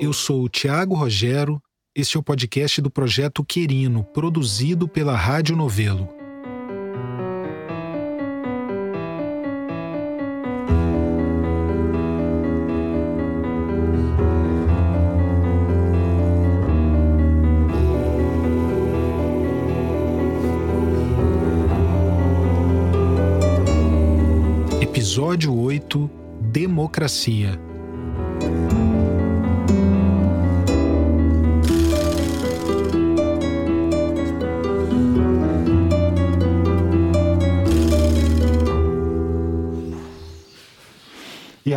Eu 0.00 0.14
sou 0.14 0.44
o 0.44 0.48
Tiago 0.48 0.94
Rogero. 0.94 1.60
Este 1.94 2.16
é 2.16 2.20
o 2.20 2.22
podcast 2.22 2.80
do 2.80 2.90
projeto 2.90 3.44
Querino, 3.44 4.02
produzido 4.02 4.88
pela 4.88 5.14
Rádio 5.14 5.54
Novelo. 5.54 6.08
Episódio 24.80 25.54
8 25.54 26.10
Democracia. 26.40 27.69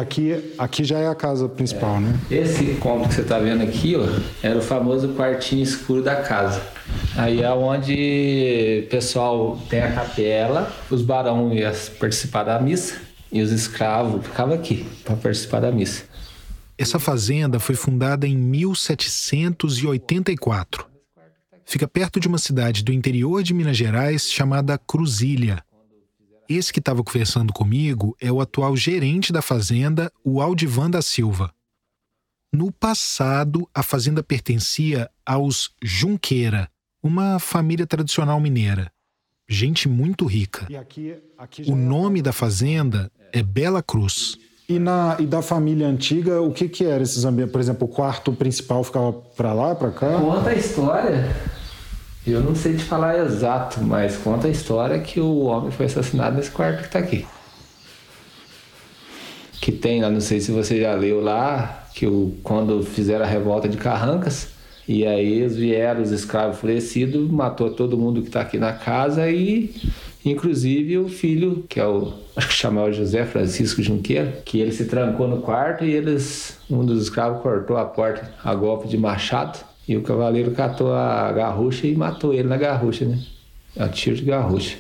Aqui, 0.03 0.53
aqui 0.57 0.84
já 0.84 0.98
é 0.99 1.07
a 1.07 1.16
casa 1.16 1.48
principal, 1.49 1.95
é. 1.98 2.02
né? 2.02 2.20
Esse 2.30 2.75
cômodo 2.75 3.09
que 3.09 3.16
você 3.16 3.21
está 3.21 3.39
vendo 3.39 3.63
aqui, 3.63 3.95
ó, 3.95 4.05
era 4.41 4.59
o 4.59 4.61
famoso 4.61 5.07
quartinho 5.09 5.63
escuro 5.63 6.03
da 6.03 6.17
casa. 6.17 6.61
Aí 7.16 7.41
é 7.41 7.49
onde 7.52 8.84
o 8.85 8.89
pessoal 8.89 9.58
tem 9.70 9.81
a 9.81 9.89
capela, 9.91 10.71
os 10.89 11.02
barão 11.02 11.53
iam 11.53 11.71
participar 11.99 12.44
da 12.44 12.58
missa 12.59 12.95
e 13.31 13.41
os 13.41 13.52
escravos 13.52 14.23
ficavam 14.23 14.53
aqui 14.53 14.86
para 15.03 15.16
participar 15.16 15.61
da 15.61 15.72
missa. 15.72 16.03
Essa 16.78 17.00
fazenda 17.00 17.59
foi 17.59 17.73
fundada 17.75 18.28
em 18.28 18.38
1784. 18.38 20.85
Fica 21.66 21.88
perto 21.88 22.19
de 22.19 22.28
uma 22.28 22.38
cidade 22.38 22.83
do 22.83 22.91
interior 22.91 23.41
de 23.41 23.53
Minas 23.53 23.78
Gerais 23.78 24.30
chamada 24.30 24.78
Cruzília. 24.78 25.63
Esse 26.47 26.73
que 26.73 26.80
estava 26.80 27.03
conversando 27.03 27.53
comigo 27.53 28.16
é 28.19 28.31
o 28.31 28.41
atual 28.41 28.75
gerente 28.75 29.31
da 29.31 29.41
fazenda, 29.41 30.11
o 30.23 30.41
Aldivan 30.41 30.89
da 30.89 31.02
Silva. 31.02 31.53
No 32.52 32.72
passado, 32.72 33.67
a 33.73 33.81
fazenda 33.81 34.22
pertencia 34.22 35.09
aos 35.25 35.72
Junqueira, 35.81 36.69
uma 37.02 37.39
família 37.39 37.88
tradicional 37.88 38.39
mineira. 38.39 38.91
Gente 39.47 39.89
muito 39.89 40.25
rica. 40.25 40.67
Aqui, 40.80 41.16
aqui 41.38 41.63
o 41.63 41.73
é 41.73 41.75
nome 41.75 42.22
da 42.22 42.31
fazenda 42.31 43.11
é 43.31 43.41
Bela 43.41 43.81
Cruz. 43.81 44.38
E, 44.67 44.80
na, 44.80 45.17
e 45.19 45.25
da 45.25 45.41
família 45.41 45.88
antiga, 45.88 46.41
o 46.41 46.52
que, 46.52 46.69
que 46.69 46.85
era 46.85 47.03
esses 47.03 47.25
ambientes? 47.25 47.52
Por 47.52 47.59
exemplo, 47.59 47.88
o 47.88 47.91
quarto 47.91 48.31
principal 48.33 48.83
ficava 48.83 49.11
para 49.11 49.53
lá, 49.53 49.75
para 49.75 49.91
cá? 49.91 50.19
Conta 50.19 50.50
a 50.50 50.55
história. 50.55 51.35
Eu 52.25 52.39
não 52.39 52.55
sei 52.55 52.77
te 52.77 52.83
falar 52.85 53.19
exato, 53.19 53.81
mas 53.81 54.16
conta 54.16 54.47
a 54.47 54.49
história 54.49 54.97
que 54.99 55.19
o 55.19 55.39
homem 55.39 55.71
foi 55.71 55.88
assassinado 55.88 56.38
nesse 56.38 56.52
quarto 56.52 56.79
que 56.79 56.85
está 56.85 56.99
aqui. 56.99 57.25
Que 59.59 59.73
tem 59.73 60.02
lá, 60.02 60.09
não 60.09 60.21
sei 60.21 60.39
se 60.39 60.49
você 60.49 60.79
já 60.79 60.94
leu 60.94 61.19
lá, 61.21 61.85
que 61.94 62.07
o, 62.07 62.33
quando 62.41 62.81
fizeram 62.81 63.25
a 63.25 63.27
revolta 63.27 63.67
de 63.67 63.75
Carrancas, 63.75 64.47
e 64.88 65.05
aí 65.05 65.45
vieram 65.49 66.01
os 66.01 66.11
escravos 66.11 66.55
enfurecidos, 66.55 67.29
matou 67.29 67.71
todo 67.71 67.97
mundo 67.97 68.21
que 68.21 68.27
está 68.27 68.39
aqui 68.39 68.57
na 68.57 68.71
casa 68.71 69.29
e 69.29 69.75
inclusive 70.23 70.97
o 70.97 71.09
filho, 71.09 71.66
que 71.67 71.77
é 71.77 71.85
o, 71.85 72.13
acho 72.38 72.47
que 72.47 72.53
chamava 72.53 72.89
José 72.94 73.25
Francisco 73.25 73.81
Junqueira, 73.81 74.41
que 74.45 74.61
ele 74.61 74.71
se 74.71 74.85
trancou 74.85 75.27
no 75.27 75.41
quarto 75.41 75.83
e 75.83 75.91
eles, 75.91 76.57
um 76.69 76.85
dos 76.85 77.03
escravos 77.03 77.41
cortou 77.41 77.75
a 77.75 77.83
porta 77.83 78.33
a 78.41 78.56
golpe 78.56 78.88
de 78.88 78.97
machado 78.97 79.72
e 79.88 79.95
o 79.97 80.03
cavaleiro 80.03 80.53
catou 80.53 80.94
a 80.94 81.31
garrucha 81.31 81.88
e 81.88 81.95
matou 81.95 82.31
ele 82.33 82.47
na 82.47 82.57
garrucha, 82.57 83.05
né? 83.05 83.25
A 83.77 83.88
tiro 83.89 84.16
de 84.16 84.23
garrucha. 84.23 84.77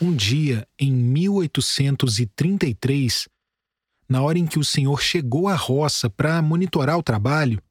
Um 0.00 0.14
dia, 0.14 0.66
em 0.78 0.92
1833, 0.92 3.28
na 4.08 4.22
hora 4.22 4.38
em 4.38 4.46
que 4.46 4.58
o 4.58 4.64
senhor 4.64 5.00
chegou 5.00 5.48
à 5.48 5.54
roça 5.54 6.10
para 6.10 6.42
monitorar 6.42 6.98
o 6.98 7.02
trabalho, 7.02 7.62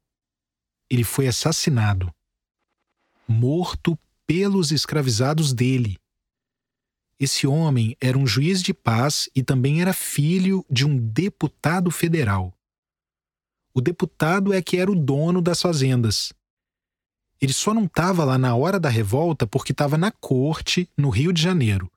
ele 0.89 1.03
foi 1.03 1.27
assassinado, 1.27 2.11
morto 3.27 3.99
pelos 4.25 4.71
escravizados 4.71 5.53
dele. 5.53 5.97
Esse 7.19 7.45
homem 7.47 7.95
era 8.01 8.17
um 8.17 8.27
juiz 8.27 8.61
de 8.61 8.73
paz 8.73 9.29
e 9.35 9.43
também 9.43 9.81
era 9.81 9.93
filho 9.93 10.65
de 10.69 10.85
um 10.85 10.97
deputado 10.97 11.91
federal. 11.91 12.53
O 13.73 13.81
deputado 13.81 14.53
é 14.53 14.61
que 14.61 14.77
era 14.77 14.91
o 14.91 14.95
dono 14.95 15.41
das 15.41 15.61
fazendas. 15.61 16.31
Ele 17.41 17.53
só 17.53 17.73
não 17.73 17.85
estava 17.85 18.23
lá 18.23 18.37
na 18.37 18.55
hora 18.55 18.79
da 18.79 18.89
revolta 18.89 19.47
porque 19.47 19.71
estava 19.71 19.97
na 19.97 20.11
corte, 20.11 20.89
no 20.97 21.09
Rio 21.09 21.33
de 21.33 21.41
Janeiro. 21.41 21.91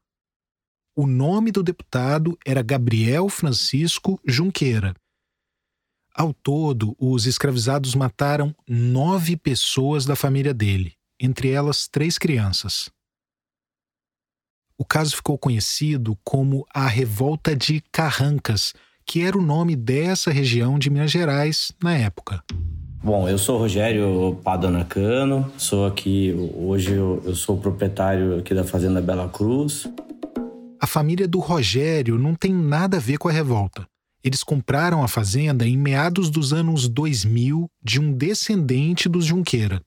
O 0.97 1.07
nome 1.07 1.53
do 1.53 1.63
deputado 1.63 2.39
era 2.45 2.63
Gabriel 2.63 3.29
Francisco 3.29 4.19
Junqueira. 4.27 4.95
Ao 6.15 6.33
todo, 6.33 6.97
os 6.99 7.27
escravizados 7.27 7.95
mataram 7.95 8.57
nove 8.67 9.37
pessoas 9.37 10.07
da 10.07 10.17
família 10.17 10.55
dele, 10.55 10.95
entre 11.21 11.51
elas 11.51 11.87
três 11.87 12.17
crianças. 12.17 12.89
O 14.79 14.85
caso 14.85 15.17
ficou 15.17 15.39
conhecido 15.39 16.19
como 16.25 16.67
a 16.73 16.87
Revolta 16.87 17.55
de 17.55 17.83
Carrancas, 17.93 18.75
que 19.07 19.23
era 19.23 19.39
o 19.39 19.43
nome 19.43 19.77
dessa 19.77 20.31
região 20.31 20.79
de 20.79 20.91
Minas 20.91 21.11
Gerais 21.11 21.73
na 21.83 21.97
época. 21.97 22.43
Bom, 23.03 23.29
eu 23.29 23.39
sou 23.39 23.57
Rogério 23.57 24.37
Padonacano, 24.43 25.51
sou 25.57 25.87
aqui, 25.87 26.35
hoje 26.57 26.93
eu 26.93 27.35
sou 27.37 27.57
proprietário 27.57 28.41
aqui 28.41 28.53
da 28.53 28.65
Fazenda 28.65 29.01
Bela 29.01 29.29
Cruz. 29.29 29.89
A 30.81 30.87
família 30.89 31.29
do 31.29 31.39
Rogério 31.39 32.19
não 32.19 32.35
tem 32.35 32.53
nada 32.53 32.97
a 32.97 33.01
ver 33.01 33.17
com 33.17 33.29
a 33.29 33.33
revolta. 33.33 33.87
Eles 34.25 34.43
compraram 34.43 35.05
a 35.05 35.09
fazenda 35.09 35.65
em 35.65 35.77
meados 35.77 36.31
dos 36.31 36.53
anos 36.53 36.89
2000 36.89 37.71
de 37.81 38.01
um 38.01 38.13
descendente 38.13 39.09
dos 39.09 39.25
Junqueira. 39.25 39.81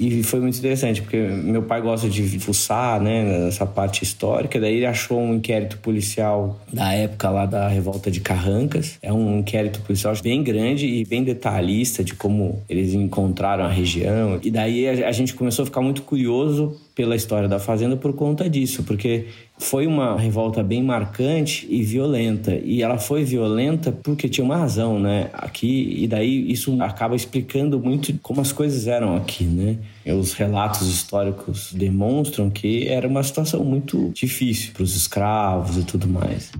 E 0.00 0.22
foi 0.22 0.40
muito 0.40 0.56
interessante, 0.56 1.02
porque 1.02 1.18
meu 1.18 1.62
pai 1.62 1.82
gosta 1.82 2.08
de 2.08 2.22
fuçar, 2.38 2.98
né, 3.02 3.22
nessa 3.22 3.66
parte 3.66 4.02
histórica. 4.02 4.58
Daí 4.58 4.76
ele 4.76 4.86
achou 4.86 5.20
um 5.20 5.34
inquérito 5.34 5.76
policial 5.76 6.58
da 6.72 6.94
época 6.94 7.28
lá 7.28 7.44
da 7.44 7.68
revolta 7.68 8.10
de 8.10 8.18
Carrancas. 8.18 8.98
É 9.02 9.12
um 9.12 9.40
inquérito 9.40 9.82
policial 9.82 10.14
bem 10.22 10.42
grande 10.42 10.86
e 10.86 11.04
bem 11.04 11.22
detalhista 11.22 12.02
de 12.02 12.14
como 12.14 12.62
eles 12.66 12.94
encontraram 12.94 13.62
a 13.64 13.68
região. 13.68 14.40
E 14.42 14.50
daí 14.50 14.88
a 14.88 15.12
gente 15.12 15.34
começou 15.34 15.64
a 15.64 15.66
ficar 15.66 15.82
muito 15.82 16.00
curioso 16.00 16.80
pela 16.94 17.14
história 17.14 17.48
da 17.48 17.58
fazenda 17.58 17.94
por 17.94 18.14
conta 18.14 18.48
disso, 18.48 18.82
porque 18.84 19.26
foi 19.60 19.86
uma 19.86 20.18
revolta 20.18 20.62
bem 20.62 20.82
marcante 20.82 21.66
e 21.70 21.82
violenta. 21.82 22.54
E 22.54 22.82
ela 22.82 22.98
foi 22.98 23.24
violenta 23.24 23.92
porque 23.92 24.28
tinha 24.28 24.44
uma 24.44 24.56
razão, 24.56 24.98
né? 24.98 25.28
Aqui, 25.34 25.96
e 25.98 26.08
daí 26.08 26.50
isso 26.50 26.80
acaba 26.82 27.14
explicando 27.14 27.78
muito 27.78 28.18
como 28.22 28.40
as 28.40 28.52
coisas 28.52 28.86
eram 28.86 29.14
aqui, 29.16 29.44
né? 29.44 29.78
Os 30.06 30.32
relatos 30.32 30.88
históricos 30.88 31.72
demonstram 31.74 32.50
que 32.50 32.88
era 32.88 33.06
uma 33.06 33.22
situação 33.22 33.62
muito 33.62 34.10
difícil 34.14 34.72
para 34.72 34.82
os 34.82 34.96
escravos 34.96 35.76
e 35.76 35.84
tudo 35.84 36.08
mais. 36.08 36.50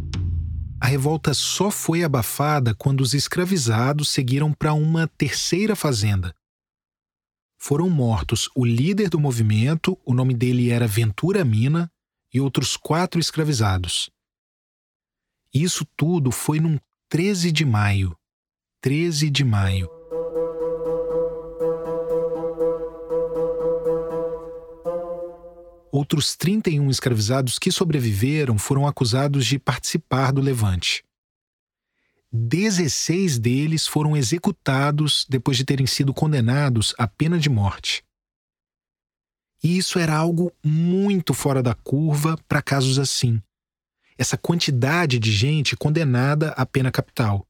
A 0.79 0.87
revolta 0.87 1.33
só 1.33 1.71
foi 1.71 2.05
abafada 2.05 2.75
quando 2.75 3.01
os 3.01 3.15
escravizados 3.15 4.11
seguiram 4.11 4.53
para 4.53 4.75
uma 4.75 5.07
terceira 5.07 5.75
fazenda. 5.75 6.35
Foram 7.59 7.89
mortos 7.89 8.49
o 8.55 8.65
líder 8.65 9.09
do 9.09 9.21
movimento, 9.21 9.99
o 10.05 10.15
nome 10.15 10.33
dele 10.33 10.71
era 10.71 10.87
Ventura 10.87 11.45
Mina, 11.45 11.91
e 12.33 12.41
outros 12.41 12.77
quatro 12.77 13.21
escravizados. 13.21 14.11
Isso 15.53 15.85
tudo 15.97 16.31
foi 16.31 16.61
num 16.61 16.79
13 17.09 17.51
de 17.51 17.65
maio. 17.65 18.17
13 18.81 19.29
de 19.29 19.45
maio. 19.45 19.91
Outros 25.93 26.37
31 26.37 26.89
escravizados 26.89 27.59
que 27.59 27.73
sobreviveram 27.73 28.57
foram 28.57 28.87
acusados 28.87 29.45
de 29.45 29.59
participar 29.59 30.33
do 30.33 30.41
levante. 30.41 31.03
16 32.33 33.41
deles 33.41 33.89
foram 33.89 34.17
executados 34.17 35.27
depois 35.29 35.57
de 35.57 35.65
terem 35.65 35.87
sido 35.87 36.15
condenados 36.15 36.95
à 36.97 37.09
pena 37.09 37.37
de 37.37 37.51
morte. 37.51 38.05
E 39.63 39.77
isso 39.77 39.99
era 39.99 40.17
algo 40.17 40.53
muito 40.65 41.35
fora 41.35 41.63
da 41.63 41.75
curva 41.75 42.37
para 42.49 42.63
casos 42.63 42.99
assim. 42.99 43.41
Essa 44.17 44.37
quantidade 44.37 45.19
de 45.19 45.31
gente 45.33 45.77
condenada 45.77 46.51
à 46.51 46.65
pena 46.65 46.91
capital. 46.91 47.47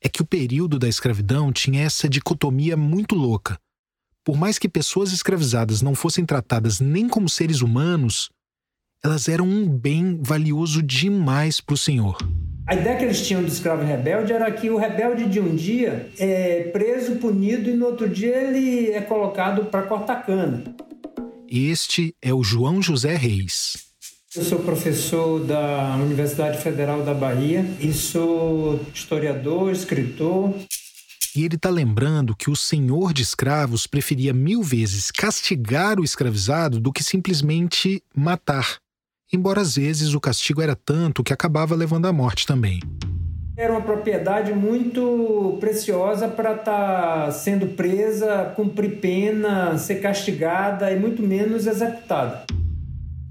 É 0.00 0.08
que 0.08 0.22
o 0.22 0.26
período 0.26 0.78
da 0.78 0.88
escravidão 0.88 1.52
tinha 1.52 1.82
essa 1.82 2.08
dicotomia 2.08 2.76
muito 2.76 3.14
louca. 3.14 3.58
Por 4.24 4.36
mais 4.36 4.58
que 4.58 4.68
pessoas 4.68 5.12
escravizadas 5.12 5.82
não 5.82 5.94
fossem 5.94 6.24
tratadas 6.26 6.80
nem 6.80 7.08
como 7.08 7.28
seres 7.28 7.60
humanos, 7.60 8.30
elas 9.02 9.28
eram 9.28 9.48
um 9.48 9.68
bem 9.68 10.20
valioso 10.20 10.82
demais 10.82 11.60
para 11.60 11.74
o 11.74 11.78
Senhor. 11.78 12.16
A 12.68 12.74
ideia 12.74 12.96
que 12.96 13.04
eles 13.04 13.24
tinham 13.24 13.42
do 13.42 13.48
escravo 13.48 13.84
rebelde 13.84 14.32
era 14.32 14.50
que 14.50 14.68
o 14.70 14.76
rebelde 14.76 15.26
de 15.26 15.38
um 15.38 15.54
dia 15.54 16.10
é 16.18 16.64
preso, 16.72 17.14
punido 17.14 17.70
e 17.70 17.74
no 17.74 17.86
outro 17.86 18.08
dia 18.08 18.34
ele 18.36 18.90
é 18.90 19.00
colocado 19.00 19.66
para 19.66 19.82
cortar 19.82 20.26
cana. 20.26 20.64
Este 21.48 22.12
é 22.20 22.34
o 22.34 22.42
João 22.42 22.82
José 22.82 23.14
Reis. 23.14 23.86
Eu 24.34 24.42
sou 24.42 24.58
professor 24.58 25.44
da 25.44 25.94
Universidade 25.94 26.60
Federal 26.60 27.04
da 27.04 27.14
Bahia 27.14 27.64
e 27.80 27.92
sou 27.92 28.80
historiador, 28.92 29.70
escritor. 29.70 30.52
E 31.36 31.44
ele 31.44 31.54
está 31.54 31.70
lembrando 31.70 32.34
que 32.34 32.50
o 32.50 32.56
senhor 32.56 33.12
de 33.12 33.22
escravos 33.22 33.86
preferia 33.86 34.34
mil 34.34 34.60
vezes 34.60 35.12
castigar 35.12 36.00
o 36.00 36.04
escravizado 36.04 36.80
do 36.80 36.92
que 36.92 37.04
simplesmente 37.04 38.02
matar 38.12 38.78
embora 39.32 39.60
às 39.60 39.76
vezes 39.76 40.14
o 40.14 40.20
castigo 40.20 40.62
era 40.62 40.76
tanto 40.76 41.22
que 41.22 41.32
acabava 41.32 41.74
levando 41.74 42.06
à 42.06 42.12
morte 42.12 42.46
também. 42.46 42.80
Era 43.56 43.72
uma 43.72 43.80
propriedade 43.80 44.52
muito 44.52 45.56
preciosa 45.58 46.28
para 46.28 46.56
estar 46.56 47.24
tá 47.26 47.32
sendo 47.32 47.68
presa, 47.68 48.52
cumprir 48.54 49.00
pena, 49.00 49.78
ser 49.78 49.96
castigada 49.96 50.92
e 50.92 51.00
muito 51.00 51.22
menos 51.22 51.66
executada. 51.66 52.44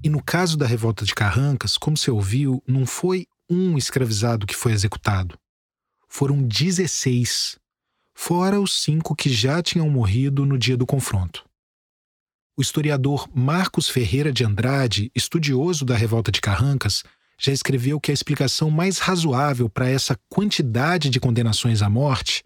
E 0.04 0.10
no 0.10 0.22
caso 0.22 0.58
da 0.58 0.66
revolta 0.66 1.06
de 1.06 1.14
Carrancas, 1.14 1.78
como 1.78 1.96
você 1.96 2.10
ouviu, 2.10 2.62
não 2.68 2.86
foi 2.86 3.28
um 3.50 3.78
escravizado 3.78 4.48
que 4.48 4.56
foi 4.56 4.72
executado. 4.72 5.38
Foram 6.08 6.42
16, 6.42 7.58
fora 8.14 8.60
os 8.60 8.82
cinco 8.82 9.16
que 9.16 9.30
já 9.30 9.62
tinham 9.62 9.90
morrido 9.90 10.46
no 10.46 10.58
dia 10.58 10.78
do 10.78 10.86
confronto. 10.86 11.46
O 12.58 12.62
historiador 12.62 13.28
Marcos 13.36 13.90
Ferreira 13.90 14.32
de 14.32 14.46
Andrade, 14.46 15.12
estudioso 15.14 15.84
da 15.84 15.96
revolta 15.96 16.32
de 16.32 16.40
Carrancas, 16.40 17.04
já 17.38 17.52
escreveu 17.52 18.00
que 18.00 18.12
a 18.12 18.14
explicação 18.14 18.70
mais 18.70 18.98
razoável 18.98 19.70
para 19.70 19.90
essa 19.90 20.18
quantidade 20.30 21.10
de 21.10 21.20
condenações 21.20 21.82
à 21.82 21.90
morte 21.90 22.44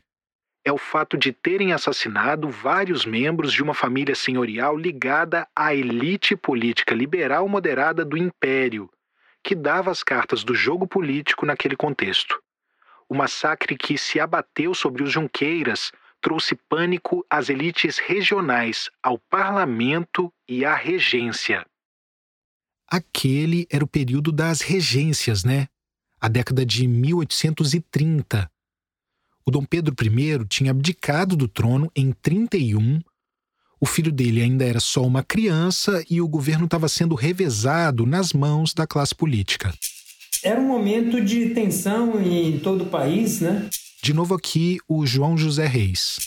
é 0.66 0.72
o 0.72 0.78
fato 0.78 1.18
de 1.18 1.32
terem 1.32 1.74
assassinado 1.74 2.50
vários 2.50 3.06
membros 3.06 3.54
de 3.54 3.64
uma 3.64 3.74
família 3.74 4.14
senhorial 4.14 4.78
ligada 4.78 5.48
à 5.56 5.74
elite 5.74 6.36
política 6.36 6.94
liberal 6.94 7.48
moderada 7.48 8.04
do 8.04 8.18
Império, 8.18 8.90
que 9.44 9.56
dava 9.56 9.90
as 9.90 10.04
cartas 10.04 10.44
do 10.44 10.54
jogo 10.54 10.88
político 10.88 11.46
naquele 11.46 11.76
contexto. 11.76 12.40
O 13.08 13.16
massacre 13.16 13.76
que 13.76 13.98
se 13.98 14.20
abateu 14.20 14.74
sobre 14.74 15.02
os 15.02 15.12
Junqueiras 15.12 15.92
trouxe 16.22 16.56
pânico 16.56 17.26
às 17.30 17.50
elites 17.50 17.98
regionais, 17.98 18.90
ao 19.02 19.18
parlamento 19.18 20.32
e 20.48 20.66
à 20.66 20.76
regência. 20.76 21.66
Aquele 22.88 23.68
era 23.70 23.84
o 23.84 23.88
período 23.88 24.32
das 24.32 24.62
regências, 24.62 25.44
né? 25.44 25.68
A 26.20 26.28
década 26.28 26.66
de 26.66 26.88
1830. 26.88 28.52
O 29.46 29.52
Dom 29.52 29.64
Pedro 29.64 29.96
I 30.00 30.46
tinha 30.48 30.72
abdicado 30.72 31.36
do 31.36 31.48
trono 31.48 31.92
em 31.96 32.12
31. 32.12 33.00
O 33.80 33.86
filho 33.86 34.12
dele 34.12 34.42
ainda 34.42 34.66
era 34.66 34.80
só 34.80 35.06
uma 35.06 35.24
criança 35.24 36.04
e 36.10 36.20
o 36.20 36.28
governo 36.28 36.66
estava 36.66 36.90
sendo 36.90 37.16
revezado 37.16 38.06
nas 38.06 38.34
mãos 38.34 38.74
da 38.74 38.86
classe 38.86 39.16
política. 39.16 39.74
Era 40.44 40.60
um 40.60 40.68
momento 40.68 41.20
de 41.20 41.50
tensão 41.50 42.22
em 42.22 42.60
todo 42.60 42.84
o 42.84 42.86
país, 42.86 43.42
né? 43.42 43.68
De 44.02 44.14
novo 44.14 44.34
aqui, 44.36 44.78
o 44.88 45.06
João 45.06 45.38
José 45.38 45.68
Reis. 45.68 46.18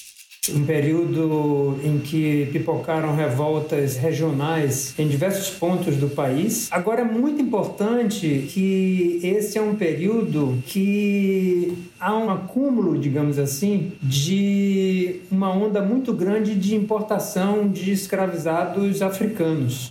Um 0.50 0.66
período 0.66 1.78
em 1.84 1.98
que 2.00 2.48
pipocaram 2.52 3.14
revoltas 3.14 3.96
regionais 3.96 4.92
em 4.98 5.08
diversos 5.08 5.50
pontos 5.50 5.96
do 5.96 6.10
país. 6.10 6.68
Agora 6.70 7.02
é 7.02 7.04
muito 7.04 7.40
importante 7.40 8.48
que 8.52 9.20
esse 9.22 9.56
é 9.56 9.62
um 9.62 9.76
período 9.76 10.62
que 10.66 11.72
há 11.98 12.14
um 12.14 12.28
acúmulo, 12.28 12.98
digamos 12.98 13.38
assim, 13.38 13.92
de 14.02 15.20
uma 15.30 15.48
onda 15.48 15.80
muito 15.80 16.12
grande 16.12 16.54
de 16.56 16.74
importação 16.74 17.68
de 17.68 17.92
escravizados 17.92 19.00
africanos. 19.00 19.88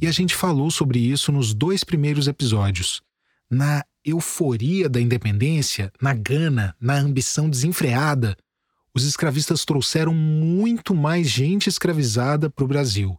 E 0.00 0.06
a 0.06 0.12
gente 0.12 0.34
falou 0.34 0.70
sobre 0.70 1.00
isso 1.00 1.32
nos 1.32 1.52
dois 1.52 1.82
primeiros 1.82 2.28
episódios. 2.28 3.02
Na 3.50 3.84
euforia 4.04 4.88
da 4.88 5.00
independência, 5.00 5.92
na 6.00 6.14
gana, 6.14 6.74
na 6.80 6.94
ambição 6.94 7.48
desenfreada, 7.48 8.36
os 8.94 9.04
escravistas 9.04 9.64
trouxeram 9.64 10.14
muito 10.14 10.94
mais 10.94 11.28
gente 11.28 11.68
escravizada 11.68 12.48
para 12.48 12.64
o 12.64 12.68
Brasil. 12.68 13.18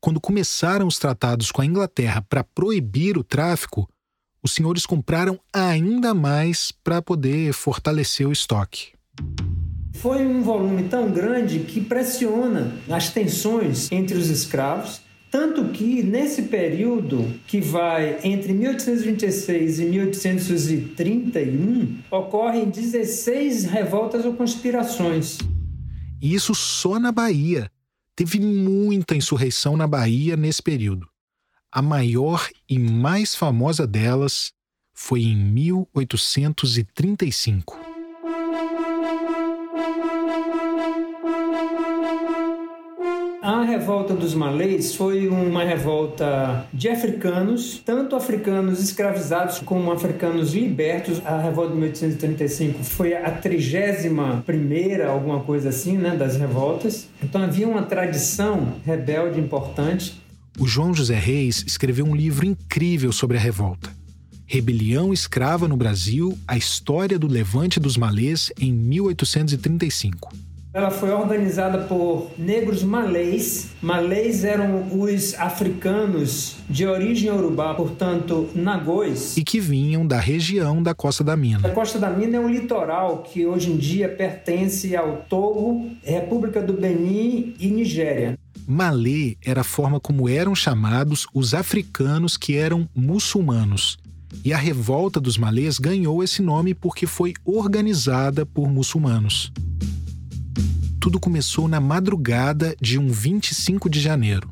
Quando 0.00 0.20
começaram 0.20 0.86
os 0.86 0.98
tratados 0.98 1.50
com 1.50 1.62
a 1.62 1.66
Inglaterra 1.66 2.20
para 2.20 2.44
proibir 2.44 3.16
o 3.16 3.24
tráfico, 3.24 3.88
os 4.42 4.52
senhores 4.52 4.84
compraram 4.84 5.40
ainda 5.50 6.12
mais 6.12 6.70
para 6.70 7.00
poder 7.00 7.54
fortalecer 7.54 8.28
o 8.28 8.32
estoque. 8.32 8.92
Foi 9.94 10.26
um 10.26 10.42
volume 10.42 10.88
tão 10.88 11.10
grande 11.10 11.60
que 11.60 11.80
pressiona 11.80 12.76
as 12.90 13.08
tensões 13.08 13.90
entre 13.90 14.18
os 14.18 14.28
escravos 14.28 15.00
tanto 15.34 15.66
que, 15.70 16.00
nesse 16.00 16.42
período 16.42 17.28
que 17.48 17.60
vai 17.60 18.20
entre 18.22 18.52
1826 18.52 19.80
e 19.80 19.84
1831, 19.86 21.98
ocorrem 22.08 22.70
16 22.70 23.64
revoltas 23.64 24.24
ou 24.24 24.34
conspirações. 24.34 25.38
E 26.22 26.32
isso 26.32 26.54
só 26.54 27.00
na 27.00 27.10
Bahia. 27.10 27.68
Teve 28.14 28.38
muita 28.38 29.16
insurreição 29.16 29.76
na 29.76 29.88
Bahia 29.88 30.36
nesse 30.36 30.62
período. 30.62 31.08
A 31.72 31.82
maior 31.82 32.48
e 32.70 32.78
mais 32.78 33.34
famosa 33.34 33.88
delas 33.88 34.52
foi 34.92 35.22
em 35.22 35.34
1835. 35.34 37.83
A 43.44 43.62
revolta 43.62 44.14
dos 44.14 44.34
malês 44.34 44.94
foi 44.94 45.28
uma 45.28 45.62
revolta 45.62 46.66
de 46.72 46.88
africanos, 46.88 47.78
tanto 47.84 48.16
africanos 48.16 48.82
escravizados 48.82 49.58
como 49.58 49.92
africanos 49.92 50.54
libertos. 50.54 51.20
A 51.26 51.42
revolta 51.42 51.72
de 51.72 51.78
1835 51.78 52.82
foi 52.82 53.14
a 53.14 53.30
trigésima 53.30 54.42
primeira, 54.46 55.10
alguma 55.10 55.40
coisa 55.40 55.68
assim, 55.68 55.98
né, 55.98 56.16
das 56.16 56.38
revoltas. 56.38 57.06
Então 57.22 57.42
havia 57.42 57.68
uma 57.68 57.82
tradição 57.82 58.76
rebelde 58.82 59.38
importante. 59.38 60.18
O 60.58 60.66
João 60.66 60.94
José 60.94 61.18
Reis 61.18 61.64
escreveu 61.66 62.06
um 62.06 62.16
livro 62.16 62.46
incrível 62.46 63.12
sobre 63.12 63.36
a 63.36 63.40
revolta. 63.40 63.90
Rebelião 64.46 65.12
Escrava 65.12 65.68
no 65.68 65.76
Brasil: 65.76 66.34
A 66.48 66.56
História 66.56 67.18
do 67.18 67.26
Levante 67.26 67.78
dos 67.78 67.98
Malês 67.98 68.50
em 68.58 68.72
1835. 68.72 70.32
Ela 70.74 70.90
foi 70.90 71.12
organizada 71.12 71.84
por 71.84 72.32
negros 72.36 72.82
malês. 72.82 73.68
Malês 73.80 74.42
eram 74.42 74.88
os 74.98 75.32
africanos 75.34 76.56
de 76.68 76.84
origem 76.84 77.30
urubá, 77.30 77.72
portanto, 77.74 78.50
nagôs. 78.56 79.36
E 79.36 79.44
que 79.44 79.60
vinham 79.60 80.04
da 80.04 80.18
região 80.18 80.82
da 80.82 80.92
Costa 80.92 81.22
da 81.22 81.36
Mina. 81.36 81.68
A 81.68 81.70
Costa 81.70 81.96
da 81.96 82.10
Mina 82.10 82.38
é 82.38 82.40
um 82.40 82.50
litoral 82.50 83.18
que 83.18 83.46
hoje 83.46 83.70
em 83.70 83.76
dia 83.76 84.08
pertence 84.08 84.96
ao 84.96 85.18
Togo, 85.28 85.92
República 86.02 86.60
do 86.60 86.72
Benin 86.72 87.54
e 87.60 87.68
Nigéria. 87.68 88.36
Malê 88.66 89.36
era 89.46 89.60
a 89.60 89.64
forma 89.64 90.00
como 90.00 90.28
eram 90.28 90.56
chamados 90.56 91.24
os 91.32 91.54
africanos 91.54 92.36
que 92.36 92.56
eram 92.56 92.88
muçulmanos. 92.92 93.96
E 94.44 94.52
a 94.52 94.56
revolta 94.56 95.20
dos 95.20 95.38
malês 95.38 95.78
ganhou 95.78 96.20
esse 96.20 96.42
nome 96.42 96.74
porque 96.74 97.06
foi 97.06 97.32
organizada 97.44 98.44
por 98.44 98.68
muçulmanos 98.68 99.52
tudo 101.04 101.20
começou 101.20 101.68
na 101.68 101.80
madrugada 101.80 102.74
de 102.80 102.98
um 102.98 103.10
25 103.10 103.90
de 103.90 104.00
janeiro 104.00 104.48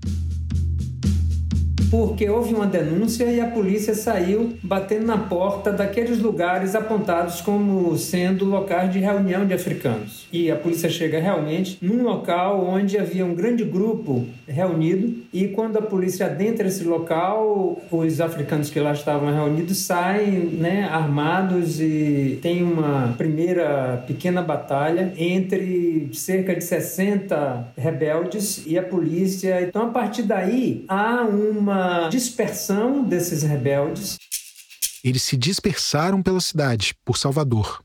porque 1.92 2.26
houve 2.26 2.54
uma 2.54 2.66
denúncia 2.66 3.25
e 3.25 3.38
a 3.38 3.46
polícia 3.46 3.94
saiu 3.94 4.54
batendo 4.62 5.04
na 5.04 5.18
porta 5.18 5.70
daqueles 5.70 6.18
lugares 6.18 6.75
apontados 6.75 7.42
como 7.42 7.94
sendo 7.99 8.46
locais 8.46 8.90
de 8.90 8.99
reunião 8.99 9.46
de 9.46 9.52
africanos. 9.52 10.26
E 10.32 10.50
a 10.50 10.56
polícia 10.56 10.88
chega 10.88 11.20
realmente 11.20 11.76
num 11.82 12.02
local 12.02 12.66
onde 12.66 12.96
havia 12.96 13.26
um 13.26 13.34
grande 13.34 13.62
grupo 13.62 14.25
reunido 14.49 15.22
e 15.34 15.49
quando 15.49 15.76
a 15.76 15.82
polícia 15.82 16.25
adentra 16.25 16.66
esse 16.66 16.82
local, 16.82 17.78
os 17.90 18.22
africanos 18.22 18.70
que 18.70 18.80
lá 18.80 18.92
estavam 18.92 19.30
reunidos 19.30 19.76
saem, 19.76 20.46
né, 20.46 20.88
armados 20.90 21.78
e 21.78 22.38
tem 22.40 22.62
uma 22.62 23.14
primeira 23.18 24.02
pequena 24.06 24.40
batalha 24.40 25.12
entre 25.18 26.08
cerca 26.14 26.56
de 26.56 26.64
60 26.64 27.68
rebeldes 27.76 28.62
e 28.66 28.78
a 28.78 28.82
polícia. 28.82 29.61
Então 29.61 29.88
a 29.88 29.90
partir 29.90 30.22
daí 30.22 30.87
há 30.88 31.20
uma 31.25 31.81
dispersão 32.10 33.02
desses 33.02 33.42
rebeldes. 33.42 34.18
Eles 35.04 35.22
se 35.22 35.36
dispersaram 35.36 36.22
pela 36.22 36.40
cidade, 36.40 36.94
por 37.04 37.16
Salvador. 37.16 37.82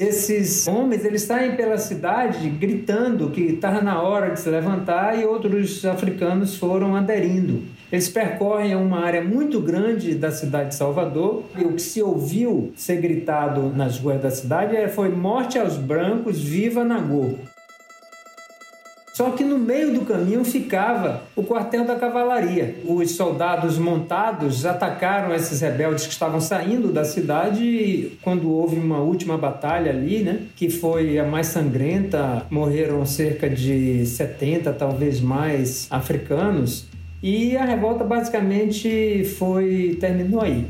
Esses 0.00 0.66
homens, 0.66 1.04
eles 1.04 1.22
saem 1.22 1.56
pela 1.56 1.76
cidade 1.76 2.48
gritando 2.48 3.28
que 3.28 3.42
estava 3.42 3.82
na 3.82 4.00
hora 4.00 4.30
de 4.30 4.40
se 4.40 4.48
levantar 4.48 5.18
e 5.18 5.26
outros 5.26 5.84
africanos 5.84 6.56
foram 6.56 6.96
aderindo. 6.96 7.64
Eles 7.92 8.08
percorrem 8.08 8.74
uma 8.74 9.00
área 9.00 9.22
muito 9.22 9.60
grande 9.60 10.14
da 10.14 10.30
cidade 10.30 10.70
de 10.70 10.76
Salvador 10.76 11.44
e 11.58 11.64
o 11.64 11.74
que 11.74 11.82
se 11.82 12.00
ouviu 12.00 12.72
ser 12.76 12.96
gritado 12.96 13.68
nas 13.68 13.98
ruas 13.98 14.22
da 14.22 14.30
cidade 14.30 14.88
foi 14.88 15.10
morte 15.10 15.58
aos 15.58 15.76
brancos, 15.76 16.40
viva 16.40 16.82
Nagô. 16.82 17.34
Só 19.12 19.30
que 19.30 19.42
no 19.42 19.58
meio 19.58 19.92
do 19.92 20.02
caminho 20.02 20.44
ficava 20.44 21.24
o 21.34 21.42
quartel 21.42 21.84
da 21.84 21.96
cavalaria. 21.96 22.76
Os 22.84 23.10
soldados 23.12 23.76
montados 23.76 24.64
atacaram 24.64 25.34
esses 25.34 25.60
rebeldes 25.60 26.06
que 26.06 26.12
estavam 26.12 26.40
saindo 26.40 26.92
da 26.92 27.04
cidade 27.04 28.12
quando 28.22 28.50
houve 28.50 28.78
uma 28.78 28.98
última 28.98 29.36
batalha 29.36 29.90
ali, 29.90 30.22
né, 30.22 30.42
que 30.54 30.70
foi 30.70 31.18
a 31.18 31.24
mais 31.24 31.48
sangrenta, 31.48 32.46
morreram 32.50 33.04
cerca 33.04 33.50
de 33.50 34.06
70, 34.06 34.72
talvez 34.72 35.20
mais 35.20 35.86
africanos, 35.90 36.86
e 37.22 37.56
a 37.56 37.64
revolta 37.64 38.04
basicamente 38.04 39.24
foi 39.38 39.98
terminou 40.00 40.40
aí. 40.40 40.66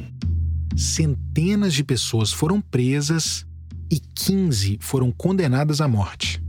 Centenas 0.76 1.75
de 1.75 1.85
pessoas 1.85 2.32
foram 2.32 2.61
presas 2.61 3.47
e 3.90 4.00
15 4.00 4.78
foram 4.80 5.12
condenadas 5.12 5.80
à 5.80 5.87
morte 5.87 6.40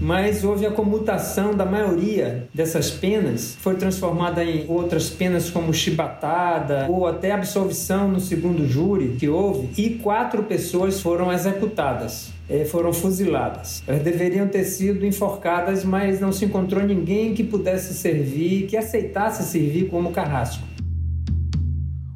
mas 0.00 0.44
houve 0.44 0.64
a 0.64 0.70
comutação 0.70 1.54
da 1.54 1.64
maioria 1.64 2.48
dessas 2.54 2.90
penas, 2.90 3.56
foi 3.60 3.74
transformada 3.74 4.44
em 4.44 4.64
outras 4.68 5.10
penas 5.10 5.50
como 5.50 5.74
chibatada 5.74 6.86
ou 6.88 7.06
até 7.06 7.32
absolvição 7.32 8.08
no 8.08 8.20
segundo 8.20 8.66
júri 8.66 9.16
que 9.18 9.28
houve, 9.28 9.68
e 9.80 9.90
quatro 9.90 10.44
pessoas 10.44 11.00
foram 11.00 11.32
executadas. 11.32 12.30
Eh, 12.50 12.64
foram 12.64 12.94
fuziladas. 12.94 13.82
Elas 13.86 14.02
deveriam 14.02 14.48
ter 14.48 14.64
sido 14.64 15.04
enforcadas, 15.04 15.84
mas 15.84 16.18
não 16.18 16.32
se 16.32 16.46
encontrou 16.46 16.82
ninguém 16.82 17.34
que 17.34 17.44
pudesse 17.44 17.92
servir, 17.92 18.66
que 18.66 18.74
aceitasse 18.74 19.42
servir 19.42 19.90
como 19.90 20.12
carrasco. 20.12 20.62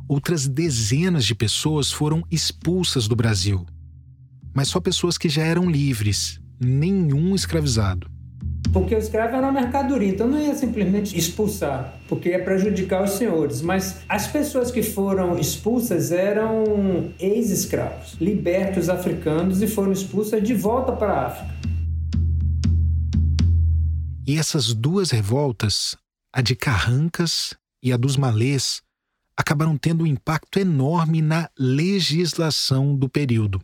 Outras 0.08 0.48
dezenas 0.48 1.26
de 1.26 1.34
pessoas 1.34 1.92
foram 1.92 2.22
expulsas 2.30 3.06
do 3.06 3.14
Brasil, 3.14 3.66
mas 4.54 4.68
só 4.68 4.80
pessoas 4.80 5.18
que 5.18 5.28
já 5.28 5.42
eram 5.42 5.70
livres, 5.70 6.40
nenhum 6.64 7.34
escravizado. 7.34 8.10
Porque 8.72 8.94
o 8.94 8.98
escravo 8.98 9.36
era 9.36 9.46
uma 9.46 9.60
mercadoria, 9.60 10.08
então 10.08 10.26
não 10.26 10.40
ia 10.40 10.54
simplesmente 10.54 11.16
expulsar, 11.18 12.00
porque 12.08 12.30
ia 12.30 12.42
prejudicar 12.42 13.04
os 13.04 13.10
senhores. 13.12 13.60
Mas 13.60 14.00
as 14.08 14.26
pessoas 14.26 14.70
que 14.70 14.82
foram 14.82 15.38
expulsas 15.38 16.10
eram 16.10 17.12
ex-escravos, 17.18 18.14
libertos 18.18 18.88
africanos 18.88 19.60
e 19.60 19.66
foram 19.66 19.92
expulsas 19.92 20.42
de 20.42 20.54
volta 20.54 20.92
para 20.92 21.12
a 21.12 21.26
África. 21.26 21.54
E 24.26 24.38
essas 24.38 24.72
duas 24.72 25.10
revoltas, 25.10 25.94
a 26.32 26.40
de 26.40 26.56
Carrancas 26.56 27.54
e 27.82 27.92
a 27.92 27.96
dos 27.98 28.16
Malês, 28.16 28.80
acabaram 29.36 29.76
tendo 29.76 30.04
um 30.04 30.06
impacto 30.06 30.58
enorme 30.58 31.20
na 31.20 31.50
legislação 31.58 32.96
do 32.96 33.08
período 33.08 33.60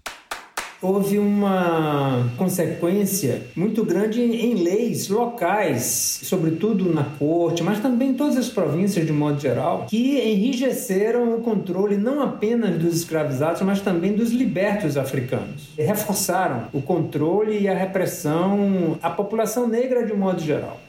houve 0.80 1.18
uma 1.18 2.30
consequência 2.36 3.42
muito 3.56 3.84
grande 3.84 4.20
em 4.20 4.54
leis 4.54 5.08
locais, 5.08 6.20
sobretudo 6.22 6.92
na 6.92 7.04
corte, 7.04 7.62
mas 7.62 7.80
também 7.80 8.10
em 8.10 8.14
todas 8.14 8.36
as 8.36 8.48
províncias 8.48 9.04
de 9.04 9.12
modo 9.12 9.40
geral, 9.40 9.86
que 9.88 10.18
enrijeceram 10.18 11.34
o 11.34 11.40
controle 11.40 11.96
não 11.96 12.22
apenas 12.22 12.78
dos 12.78 12.96
escravizados, 12.96 13.62
mas 13.62 13.80
também 13.80 14.14
dos 14.14 14.30
libertos 14.30 14.96
africanos. 14.96 15.68
E 15.76 15.82
reforçaram 15.82 16.68
o 16.72 16.80
controle 16.80 17.58
e 17.58 17.68
a 17.68 17.74
repressão 17.74 18.98
à 19.02 19.10
população 19.10 19.66
negra 19.66 20.06
de 20.06 20.14
modo 20.14 20.40
geral. 20.40 20.80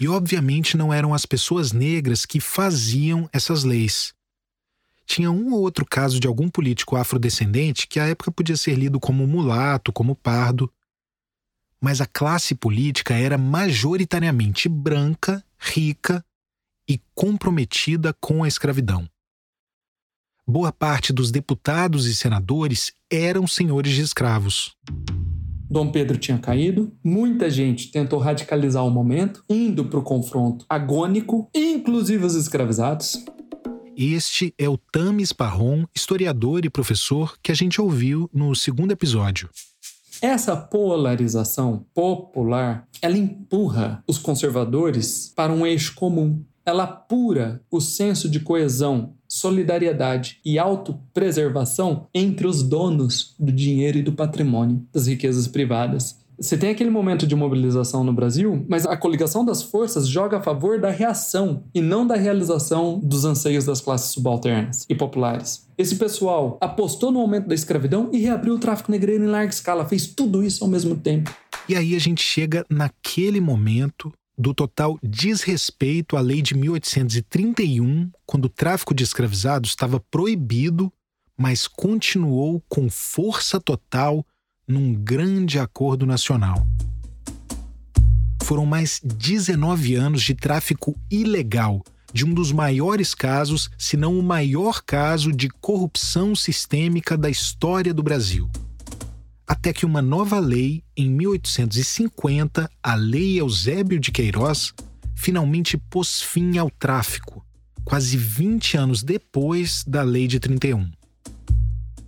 E 0.00 0.08
obviamente 0.08 0.76
não 0.76 0.92
eram 0.92 1.14
as 1.14 1.24
pessoas 1.24 1.72
negras 1.72 2.26
que 2.26 2.40
faziam 2.40 3.28
essas 3.32 3.62
leis 3.62 4.12
tinha 5.06 5.30
um 5.30 5.52
ou 5.52 5.60
outro 5.60 5.84
caso 5.84 6.18
de 6.18 6.26
algum 6.26 6.48
político 6.48 6.96
afrodescendente 6.96 7.86
que 7.86 8.00
à 8.00 8.06
época 8.06 8.30
podia 8.30 8.56
ser 8.56 8.74
lido 8.74 8.98
como 8.98 9.26
mulato, 9.26 9.92
como 9.92 10.14
pardo. 10.14 10.70
Mas 11.80 12.00
a 12.00 12.06
classe 12.06 12.54
política 12.54 13.14
era 13.14 13.36
majoritariamente 13.36 14.68
branca, 14.68 15.44
rica 15.58 16.24
e 16.88 17.00
comprometida 17.14 18.14
com 18.14 18.42
a 18.42 18.48
escravidão. 18.48 19.08
Boa 20.46 20.70
parte 20.72 21.12
dos 21.12 21.30
deputados 21.30 22.06
e 22.06 22.14
senadores 22.14 22.92
eram 23.10 23.46
senhores 23.46 23.92
de 23.92 24.02
escravos. 24.02 24.76
Dom 25.70 25.90
Pedro 25.90 26.18
tinha 26.18 26.38
caído, 26.38 26.92
muita 27.02 27.48
gente 27.48 27.90
tentou 27.90 28.18
radicalizar 28.18 28.84
o 28.84 28.90
momento, 28.90 29.42
indo 29.48 29.86
para 29.86 29.98
o 29.98 30.02
confronto 30.02 30.66
agônico, 30.68 31.48
inclusive 31.54 32.24
os 32.24 32.34
escravizados. 32.34 33.24
Este 33.96 34.52
é 34.58 34.68
o 34.68 34.76
Tamis 34.76 35.32
Parron, 35.32 35.84
historiador 35.94 36.64
e 36.64 36.70
professor 36.70 37.36
que 37.40 37.52
a 37.52 37.54
gente 37.54 37.80
ouviu 37.80 38.28
no 38.34 38.54
segundo 38.54 38.90
episódio. 38.90 39.48
Essa 40.20 40.56
polarização 40.56 41.86
popular, 41.94 42.88
ela 43.00 43.16
empurra 43.16 44.02
os 44.08 44.18
conservadores 44.18 45.32
para 45.36 45.52
um 45.52 45.64
eixo 45.64 45.94
comum. 45.94 46.42
Ela 46.66 46.84
apura 46.84 47.62
o 47.70 47.80
senso 47.80 48.28
de 48.28 48.40
coesão, 48.40 49.14
solidariedade 49.28 50.40
e 50.44 50.58
autopreservação 50.58 52.08
entre 52.12 52.46
os 52.46 52.62
donos 52.62 53.34
do 53.38 53.52
dinheiro 53.52 53.98
e 53.98 54.02
do 54.02 54.12
patrimônio, 54.12 54.84
das 54.92 55.06
riquezas 55.06 55.46
privadas. 55.46 56.18
Você 56.44 56.58
tem 56.58 56.68
aquele 56.68 56.90
momento 56.90 57.26
de 57.26 57.34
mobilização 57.34 58.04
no 58.04 58.12
Brasil, 58.12 58.66
mas 58.68 58.84
a 58.84 58.94
coligação 58.98 59.46
das 59.46 59.62
forças 59.62 60.06
joga 60.06 60.36
a 60.36 60.42
favor 60.42 60.78
da 60.78 60.90
reação 60.90 61.64
e 61.74 61.80
não 61.80 62.06
da 62.06 62.16
realização 62.16 63.00
dos 63.02 63.24
anseios 63.24 63.64
das 63.64 63.80
classes 63.80 64.10
subalternas 64.10 64.84
e 64.86 64.94
populares. 64.94 65.66
Esse 65.78 65.96
pessoal 65.96 66.58
apostou 66.60 67.10
no 67.10 67.18
aumento 67.18 67.48
da 67.48 67.54
escravidão 67.54 68.10
e 68.12 68.18
reabriu 68.18 68.56
o 68.56 68.58
tráfico 68.58 68.92
negreiro 68.92 69.24
em 69.24 69.28
larga 69.28 69.54
escala, 69.54 69.88
fez 69.88 70.06
tudo 70.06 70.44
isso 70.44 70.62
ao 70.62 70.68
mesmo 70.68 70.94
tempo. 70.96 71.34
E 71.66 71.74
aí 71.74 71.96
a 71.96 71.98
gente 71.98 72.22
chega 72.22 72.62
naquele 72.68 73.40
momento 73.40 74.12
do 74.36 74.52
total 74.52 74.98
desrespeito 75.02 76.14
à 76.14 76.20
lei 76.20 76.42
de 76.42 76.54
1831, 76.54 78.10
quando 78.26 78.44
o 78.44 78.50
tráfico 78.50 78.92
de 78.92 79.02
escravizados 79.02 79.70
estava 79.70 79.98
proibido, 79.98 80.92
mas 81.38 81.66
continuou 81.66 82.62
com 82.68 82.90
força 82.90 83.58
total 83.58 84.26
num 84.66 84.94
grande 84.94 85.58
acordo 85.58 86.06
nacional. 86.06 86.66
Foram 88.42 88.66
mais 88.66 89.00
19 89.02 89.94
anos 89.94 90.22
de 90.22 90.34
tráfico 90.34 90.98
ilegal, 91.10 91.82
de 92.12 92.24
um 92.24 92.32
dos 92.32 92.52
maiores 92.52 93.14
casos, 93.14 93.70
se 93.78 93.96
não 93.96 94.18
o 94.18 94.22
maior 94.22 94.82
caso 94.82 95.32
de 95.32 95.48
corrupção 95.48 96.34
sistêmica 96.34 97.16
da 97.16 97.28
história 97.28 97.92
do 97.92 98.02
Brasil. 98.02 98.48
Até 99.46 99.72
que 99.72 99.84
uma 99.84 100.00
nova 100.00 100.38
lei, 100.38 100.82
em 100.96 101.10
1850, 101.10 102.70
a 102.82 102.94
Lei 102.94 103.40
Eusébio 103.40 103.98
de 103.98 104.10
Queiroz, 104.10 104.72
finalmente 105.14 105.76
pôs 105.76 106.22
fim 106.22 106.56
ao 106.56 106.70
tráfico, 106.70 107.44
quase 107.84 108.16
20 108.16 108.76
anos 108.76 109.02
depois 109.02 109.84
da 109.86 110.02
Lei 110.02 110.26
de 110.26 110.40
31 110.40 110.90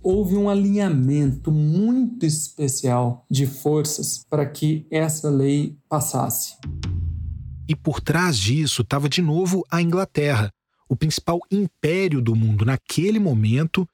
houve 0.09 0.37
um 0.37 0.49
alinhamento 0.49 1.51
muito 1.51 2.25
especial 2.25 3.25
de 3.29 3.45
forças 3.45 4.23
para 4.29 4.45
que 4.45 4.87
essa 4.89 5.29
lei 5.29 5.77
passasse. 5.89 6.55
E 7.67 7.75
por 7.75 7.99
trás 7.99 8.37
disso 8.37 8.83
estava 8.83 9.09
de 9.09 9.21
novo 9.21 9.65
a 9.69 9.81
Inglaterra, 9.81 10.49
o 10.87 10.95
principal 10.95 11.41
império 11.51 12.21
do 12.21 12.37
mundo 12.37 12.63
naquele 12.63 13.19
momento, 13.19 13.85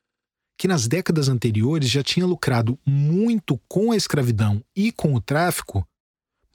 que 0.55 0.67
nas 0.67 0.88
décadas 0.88 1.29
anteriores 1.29 1.89
já 1.89 2.03
tinha 2.03 2.27
lucrado 2.27 2.77
muito 2.86 3.60
com 3.67 3.91
a 3.91 3.98
escravidão 3.98 4.63
e 4.75 4.91
com 4.91 5.15
o 5.15 5.20
tráfico, 5.20 5.84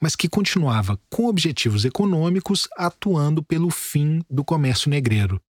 mas 0.00 0.14
que 0.14 0.28
continuava 0.28 1.00
com 1.10 1.26
objetivos 1.26 1.84
econômicos 1.84 2.68
atuando 2.76 3.42
pelo 3.42 3.70
fim 3.70 4.22
do 4.30 4.44
comércio 4.44 4.88
negreiro 4.88 5.42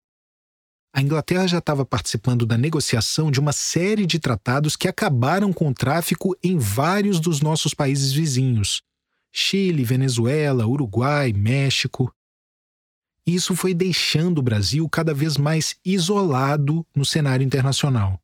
a 0.92 1.02
Inglaterra 1.02 1.46
já 1.46 1.58
estava 1.58 1.84
participando 1.84 2.46
da 2.46 2.56
negociação 2.56 3.30
de 3.30 3.38
uma 3.38 3.52
série 3.52 4.06
de 4.06 4.18
tratados 4.18 4.74
que 4.76 4.88
acabaram 4.88 5.52
com 5.52 5.68
o 5.68 5.74
tráfico 5.74 6.36
em 6.42 6.58
vários 6.58 7.20
dos 7.20 7.40
nossos 7.40 7.74
países 7.74 8.12
vizinhos: 8.12 8.82
Chile, 9.32 9.84
Venezuela, 9.84 10.66
Uruguai, 10.66 11.32
México. 11.32 12.12
Isso 13.26 13.54
foi 13.54 13.74
deixando 13.74 14.38
o 14.38 14.42
Brasil 14.42 14.88
cada 14.88 15.12
vez 15.12 15.36
mais 15.36 15.76
isolado 15.84 16.86
no 16.96 17.04
cenário 17.04 17.44
internacional. 17.44 18.18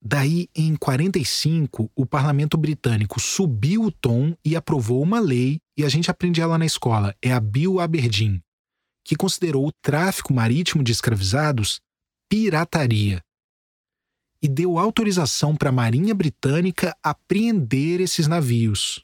Daí, 0.00 0.48
em 0.54 0.74
45, 0.76 1.90
o 1.94 2.06
parlamento 2.06 2.56
britânico 2.56 3.20
subiu 3.20 3.84
o 3.84 3.92
tom 3.92 4.34
e 4.44 4.56
aprovou 4.56 5.02
uma 5.02 5.20
lei, 5.20 5.60
e 5.76 5.84
a 5.84 5.88
gente 5.88 6.10
aprende 6.10 6.40
ela 6.40 6.56
na 6.56 6.64
escola, 6.64 7.14
é 7.20 7.32
a 7.32 7.40
Bill 7.40 7.80
Aberdeen, 7.80 8.40
que 9.08 9.16
considerou 9.16 9.66
o 9.66 9.72
tráfico 9.72 10.34
marítimo 10.34 10.84
de 10.84 10.92
escravizados 10.92 11.80
pirataria. 12.28 13.24
e 14.42 14.46
deu 14.46 14.78
autorização 14.78 15.56
para 15.56 15.70
a 15.70 15.72
Marinha 15.72 16.14
Britânica 16.14 16.94
apreender 17.02 18.02
esses 18.02 18.28
navios. 18.28 19.02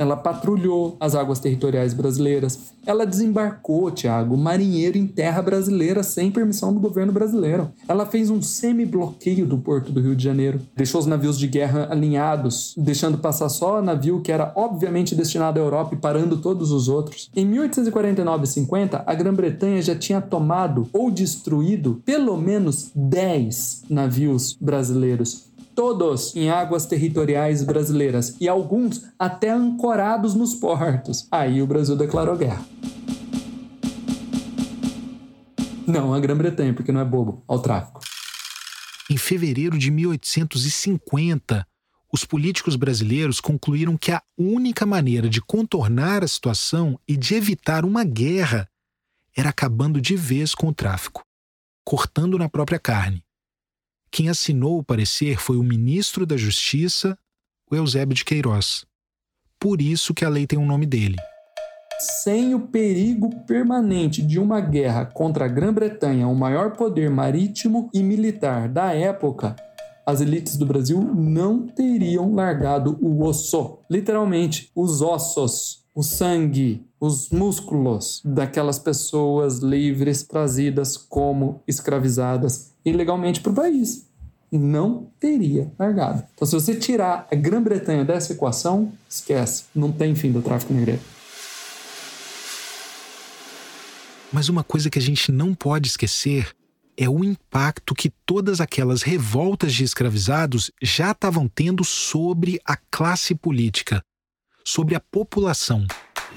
Ela 0.00 0.16
patrulhou 0.16 0.96
as 0.98 1.14
águas 1.14 1.40
territoriais 1.40 1.92
brasileiras. 1.92 2.58
Ela 2.86 3.04
desembarcou, 3.04 3.90
Tiago, 3.90 4.34
marinheiro 4.34 4.96
em 4.96 5.06
terra 5.06 5.42
brasileira 5.42 6.02
sem 6.02 6.30
permissão 6.30 6.72
do 6.72 6.80
governo 6.80 7.12
brasileiro. 7.12 7.70
Ela 7.86 8.06
fez 8.06 8.30
um 8.30 8.40
semi-bloqueio 8.40 9.44
do 9.44 9.58
porto 9.58 9.92
do 9.92 10.00
Rio 10.00 10.16
de 10.16 10.24
Janeiro. 10.24 10.58
Deixou 10.74 10.98
os 11.02 11.06
navios 11.06 11.38
de 11.38 11.46
guerra 11.46 11.86
alinhados, 11.90 12.74
deixando 12.78 13.18
passar 13.18 13.50
só 13.50 13.82
navio 13.82 14.22
que 14.22 14.32
era 14.32 14.54
obviamente 14.56 15.14
destinado 15.14 15.60
à 15.60 15.62
Europa 15.62 15.94
e 15.94 15.98
parando 15.98 16.38
todos 16.38 16.72
os 16.72 16.88
outros. 16.88 17.30
Em 17.36 17.44
1849 17.44 18.44
e 18.44 18.46
50, 18.46 19.04
a 19.06 19.14
Grã-Bretanha 19.14 19.82
já 19.82 19.94
tinha 19.94 20.22
tomado 20.22 20.88
ou 20.94 21.10
destruído 21.10 22.00
pelo 22.06 22.38
menos 22.38 22.90
10 22.94 23.82
navios 23.90 24.56
brasileiros 24.58 25.49
todos 25.80 26.36
em 26.36 26.50
águas 26.50 26.84
territoriais 26.84 27.64
brasileiras 27.64 28.36
e 28.38 28.46
alguns 28.46 29.06
até 29.18 29.48
ancorados 29.48 30.34
nos 30.34 30.54
portos. 30.54 31.26
Aí 31.30 31.62
o 31.62 31.66
Brasil 31.66 31.96
declarou 31.96 32.36
guerra. 32.36 32.62
Não 35.86 36.12
a 36.12 36.20
Grã-Bretanha, 36.20 36.74
porque 36.74 36.92
não 36.92 37.00
é 37.00 37.04
bobo, 37.06 37.42
ao 37.48 37.60
tráfico. 37.60 37.98
Em 39.08 39.16
fevereiro 39.16 39.78
de 39.78 39.90
1850, 39.90 41.66
os 42.12 42.26
políticos 42.26 42.76
brasileiros 42.76 43.40
concluíram 43.40 43.96
que 43.96 44.12
a 44.12 44.22
única 44.36 44.84
maneira 44.84 45.30
de 45.30 45.40
contornar 45.40 46.22
a 46.22 46.28
situação 46.28 47.00
e 47.08 47.16
de 47.16 47.34
evitar 47.34 47.86
uma 47.86 48.04
guerra 48.04 48.68
era 49.34 49.48
acabando 49.48 49.98
de 49.98 50.14
vez 50.14 50.54
com 50.54 50.68
o 50.68 50.74
tráfico, 50.74 51.24
cortando 51.82 52.36
na 52.36 52.50
própria 52.50 52.78
carne. 52.78 53.24
Quem 54.12 54.28
assinou 54.28 54.78
o 54.78 54.82
parecer 54.82 55.38
foi 55.38 55.56
o 55.56 55.62
ministro 55.62 56.26
da 56.26 56.36
Justiça, 56.36 57.16
o 57.70 57.76
Eusébio 57.76 58.14
de 58.14 58.24
Queiroz. 58.24 58.84
Por 59.58 59.80
isso 59.80 60.12
que 60.12 60.24
a 60.24 60.28
lei 60.28 60.46
tem 60.46 60.58
o 60.58 60.66
nome 60.66 60.84
dele. 60.84 61.16
Sem 62.22 62.54
o 62.54 62.60
perigo 62.60 63.30
permanente 63.44 64.20
de 64.22 64.38
uma 64.38 64.60
guerra 64.60 65.04
contra 65.04 65.44
a 65.44 65.48
Grã-Bretanha, 65.48 66.26
o 66.26 66.34
maior 66.34 66.72
poder 66.72 67.08
marítimo 67.08 67.88
e 67.94 68.02
militar 68.02 68.68
da 68.68 68.92
época, 68.92 69.54
as 70.04 70.20
elites 70.20 70.56
do 70.56 70.66
Brasil 70.66 71.00
não 71.00 71.68
teriam 71.68 72.34
largado 72.34 72.98
o 73.00 73.22
osso, 73.22 73.78
literalmente, 73.88 74.70
os 74.74 75.02
ossos, 75.02 75.84
o 75.94 76.02
sangue, 76.02 76.84
os 76.98 77.30
músculos 77.30 78.20
daquelas 78.24 78.78
pessoas 78.78 79.58
livres 79.58 80.22
trazidas 80.24 80.96
como 80.96 81.62
escravizadas 81.68 82.69
ilegalmente 82.84 83.40
para 83.40 83.52
o 83.52 83.54
país. 83.54 84.06
Não 84.50 85.10
teria 85.20 85.72
largado. 85.78 86.24
Então, 86.34 86.46
se 86.46 86.54
você 86.54 86.74
tirar 86.74 87.28
a 87.30 87.34
Grã-Bretanha 87.34 88.04
dessa 88.04 88.32
equação, 88.32 88.92
esquece, 89.08 89.64
não 89.74 89.92
tem 89.92 90.14
fim 90.14 90.32
do 90.32 90.42
tráfico 90.42 90.72
negreiro. 90.72 91.00
Mas 94.32 94.48
uma 94.48 94.64
coisa 94.64 94.90
que 94.90 94.98
a 94.98 95.02
gente 95.02 95.30
não 95.30 95.54
pode 95.54 95.88
esquecer 95.88 96.54
é 96.96 97.08
o 97.08 97.24
impacto 97.24 97.94
que 97.94 98.10
todas 98.26 98.60
aquelas 98.60 99.02
revoltas 99.02 99.72
de 99.72 99.84
escravizados 99.84 100.70
já 100.82 101.12
estavam 101.12 101.48
tendo 101.48 101.84
sobre 101.84 102.60
a 102.64 102.76
classe 102.90 103.34
política, 103.34 104.02
sobre 104.64 104.94
a 104.94 105.00
população 105.00 105.86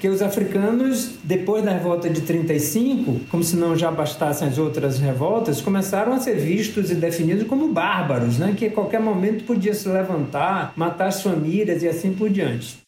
que 0.00 0.08
os 0.08 0.20
africanos, 0.20 1.12
depois 1.22 1.64
da 1.64 1.72
revolta 1.72 2.10
de 2.10 2.20
35, 2.22 3.20
como 3.30 3.42
se 3.42 3.56
não 3.56 3.76
já 3.76 3.90
bastassem 3.90 4.48
as 4.48 4.58
outras 4.58 4.98
revoltas, 4.98 5.60
começaram 5.60 6.12
a 6.12 6.20
ser 6.20 6.36
vistos 6.36 6.90
e 6.90 6.94
definidos 6.94 7.46
como 7.46 7.72
bárbaros, 7.72 8.38
né? 8.38 8.54
que 8.56 8.66
a 8.66 8.70
qualquer 8.70 9.00
momento 9.00 9.44
podia 9.44 9.74
se 9.74 9.88
levantar, 9.88 10.72
matar 10.76 11.08
as 11.08 11.22
famílias 11.22 11.82
e 11.82 11.88
assim 11.88 12.12
por 12.12 12.28
diante. 12.28 12.78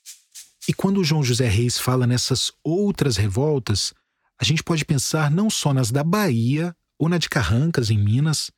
E 0.68 0.75
quando 0.75 1.04
João 1.04 1.22
José 1.22 1.46
Reis 1.46 1.78
fala 1.78 2.06
nessas 2.06 2.52
outras 2.64 3.16
revoltas, 3.16 3.94
a 4.40 4.44
gente 4.44 4.62
pode 4.62 4.85
pensar 4.85 5.31
não 5.31 5.48
só 5.48 5.72
nas 5.72 5.90
da 5.90 6.02
Bahia 6.02 6.74
ou 6.98 7.09
na 7.09 7.18
de 7.18 7.28
Carrancas, 7.28 7.90
em 7.90 7.98
Minas, 7.98 8.50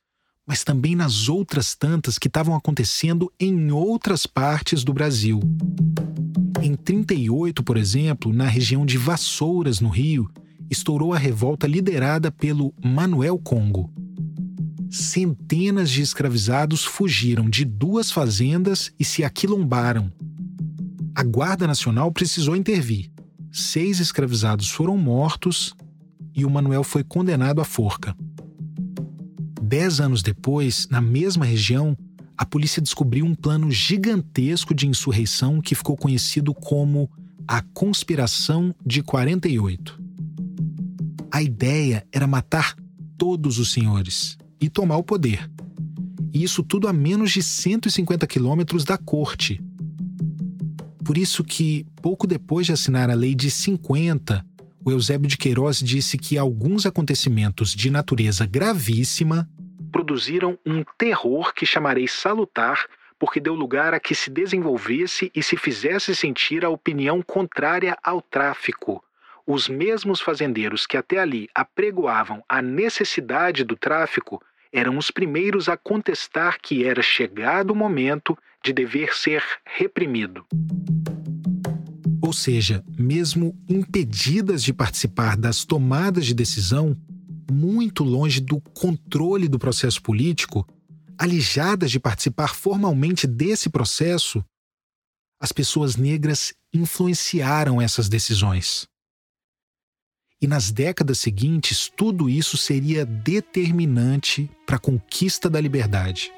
mas 0.45 0.63
também 0.63 0.95
nas 0.95 1.29
outras 1.29 1.75
tantas 1.75 2.17
que 2.17 2.27
estavam 2.27 2.55
acontecendo 2.55 3.31
em 3.39 3.71
outras 3.71 4.25
partes 4.25 4.83
do 4.83 4.91
Brasil. 4.91 5.39
Em 6.61 6.75
38, 6.75 7.63
por 7.63 7.77
exemplo, 7.77 8.33
na 8.33 8.45
região 8.45 8.85
de 8.85 8.97
Vassouras, 8.97 9.79
no 9.79 9.87
Rio, 9.87 10.29
estourou 10.69 11.13
a 11.13 11.17
revolta 11.17 11.65
liderada 11.65 12.29
pelo 12.31 12.73
Manuel 12.83 13.37
Congo. 13.37 13.89
Centenas 14.91 15.89
de 15.89 16.01
escravizados 16.01 16.83
fugiram 16.83 17.49
de 17.49 17.63
duas 17.63 18.11
fazendas 18.11 18.91
e 18.99 19.05
se 19.05 19.23
aquilombaram. 19.23 20.11
A 21.15 21.23
Guarda 21.23 21.65
Nacional 21.65 22.11
precisou 22.11 22.55
intervir. 22.55 23.09
Seis 23.51 23.99
escravizados 23.99 24.69
foram 24.69 24.97
mortos 24.97 25.73
e 26.35 26.43
o 26.43 26.49
Manuel 26.49 26.83
foi 26.83 27.03
condenado 27.03 27.61
à 27.61 27.65
forca. 27.65 28.15
Dez 29.61 30.01
anos 30.01 30.21
depois, 30.21 30.87
na 30.89 30.99
mesma 30.99 31.45
região, 31.45 31.95
a 32.39 32.45
polícia 32.45 32.81
descobriu 32.81 33.25
um 33.25 33.35
plano 33.35 33.69
gigantesco 33.69 34.73
de 34.73 34.87
insurreição 34.87 35.59
que 35.59 35.75
ficou 35.75 35.97
conhecido 35.97 36.53
como 36.53 37.11
a 37.45 37.61
Conspiração 37.61 38.73
de 38.85 39.03
48. 39.03 40.01
A 41.29 41.43
ideia 41.43 42.07
era 42.13 42.25
matar 42.25 42.77
todos 43.17 43.59
os 43.59 43.73
senhores 43.73 44.37
e 44.57 44.69
tomar 44.69 44.95
o 44.95 45.03
poder. 45.03 45.51
E 46.33 46.41
isso 46.41 46.63
tudo 46.63 46.87
a 46.87 46.93
menos 46.93 47.31
de 47.31 47.43
150 47.43 48.25
quilômetros 48.25 48.85
da 48.85 48.97
corte. 48.97 49.61
Por 51.03 51.17
isso 51.17 51.43
que, 51.43 51.85
pouco 52.01 52.25
depois 52.25 52.65
de 52.65 52.71
assinar 52.71 53.09
a 53.09 53.15
Lei 53.15 53.35
de 53.35 53.51
50, 53.51 54.45
o 54.85 54.91
Eusébio 54.91 55.27
de 55.27 55.37
Queiroz 55.37 55.79
disse 55.79 56.17
que 56.17 56.37
alguns 56.37 56.85
acontecimentos 56.85 57.75
de 57.75 57.89
natureza 57.89 58.45
gravíssima 58.45 59.45
produziram 59.91 60.57
um 60.65 60.83
terror 60.97 61.53
que 61.53 61.65
chamarei 61.65 62.07
salutar, 62.07 62.85
porque 63.17 63.39
deu 63.39 63.53
lugar 63.53 63.93
a 63.93 63.99
que 63.99 64.15
se 64.15 64.29
desenvolvesse 64.29 65.31
e 65.35 65.43
se 65.43 65.57
fizesse 65.57 66.15
sentir 66.15 66.63
a 66.63 66.69
opinião 66.69 67.21
contrária 67.21 67.97
ao 68.01 68.21
tráfico. 68.21 69.03
Os 69.45 69.67
mesmos 69.67 70.21
fazendeiros 70.21 70.85
que 70.85 70.95
até 70.95 71.19
ali 71.19 71.49
apregoavam 71.53 72.43
a 72.47 72.61
necessidade 72.61 73.63
do 73.63 73.75
tráfico 73.75 74.41
eram 74.71 74.97
os 74.97 75.09
primeiros 75.09 75.67
a 75.67 75.75
contestar 75.75 76.59
que 76.61 76.85
era 76.85 77.01
chegado 77.01 77.71
o 77.71 77.75
momento 77.75 78.37
de 78.63 78.71
dever 78.71 79.13
ser 79.15 79.43
reprimido. 79.65 80.45
Ou 82.21 82.31
seja, 82.31 82.83
mesmo 82.97 83.57
impedidas 83.67 84.63
de 84.63 84.71
participar 84.71 85.35
das 85.35 85.65
tomadas 85.65 86.25
de 86.27 86.35
decisão, 86.35 86.95
muito 87.51 88.03
longe 88.03 88.39
do 88.39 88.59
controle 88.61 89.47
do 89.47 89.59
processo 89.59 90.01
político, 90.01 90.67
alijadas 91.17 91.91
de 91.91 91.99
participar 91.99 92.55
formalmente 92.55 93.27
desse 93.27 93.69
processo, 93.69 94.43
as 95.39 95.51
pessoas 95.51 95.95
negras 95.95 96.53
influenciaram 96.73 97.81
essas 97.81 98.09
decisões. 98.09 98.87
E 100.41 100.47
nas 100.47 100.71
décadas 100.71 101.19
seguintes, 101.19 101.91
tudo 101.95 102.29
isso 102.29 102.55
seria 102.55 103.05
determinante 103.05 104.49
para 104.65 104.77
a 104.77 104.79
conquista 104.79 105.49
da 105.49 105.59
liberdade. 105.59 106.31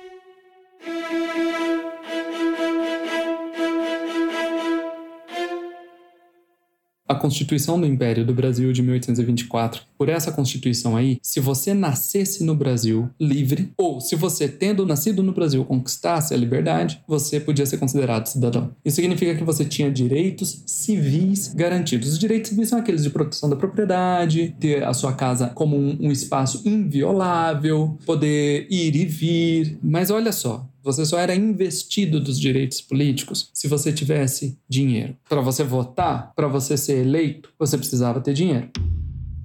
A 7.12 7.16
Constituição 7.16 7.80
do 7.80 7.86
Império 7.86 8.26
do 8.26 8.34
Brasil 8.34 8.72
de 8.72 8.82
1824. 8.82 9.82
Por 9.98 10.10
essa 10.10 10.32
Constituição 10.32 10.96
aí, 10.96 11.20
se 11.22 11.40
você 11.40 11.74
nascesse 11.74 12.44
no 12.44 12.56
Brasil 12.56 13.10
livre, 13.20 13.72
ou 13.78 14.00
se 14.00 14.16
você, 14.16 14.48
tendo 14.48 14.86
nascido 14.86 15.22
no 15.22 15.34
Brasil, 15.34 15.64
conquistasse 15.66 16.34
a 16.34 16.38
liberdade, 16.38 17.02
você 17.08 17.40
podia 17.40 17.66
ser 17.66 17.78
considerado 17.78 18.28
cidadão. 18.28 18.72
Isso 18.84 18.96
significa 18.96 19.36
que 19.36 19.44
você 19.44 19.66
tinha 19.66 19.92
direitos 19.92 20.64
civis 20.66 21.54
garantidos. 21.54 22.14
Os 22.14 22.20
direitos 22.20 22.50
civis 22.50 22.70
são 22.70 22.80
aqueles 22.80 23.04
de 23.04 23.10
proteção 23.10 23.50
da 23.50 23.56
propriedade, 23.56 24.56
ter 24.60 24.84
a 24.84 24.94
sua 24.94 25.14
casa 25.14 25.48
como 25.48 25.78
um, 25.78 25.98
um 26.00 26.12
espaço 26.12 26.62
inviolável, 26.66 27.98
poder 28.06 28.68
ir 28.70 28.96
e 28.96 29.06
vir. 29.06 29.78
Mas 29.84 30.10
olha 30.10 30.32
só, 30.32 30.66
você 30.84 31.06
só 31.06 31.20
era 31.20 31.36
investido 31.36 32.20
dos 32.20 32.40
direitos 32.40 32.82
políticos 32.82 33.50
se 33.54 33.68
você 33.68 33.94
tivesse 33.94 34.60
dinheiro. 34.68 35.16
Para 35.30 35.42
você 35.42 35.64
votar, 35.64 36.34
para 36.36 36.48
você 36.48 36.76
ser 36.78 37.06
eleito, 37.06 37.54
você 37.58 37.78
precisava 37.78 38.20
ter 38.20 38.34
dinheiro. 38.34 38.70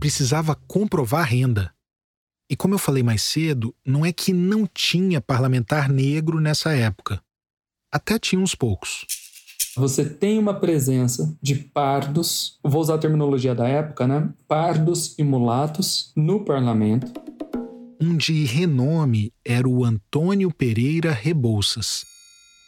Precisava 0.01 0.55
comprovar 0.55 1.29
renda. 1.29 1.73
E 2.49 2.55
como 2.55 2.75
eu 2.75 2.79
falei 2.79 3.03
mais 3.03 3.23
cedo, 3.23 3.75
não 3.85 4.07
é 4.07 4.13
que 4.13 4.33
não 4.33 4.67
tinha 4.67 5.21
parlamentar 5.21 5.89
negro 5.89 6.41
nessa 6.41 6.73
época. 6.73 7.21
Até 7.93 8.19
tinha 8.19 8.41
uns 8.41 8.55
poucos. 8.55 9.05
Você 9.77 10.09
tem 10.09 10.39
uma 10.39 10.55
presença 10.55 11.37
de 11.43 11.55
pardos, 11.55 12.59
vou 12.63 12.81
usar 12.81 12.95
a 12.95 12.99
terminologia 12.99 13.55
da 13.55 13.69
época, 13.69 14.07
né? 14.07 14.31
Pardos 14.49 15.15
e 15.19 15.25
mulatos 15.25 16.13
no 16.17 16.45
parlamento. 16.45 17.13
Um 17.99 18.15
de 18.15 18.45
renome 18.45 19.33
era 19.43 19.67
o 19.67 19.83
Antônio 19.83 20.53
Pereira 20.53 21.13
Rebouças. 21.13 22.05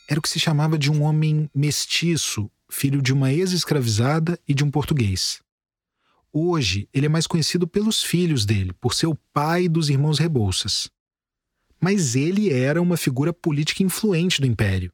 Era 0.08 0.18
o 0.18 0.22
que 0.22 0.28
se 0.28 0.40
chamava 0.40 0.78
de 0.78 0.90
um 0.90 1.02
homem 1.02 1.50
mestiço, 1.54 2.50
filho 2.70 3.02
de 3.02 3.12
uma 3.12 3.30
ex-escravizada 3.30 4.40
e 4.48 4.54
de 4.54 4.64
um 4.64 4.70
português. 4.70 5.40
Hoje, 6.32 6.88
ele 6.94 7.06
é 7.06 7.08
mais 7.10 7.26
conhecido 7.26 7.68
pelos 7.68 8.02
filhos 8.02 8.46
dele, 8.46 8.72
por 8.80 8.94
ser 8.94 9.06
o 9.06 9.18
pai 9.32 9.68
dos 9.68 9.90
irmãos 9.90 10.18
Rebouças. 10.18 10.90
Mas 11.78 12.16
ele 12.16 12.50
era 12.50 12.80
uma 12.80 12.96
figura 12.96 13.32
política 13.32 13.82
influente 13.82 14.40
do 14.40 14.46
império. 14.46 14.90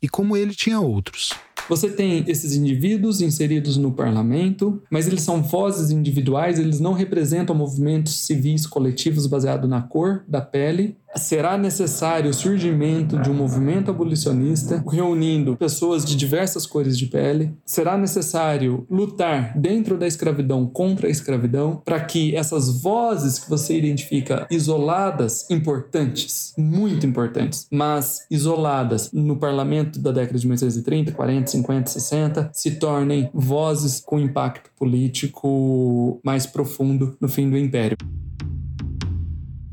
E 0.00 0.08
como 0.08 0.38
ele, 0.38 0.54
tinha 0.54 0.80
outros. 0.80 1.34
Você 1.68 1.90
tem 1.90 2.24
esses 2.28 2.54
indivíduos 2.54 3.20
inseridos 3.20 3.76
no 3.76 3.92
parlamento, 3.92 4.82
mas 4.90 5.06
eles 5.06 5.22
são 5.22 5.42
vozes 5.42 5.90
individuais, 5.90 6.58
eles 6.58 6.78
não 6.78 6.92
representam 6.92 7.54
movimentos 7.54 8.24
civis 8.24 8.66
coletivos 8.66 9.26
baseados 9.26 9.68
na 9.68 9.82
cor 9.82 10.24
da 10.28 10.40
pele 10.40 10.96
será 11.18 11.56
necessário 11.56 12.30
o 12.30 12.34
surgimento 12.34 13.18
de 13.18 13.30
um 13.30 13.34
movimento 13.34 13.90
abolicionista 13.90 14.84
reunindo 14.90 15.56
pessoas 15.56 16.04
de 16.04 16.16
diversas 16.16 16.66
cores 16.66 16.96
de 16.98 17.06
pele. 17.06 17.54
Será 17.64 17.96
necessário 17.96 18.86
lutar 18.90 19.56
dentro 19.58 19.96
da 19.96 20.06
escravidão 20.06 20.66
contra 20.66 21.06
a 21.06 21.10
escravidão 21.10 21.80
para 21.84 22.00
que 22.00 22.34
essas 22.36 22.82
vozes 22.82 23.38
que 23.38 23.48
você 23.48 23.76
identifica 23.76 24.46
isoladas, 24.50 25.48
importantes, 25.50 26.52
muito 26.56 27.06
importantes, 27.06 27.66
mas 27.70 28.26
isoladas 28.30 29.10
no 29.12 29.36
parlamento 29.36 29.98
da 29.98 30.12
década 30.12 30.38
de 30.38 30.46
1930, 30.46 31.12
40, 31.12 31.45
50, 31.50 31.90
60, 31.90 32.50
se 32.52 32.72
tornem 32.72 33.30
vozes 33.32 34.00
com 34.00 34.18
impacto 34.18 34.70
político 34.76 36.20
mais 36.24 36.46
profundo 36.46 37.16
no 37.20 37.28
fim 37.28 37.48
do 37.50 37.56
império. 37.56 37.96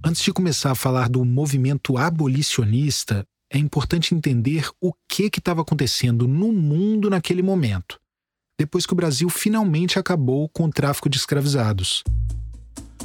Antes 0.05 0.21
de 0.21 0.33
começar 0.33 0.71
a 0.71 0.75
falar 0.75 1.07
do 1.07 1.23
movimento 1.23 1.97
abolicionista, 1.97 3.25
é 3.51 3.57
importante 3.57 4.15
entender 4.15 4.67
o 4.81 4.91
que 5.07 5.29
estava 5.37 5.61
acontecendo 5.61 6.27
no 6.27 6.51
mundo 6.51 7.09
naquele 7.09 7.41
momento, 7.41 7.99
depois 8.59 8.85
que 8.85 8.93
o 8.93 8.95
Brasil 8.95 9.29
finalmente 9.29 9.99
acabou 9.99 10.49
com 10.49 10.65
o 10.65 10.71
tráfico 10.71 11.07
de 11.07 11.17
escravizados. 11.17 12.03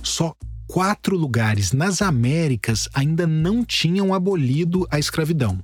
Só 0.02 0.34
quatro 0.66 1.16
lugares 1.16 1.72
nas 1.72 2.02
Américas 2.02 2.88
ainda 2.94 3.26
não 3.26 3.64
tinham 3.64 4.14
abolido 4.14 4.86
a 4.90 4.98
escravidão: 4.98 5.62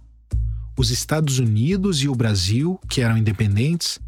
os 0.76 0.90
Estados 0.90 1.38
Unidos 1.38 2.02
e 2.02 2.08
o 2.08 2.14
Brasil, 2.14 2.78
que 2.88 3.00
eram 3.00 3.16
independentes, 3.16 4.00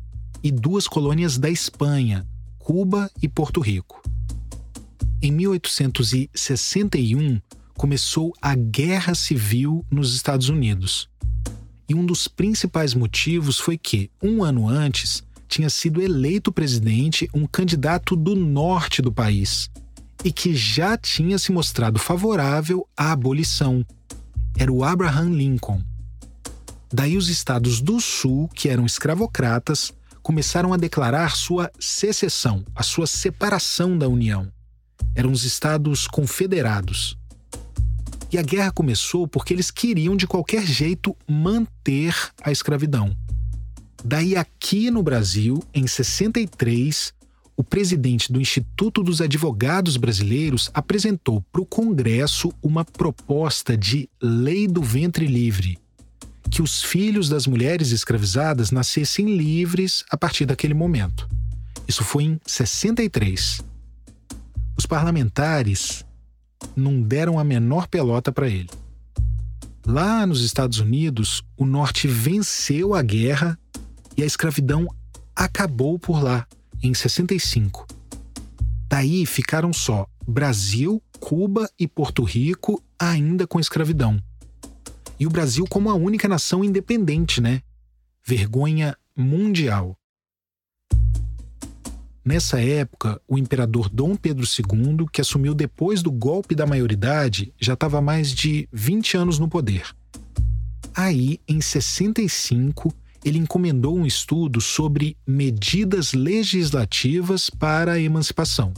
e 0.43 0.51
duas 0.51 0.89
colônias 0.89 1.39
da 1.39 1.51
Espanha, 1.51 2.27
Cuba 2.59 3.11
e 3.23 3.29
Porto 3.29 3.61
Rico. 3.61 4.03
Em 5.23 5.33
1861, 5.33 7.41
começou 7.75 8.33
a 8.41 8.55
Guerra 8.55 9.15
Civil 9.15 9.85
nos 9.91 10.15
Estados 10.15 10.49
Unidos. 10.49 11.09
E 11.89 11.95
um 11.95 12.05
dos 12.05 12.27
principais 12.27 12.95
motivos 12.95 13.59
foi 13.59 13.79
que, 13.79 14.11
um 14.23 14.43
ano 14.43 14.69
antes, 14.69 15.23
tinha 15.49 15.71
sido 15.71 16.03
eleito 16.03 16.51
presidente 16.51 17.29
um 17.33 17.47
candidato 17.47 18.17
do 18.17 18.35
norte 18.35 19.01
do 19.01 19.13
país 19.13 19.71
e 20.25 20.33
que 20.33 20.55
já 20.55 20.97
tinha 20.97 21.39
se 21.39 21.53
mostrado 21.53 21.99
favorável 21.99 22.87
à 22.97 23.13
abolição. 23.13 23.85
Era 24.59 24.73
o 24.73 24.83
Abraham 24.83 25.31
Lincoln. 25.31 25.83
Daí 26.97 27.15
os 27.15 27.29
estados 27.29 27.83
do 27.83 28.01
sul, 28.01 28.49
que 28.55 28.71
eram 28.71 28.87
escravocratas, 28.87 29.93
começaram 30.23 30.73
a 30.73 30.79
declarar 30.79 31.37
sua 31.37 31.71
secessão, 31.79 32.65
a 32.75 32.83
sua 32.83 33.07
separação 33.07 33.99
da 33.99 34.09
União 34.09 34.51
eram 35.15 35.31
os 35.31 35.45
estados 35.45 36.07
confederados. 36.07 37.19
E 38.33 38.39
a 38.39 38.43
guerra 38.43 38.73
começou 38.73 39.29
porque 39.29 39.53
eles 39.53 39.71
queriam 39.71 40.17
de 40.17 40.27
qualquer 40.27 40.65
jeito 40.65 41.15
manter 41.29 42.15
a 42.43 42.51
escravidão. 42.51 43.15
Daí, 44.03 44.35
aqui 44.35 44.91
no 44.91 45.03
Brasil, 45.03 45.63
em 45.75 45.87
63, 45.87 47.13
o 47.59 47.63
presidente 47.63 48.33
do 48.33 48.41
Instituto 48.41 49.03
dos 49.03 49.21
Advogados 49.21 49.99
Brasileiros 49.99 50.71
apresentou 50.73 51.43
para 51.53 51.61
o 51.61 51.67
Congresso 51.67 52.51
uma 52.63 52.87
proposta 52.87 53.77
de 53.77 54.09
Lei 54.19 54.67
do 54.67 54.81
Ventre 54.81 55.27
Livre, 55.27 55.79
que 56.51 56.63
os 56.63 56.83
filhos 56.83 57.29
das 57.29 57.47
mulheres 57.47 57.91
escravizadas 57.91 58.71
nascessem 58.71 59.37
livres 59.37 60.05
a 60.11 60.17
partir 60.17 60.47
daquele 60.47 60.75
momento. 60.75 61.29
Isso 61.87 62.05
foi 62.05 62.25
em 62.25 62.41
63. 62.47 63.63
Os 64.77 64.87
parlamentares 64.87 66.05
não 66.75 67.01
deram 67.01 67.39
a 67.39 67.45
menor 67.45 67.87
pelota 67.89 68.33
para 68.33 68.49
ele. 68.49 68.71
Lá 69.87 70.27
nos 70.27 70.43
Estados 70.43 70.81
Unidos, 70.81 71.45
o 71.57 71.65
Norte 71.65 72.09
venceu 72.09 72.95
a 72.95 73.03
guerra 73.03 73.59
e 74.17 74.23
a 74.23 74.27
escravidão 74.27 74.87
acabou 75.35 75.99
por 75.99 76.23
lá, 76.23 76.47
em 76.83 76.93
65. 76.93 77.87
Daí 78.89 79.25
ficaram 79.27 79.73
só 79.73 80.07
Brasil, 80.27 81.03
Cuba 81.21 81.71
e 81.79 81.87
Porto 81.87 82.25
Rico 82.25 82.83
ainda 82.99 83.47
com 83.47 83.61
escravidão. 83.61 84.21
E 85.19 85.27
o 85.27 85.31
Brasil 85.31 85.65
como 85.69 85.91
a 85.91 85.95
única 85.95 86.29
nação 86.29 86.65
independente, 86.65 87.41
né? 87.41 87.63
Vergonha 88.25 88.97
mundial. 89.17 89.97
Nessa 92.25 92.61
época, 92.61 93.21
o 93.29 93.39
imperador 93.39 93.89
Dom 93.89 94.17
Pedro 94.17 94.45
II, 94.45 95.07
que 95.13 95.21
assumiu 95.21 95.55
depois 95.55 96.03
do 96.03 96.11
golpe 96.11 96.57
da 96.57 96.67
maioridade, 96.67 97.55
já 97.59 97.75
estava 97.75 98.01
mais 98.01 98.33
de 98.33 98.69
20 98.73 99.17
anos 99.17 99.39
no 99.39 99.49
poder. 99.49 99.95
Aí, 100.93 101.39
em 101.47 101.61
65, 101.61 102.93
ele 103.25 103.39
encomendou 103.39 103.97
um 103.97 104.05
estudo 104.05 104.61
sobre 104.61 105.17
medidas 105.27 106.15
legislativas 106.15 107.49
para 107.49 107.93
a 107.93 108.01
emancipação. 108.01 108.73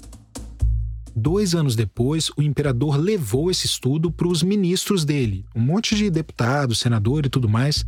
Dois 1.21 1.53
anos 1.53 1.75
depois, 1.75 2.31
o 2.37 2.43
imperador 2.43 2.97
levou 2.97 3.51
esse 3.51 3.67
estudo 3.67 4.09
para 4.09 4.29
os 4.29 4.41
ministros 4.41 5.05
dele, 5.05 5.45
um 5.53 5.59
monte 5.61 5.97
de 5.97 6.09
deputado, 6.09 6.77
senador 6.77 7.27
e 7.27 7.29
tudo 7.29 7.49
mais. 7.49 7.85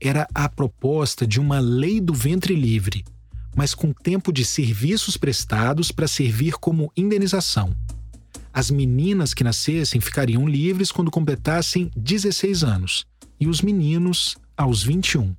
Era 0.00 0.26
a 0.34 0.48
proposta 0.48 1.24
de 1.24 1.38
uma 1.38 1.60
lei 1.60 2.00
do 2.00 2.12
ventre 2.12 2.56
livre, 2.56 3.04
mas 3.54 3.76
com 3.76 3.92
tempo 3.92 4.32
de 4.32 4.44
serviços 4.44 5.16
prestados 5.16 5.92
para 5.92 6.08
servir 6.08 6.54
como 6.54 6.90
indenização. 6.96 7.72
As 8.52 8.72
meninas 8.72 9.32
que 9.32 9.44
nascessem 9.44 10.00
ficariam 10.00 10.44
livres 10.48 10.90
quando 10.90 11.12
completassem 11.12 11.92
16 11.96 12.64
anos 12.64 13.06
e 13.38 13.46
os 13.46 13.62
meninos 13.62 14.36
aos 14.56 14.82
21. 14.82 15.32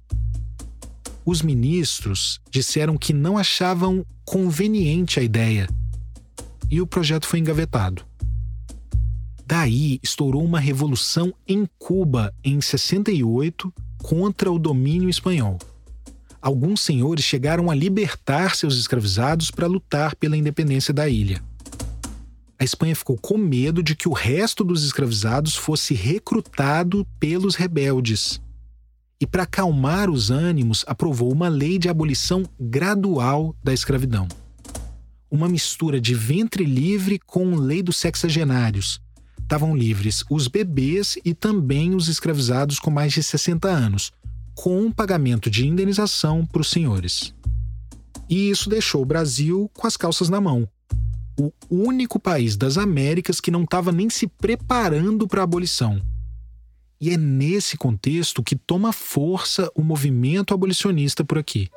Os 1.26 1.42
ministros 1.42 2.40
disseram 2.50 2.98
que 2.98 3.12
não 3.12 3.38
achavam 3.38 4.06
conveniente 4.24 5.20
a 5.20 5.24
ideia 5.24 5.68
e 6.70 6.82
o 6.82 6.88
projeto 6.88 7.28
foi 7.28 7.40
engavetado. 7.40 8.04
Daí 9.46 10.00
estourou 10.04 10.44
uma 10.44 10.60
revolução 10.60 11.34
em 11.48 11.68
Cuba 11.78 12.34
em 12.44 12.62
68 12.62 13.74
contra 14.02 14.52
o 14.52 14.60
domínio 14.60 15.10
espanhol 15.10 15.58
alguns 16.42 16.82
senhores 16.82 17.24
chegaram 17.24 17.70
a 17.70 17.76
libertar 17.76 18.56
seus 18.56 18.78
escravizados 18.78 19.52
para 19.52 19.68
lutar 19.68 20.16
pela 20.16 20.38
independência 20.38 20.94
da 20.94 21.08
ilha. 21.08 21.42
A 22.58 22.64
Espanha 22.64 22.96
ficou 22.96 23.18
com 23.18 23.38
medo 23.38 23.82
de 23.82 23.96
que 23.96 24.10
o 24.10 24.14
resto 24.14 24.64
dos 24.64 24.84
escravizados 24.84 25.56
fosse 25.56 25.94
recrutado 25.94 27.08
pelos 27.20 27.56
rebeldes. 27.56 28.42
E, 29.22 29.26
para 29.26 29.44
acalmar 29.44 30.10
os 30.10 30.30
ânimos, 30.30 30.84
aprovou 30.88 31.32
uma 31.32 31.48
lei 31.48 31.78
de 31.78 31.90
abolição 31.90 32.44
gradual 32.60 33.56
da 33.64 33.74
escravidão. 33.74 34.28
Uma 35.32 35.48
mistura 35.48 36.02
de 36.02 36.16
ventre 36.16 36.66
livre 36.66 37.20
com 37.20 37.56
lei 37.56 37.84
dos 37.84 37.98
sexagenários. 37.98 39.00
Estavam 39.40 39.76
livres 39.76 40.24
os 40.30 40.48
bebês 40.48 41.18
e 41.24 41.36
também 41.36 41.94
os 41.94 42.08
escravizados 42.08 42.80
com 42.80 42.90
mais 42.90 43.14
de 43.14 43.22
60 43.22 43.68
anos, 43.68 44.12
com 44.56 44.82
um 44.82 44.92
pagamento 44.92 45.50
de 45.50 45.68
indenização 45.68 46.46
para 46.46 46.62
os 46.62 46.70
senhores. 46.70 47.34
E 48.28 48.50
isso 48.50 48.70
deixou 48.70 49.04
o 49.04 49.06
Brasil 49.06 49.70
com 49.74 49.86
as 49.86 49.96
calças 49.96 50.30
na 50.30 50.42
mão. 50.42 50.68
O 51.40 51.52
único 51.70 52.20
país 52.20 52.58
das 52.58 52.78
Américas 52.78 53.40
que 53.40 53.52
não 53.52 53.64
estava 53.64 53.92
nem 53.92 54.10
se 54.10 54.26
preparando 54.28 55.28
para 55.28 55.42
a 55.42 55.44
abolição. 55.44 56.02
E 57.00 57.12
é 57.12 57.18
nesse 57.18 57.78
contexto 57.78 58.44
que 58.44 58.56
toma 58.56 58.92
força 58.92 59.72
o 59.76 59.84
movimento 59.84 60.54
abolicionista 60.54 61.24
por 61.24 61.38
aqui. 61.38 61.70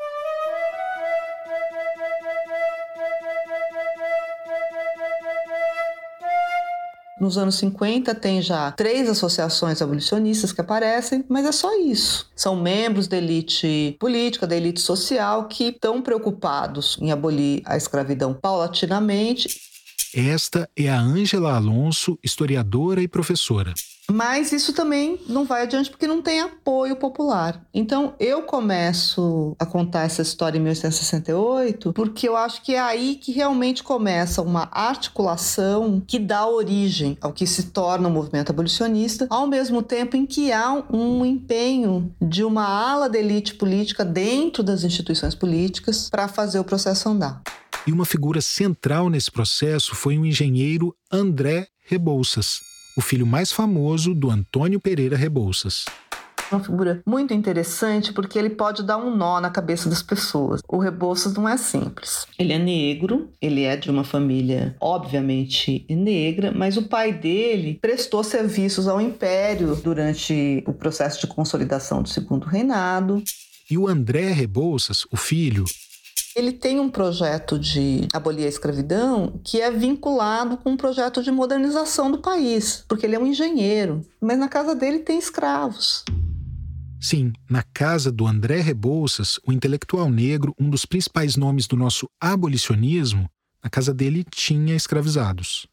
Nos 7.23 7.39
anos 7.39 7.55
50 7.55 8.17
tem 8.17 8.43
já 8.43 8.73
três 8.73 9.09
associações 9.09 9.81
abolicionistas 9.81 10.51
que 10.51 10.61
aparecem, 10.61 11.25
mas 11.29 11.47
é 11.47 11.53
só 11.53 11.73
isso. 11.79 12.29
São 12.35 12.57
membros 12.57 13.07
da 13.07 13.17
elite 13.17 13.97
política, 14.01 14.45
da 14.45 14.57
elite 14.57 14.81
social 14.81 15.47
que 15.47 15.69
estão 15.69 16.03
preocupados 16.03 16.99
em 17.01 17.13
abolir 17.13 17.63
a 17.65 17.77
escravidão 17.77 18.35
paulatinamente. 18.35 19.72
Esta 20.15 20.69
é 20.77 20.91
a 20.91 21.01
Ângela 21.01 21.55
Alonso, 21.55 22.19
historiadora 22.23 23.03
e 23.03 23.09
professora. 23.09 23.73
Mas 24.11 24.53
isso 24.53 24.73
também 24.73 25.19
não 25.29 25.45
vai 25.45 25.63
adiante 25.63 25.89
porque 25.89 26.07
não 26.07 26.21
tem 26.21 26.41
apoio 26.41 26.97
popular. 26.97 27.65
Então 27.73 28.15
eu 28.19 28.43
começo 28.43 29.57
a 29.59 29.65
contar 29.65 30.03
essa 30.03 30.21
história 30.21 30.59
em 30.59 30.61
1868 30.61 31.93
porque 31.93 32.29
eu 32.29 32.37
acho 32.37 32.63
que 32.63 32.75
é 32.75 32.81
aí 32.81 33.15
que 33.15 33.33
realmente 33.33 33.83
começa 33.83 34.43
uma 34.43 34.69
articulação 34.71 36.03
que 36.07 36.19
dá 36.19 36.47
origem 36.47 37.17
ao 37.21 37.33
que 37.33 37.47
se 37.47 37.65
torna 37.65 38.09
o 38.09 38.13
movimento 38.13 38.51
abolicionista, 38.51 39.27
ao 39.31 39.47
mesmo 39.47 39.83
tempo 39.83 40.17
em 40.17 40.27
que 40.27 40.53
há 40.53 40.73
um 40.93 41.25
empenho 41.25 42.13
de 42.21 42.45
uma 42.45 42.67
ala 42.67 43.09
da 43.09 43.19
elite 43.19 43.55
política 43.55 44.05
dentro 44.05 44.63
das 44.63 44.83
instituições 44.83 45.35
políticas 45.35 46.11
para 46.11 46.29
fazer 46.29 46.59
o 46.59 46.65
processo 46.65 47.09
andar. 47.09 47.41
E 47.87 47.93
uma 47.93 48.05
figura 48.05 48.41
central 48.41 49.11
nesse 49.11 49.31
processo 49.31 49.95
foi 49.95 50.19
o 50.19 50.27
engenheiro 50.27 50.95
André 51.11 51.67
Rebouças 51.85 52.61
o 52.97 53.01
filho 53.01 53.27
mais 53.27 53.51
famoso 53.53 54.15
do 54.15 54.31
Antônio 54.31 54.81
Pereira 54.81 55.17
Rebouças. 55.17 55.85
Uma 56.51 56.63
figura 56.63 57.03
muito 57.07 57.33
interessante 57.33 58.13
porque 58.13 58.39
ele 58.39 58.51
pode 58.51 58.83
dar 58.83 58.99
um 58.99 59.17
nó 59.17 59.41
na 59.41 59.49
cabeça 59.49 59.89
das 59.89 60.03
pessoas. 60.03 60.61
O 60.69 60.77
Rebouças 60.77 61.33
não 61.33 61.49
é 61.49 61.57
simples. 61.57 62.27
Ele 62.39 62.53
é 62.53 62.59
negro, 62.59 63.31
ele 63.41 63.63
é 63.63 63.75
de 63.75 63.91
uma 63.91 64.05
família 64.05 64.77
obviamente 64.79 65.87
negra, 65.89 66.53
mas 66.55 66.77
o 66.77 66.83
pai 66.83 67.11
dele 67.11 67.79
prestou 67.81 68.23
serviços 68.23 68.87
ao 68.87 69.01
império 69.01 69.75
durante 69.77 70.63
o 70.67 70.75
processo 70.75 71.23
de 71.23 71.27
consolidação 71.27 72.03
do 72.03 72.09
Segundo 72.11 72.45
Reinado. 72.45 73.23
E 73.71 73.79
o 73.79 73.89
André 73.89 74.31
Rebouças, 74.33 75.07
o 75.11 75.17
filho, 75.17 75.65
ele 76.35 76.53
tem 76.53 76.81
um 76.81 76.91
projeto 76.91 77.59
de 77.59 78.09
abolir 78.13 78.47
a 78.47 78.49
escravidão 78.49 79.41
que 79.45 79.61
é 79.61 79.71
vinculado 79.71 80.57
com 80.57 80.71
um 80.71 80.77
projeto 80.77 81.23
de 81.23 81.31
modernização 81.31 82.11
do 82.11 82.19
país, 82.19 82.85
porque 82.89 83.07
ele 83.07 83.15
é 83.15 83.19
um 83.19 83.27
engenheiro, 83.27 84.01
mas 84.21 84.39
na 84.39 84.49
casa 84.49 84.75
dele 84.75 85.01
tem 85.01 85.19
escravos. 85.19 86.05
Sim, 87.01 87.33
na 87.51 87.63
casa 87.63 88.13
do 88.13 88.27
André 88.27 88.61
Rebouças, 88.61 89.39
o 89.47 89.53
intelectual 89.53 90.09
negro, 90.09 90.55
um 90.59 90.71
dos 90.71 90.87
principais 90.87 91.37
nomes 91.37 91.67
do 91.67 91.77
nosso 91.77 92.09
abolicionismo, 92.21 93.29
na 93.63 93.69
casa 93.69 93.93
dele 93.93 94.25
tinha 94.31 94.75
escravizados. 94.75 95.67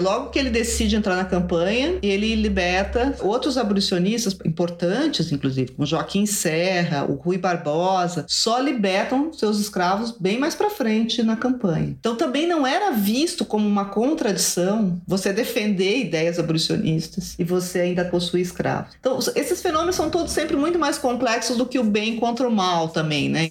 Logo 0.00 0.30
que 0.30 0.38
ele 0.38 0.50
decide 0.50 0.96
entrar 0.96 1.14
na 1.14 1.24
campanha, 1.24 1.98
ele 2.02 2.34
liberta 2.34 3.16
outros 3.20 3.58
abolicionistas 3.58 4.36
importantes, 4.44 5.30
inclusive, 5.30 5.72
como 5.72 5.86
Joaquim 5.86 6.24
Serra, 6.24 7.04
o 7.04 7.14
Rui 7.14 7.36
Barbosa, 7.36 8.24
só 8.26 8.58
libertam 8.58 9.32
seus 9.32 9.58
escravos 9.58 10.10
bem 10.18 10.38
mais 10.38 10.54
para 10.54 10.70
frente 10.70 11.22
na 11.22 11.36
campanha. 11.36 11.96
Então 12.00 12.16
também 12.16 12.46
não 12.46 12.66
era 12.66 12.92
visto 12.92 13.44
como 13.44 13.68
uma 13.68 13.84
contradição 13.84 15.00
você 15.06 15.32
defender 15.32 15.98
ideias 15.98 16.38
abolicionistas 16.38 17.34
e 17.38 17.44
você 17.44 17.80
ainda 17.80 18.04
possuir 18.04 18.42
escravos. 18.42 18.94
Então 18.98 19.18
esses 19.36 19.60
fenômenos 19.60 19.96
são 19.96 20.08
todos 20.08 20.32
sempre 20.32 20.56
muito 20.56 20.78
mais 20.78 20.96
complexos 20.96 21.56
do 21.56 21.66
que 21.66 21.78
o 21.78 21.84
bem 21.84 22.16
contra 22.16 22.48
o 22.48 22.50
mal 22.50 22.88
também, 22.88 23.28
né? 23.28 23.50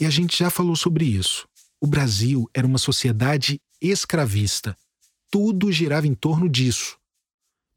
E 0.00 0.06
a 0.06 0.10
gente 0.10 0.38
já 0.38 0.50
falou 0.50 0.76
sobre 0.76 1.04
isso. 1.04 1.46
O 1.84 1.86
Brasil 1.86 2.48
era 2.54 2.66
uma 2.66 2.78
sociedade 2.78 3.60
escravista. 3.78 4.74
Tudo 5.30 5.70
girava 5.70 6.06
em 6.06 6.14
torno 6.14 6.48
disso. 6.48 6.98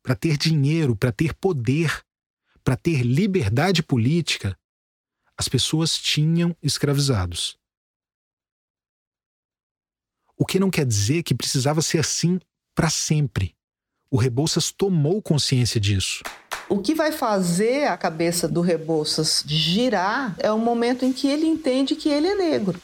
Para 0.01 0.15
ter 0.15 0.37
dinheiro, 0.37 0.95
para 0.95 1.11
ter 1.11 1.33
poder, 1.33 2.01
para 2.63 2.77
ter 2.77 3.01
liberdade 3.01 3.83
política, 3.83 4.57
as 5.37 5.49
pessoas 5.49 5.97
tinham 5.97 6.55
escravizados. 6.63 7.59
O 10.37 10.45
que 10.45 10.57
não 10.57 10.69
quer 10.69 10.85
dizer 10.85 11.21
que 11.21 11.35
precisava 11.35 11.81
ser 11.81 11.97
assim 11.97 12.39
para 12.73 12.89
sempre. 12.89 13.57
O 14.09 14.15
Rebouças 14.15 14.71
tomou 14.71 15.21
consciência 15.21 15.81
disso. 15.81 16.23
O 16.69 16.79
que 16.79 16.95
vai 16.95 17.11
fazer 17.11 17.89
a 17.89 17.97
cabeça 17.97 18.47
do 18.47 18.61
Rebouças 18.61 19.43
girar 19.45 20.33
é 20.39 20.49
o 20.49 20.57
momento 20.57 21.03
em 21.03 21.11
que 21.11 21.27
ele 21.27 21.45
entende 21.45 21.93
que 21.93 22.07
ele 22.07 22.27
é 22.27 22.35
negro. 22.35 22.81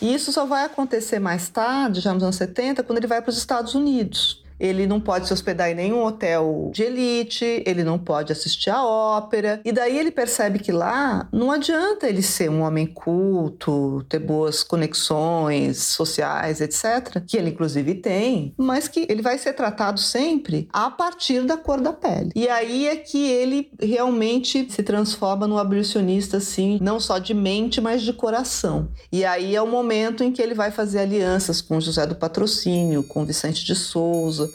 E 0.00 0.14
isso 0.14 0.32
só 0.32 0.46
vai 0.46 0.64
acontecer 0.64 1.18
mais 1.18 1.48
tarde, 1.48 2.00
já 2.00 2.14
nos 2.14 2.22
anos 2.22 2.36
70, 2.36 2.82
quando 2.82 2.98
ele 2.98 3.06
vai 3.06 3.20
para 3.20 3.30
os 3.30 3.36
Estados 3.38 3.74
Unidos. 3.74 4.39
Ele 4.60 4.86
não 4.86 5.00
pode 5.00 5.26
se 5.26 5.32
hospedar 5.32 5.70
em 5.70 5.74
nenhum 5.74 6.04
hotel 6.04 6.70
de 6.72 6.82
elite, 6.82 7.62
ele 7.66 7.82
não 7.82 7.98
pode 7.98 8.32
assistir 8.32 8.70
a 8.70 8.84
ópera. 8.84 9.60
E 9.64 9.72
daí 9.72 9.98
ele 9.98 10.10
percebe 10.10 10.58
que 10.58 10.70
lá 10.70 11.28
não 11.32 11.50
adianta 11.50 12.06
ele 12.06 12.22
ser 12.22 12.50
um 12.50 12.60
homem 12.60 12.86
culto, 12.86 14.04
ter 14.08 14.18
boas 14.18 14.62
conexões 14.62 15.78
sociais, 15.78 16.60
etc., 16.60 17.22
que 17.26 17.36
ele 17.36 17.50
inclusive 17.50 17.94
tem, 17.94 18.54
mas 18.56 18.86
que 18.86 19.06
ele 19.08 19.22
vai 19.22 19.38
ser 19.38 19.54
tratado 19.54 19.98
sempre 19.98 20.68
a 20.72 20.90
partir 20.90 21.42
da 21.44 21.56
cor 21.56 21.80
da 21.80 21.92
pele. 21.92 22.30
E 22.34 22.48
aí 22.48 22.86
é 22.86 22.96
que 22.96 23.30
ele 23.30 23.70
realmente 23.80 24.66
se 24.70 24.82
transforma 24.82 25.46
num 25.46 25.58
abolicionista, 25.58 26.36
assim, 26.36 26.78
não 26.82 27.00
só 27.00 27.18
de 27.18 27.32
mente, 27.32 27.80
mas 27.80 28.02
de 28.02 28.12
coração. 28.12 28.88
E 29.10 29.24
aí 29.24 29.56
é 29.56 29.62
o 29.62 29.66
momento 29.66 30.22
em 30.22 30.30
que 30.30 30.42
ele 30.42 30.54
vai 30.54 30.70
fazer 30.70 31.00
alianças 31.00 31.60
com 31.60 31.80
José 31.80 32.06
do 32.06 32.14
Patrocínio, 32.14 33.02
com 33.02 33.24
Vicente 33.24 33.64
de 33.64 33.74
Souza, 33.74 34.49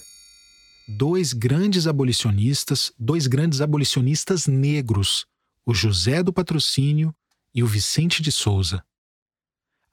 dois 0.88 1.34
grandes 1.34 1.88
abolicionistas, 1.88 2.92
dois 2.98 3.28
grandes 3.28 3.62
abolicionistas 3.62 4.48
negros, 4.48 5.26
o 5.66 5.74
José 5.74 6.22
do 6.22 6.32
Patrocínio 6.32 7.14
e 7.54 7.64
o 7.64 7.68
Vicente 7.68 8.22
de 8.22 8.32
Souza. 8.32 8.84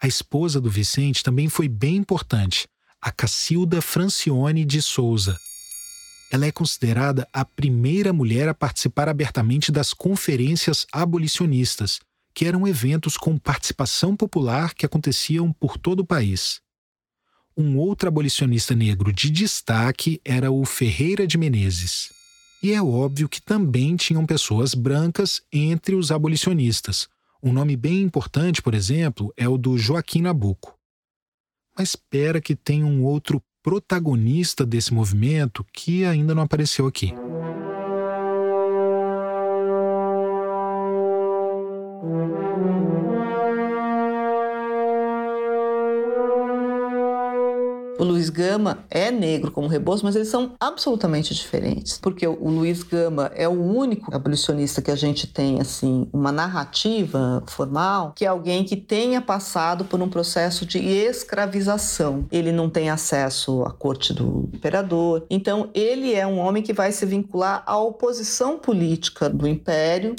A 0.01 0.07
esposa 0.07 0.61
do 0.61 0.71
Vicente 0.71 1.23
também 1.23 1.49
foi 1.49 1.69
bem 1.69 1.97
importante, 1.97 2.69
a 3.01 3.11
Cacilda 3.11 3.81
Francione 3.81 4.65
de 4.65 4.83
Souza. 4.83 5.39
Ela 6.31 6.47
é 6.47 6.53
considerada 6.53 7.29
a 7.33 7.45
primeira 7.45 8.13
mulher 8.13 8.49
a 8.49 8.55
participar 8.55 9.09
abertamente 9.09 9.71
das 9.71 9.93
conferências 9.93 10.87
abolicionistas, 10.93 12.01
que 12.35 12.47
eram 12.47 12.67
eventos 12.67 13.17
com 13.17 13.39
participação 13.39 14.17
popular 14.17 14.75
que 14.75 14.87
aconteciam 14.87 15.53
por 15.53 15.77
todo 15.77 16.01
o 16.01 16.07
país. 16.07 16.61
Um 17.57 17.77
outro 17.77 18.09
abolicionista 18.09 18.75
negro 18.75 19.13
de 19.13 19.31
destaque 19.31 20.19
era 20.25 20.51
o 20.51 20.65
Ferreira 20.65 21.27
de 21.27 21.37
Menezes. 21.37 22.11
E 22.63 22.73
é 22.73 22.83
óbvio 22.83 23.29
que 23.29 23.43
também 23.43 23.95
tinham 23.95 24.25
pessoas 24.25 24.75
brancas 24.75 25.43
entre 25.53 25.95
os 25.95 26.11
abolicionistas. 26.11 27.09
Um 27.43 27.53
nome 27.53 27.77
bem 27.77 28.01
importante, 28.01 28.63
por 28.63 28.73
exemplo, 28.73 29.35
é 29.37 29.47
o 29.47 29.59
do 29.59 29.77
Joaquim 29.77 30.23
Nabuco. 30.23 30.75
Mas 31.77 31.91
espera 31.91 32.41
que 32.41 32.55
tem 32.55 32.85
um 32.85 33.05
outro 33.05 33.43
protagonista 33.63 34.65
desse 34.65 34.95
movimento 34.95 35.65
que 35.73 36.05
ainda 36.05 36.35
não 36.35 36.43
apareceu 36.43 36.87
aqui. 36.87 37.13
O 48.03 48.05
Luiz 48.05 48.31
Gama 48.31 48.85
é 48.91 49.13
negro 49.13 49.53
como 49.53 49.69
Rebouças, 49.69 50.03
mas 50.03 50.17
eles 50.17 50.27
são 50.27 50.57
absolutamente 50.59 51.33
diferentes, 51.33 52.01
porque 52.03 52.27
o 52.27 52.51
Luiz 52.51 52.83
Gama 52.83 53.31
é 53.33 53.47
o 53.47 53.53
único 53.53 54.13
abolicionista 54.13 54.83
que 54.83 54.91
a 54.91 54.97
gente 54.97 55.29
tem 55.29 55.61
assim 55.61 56.09
uma 56.13 56.33
narrativa 56.33 57.45
formal, 57.47 58.13
que 58.17 58.25
é 58.25 58.29
alguém 58.29 58.65
que 58.65 58.75
tenha 58.75 59.21
passado 59.21 59.85
por 59.85 60.03
um 60.03 60.09
processo 60.09 60.67
de 60.67 60.81
escravização. 60.81 62.27
Ele 62.33 62.51
não 62.51 62.69
tem 62.69 62.91
acesso 62.91 63.63
à 63.63 63.71
corte 63.71 64.13
do 64.13 64.51
imperador, 64.53 65.25
então 65.31 65.71
ele 65.73 66.13
é 66.13 66.27
um 66.27 66.41
homem 66.41 66.61
que 66.61 66.73
vai 66.73 66.91
se 66.91 67.07
vincular 67.07 67.63
à 67.65 67.79
oposição 67.79 68.59
política 68.59 69.31
do 69.31 69.47
império 69.47 70.17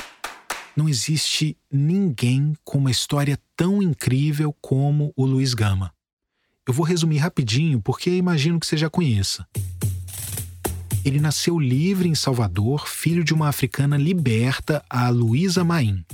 não 0.75 0.89
existe 0.89 1.55
ninguém 1.71 2.53
com 2.63 2.79
uma 2.79 2.89
história 2.89 3.37
tão 3.55 3.79
incrível 3.83 4.55
como 4.59 5.13
o 5.15 5.23
Luiz 5.23 5.53
Gama. 5.53 5.93
Eu 6.65 6.73
vou 6.73 6.85
resumir 6.85 7.17
rapidinho 7.17 7.81
porque 7.81 8.09
imagino 8.09 8.57
que 8.57 8.65
você 8.65 8.77
já 8.77 8.89
conheça. 8.89 9.45
Ele 11.03 11.19
nasceu 11.19 11.59
livre 11.59 12.07
em 12.07 12.15
Salvador, 12.15 12.87
filho 12.87 13.21
de 13.21 13.33
uma 13.33 13.49
africana 13.49 13.97
liberta, 13.97 14.81
a 14.89 15.09
Luísa 15.09 15.61
Maim. 15.61 16.05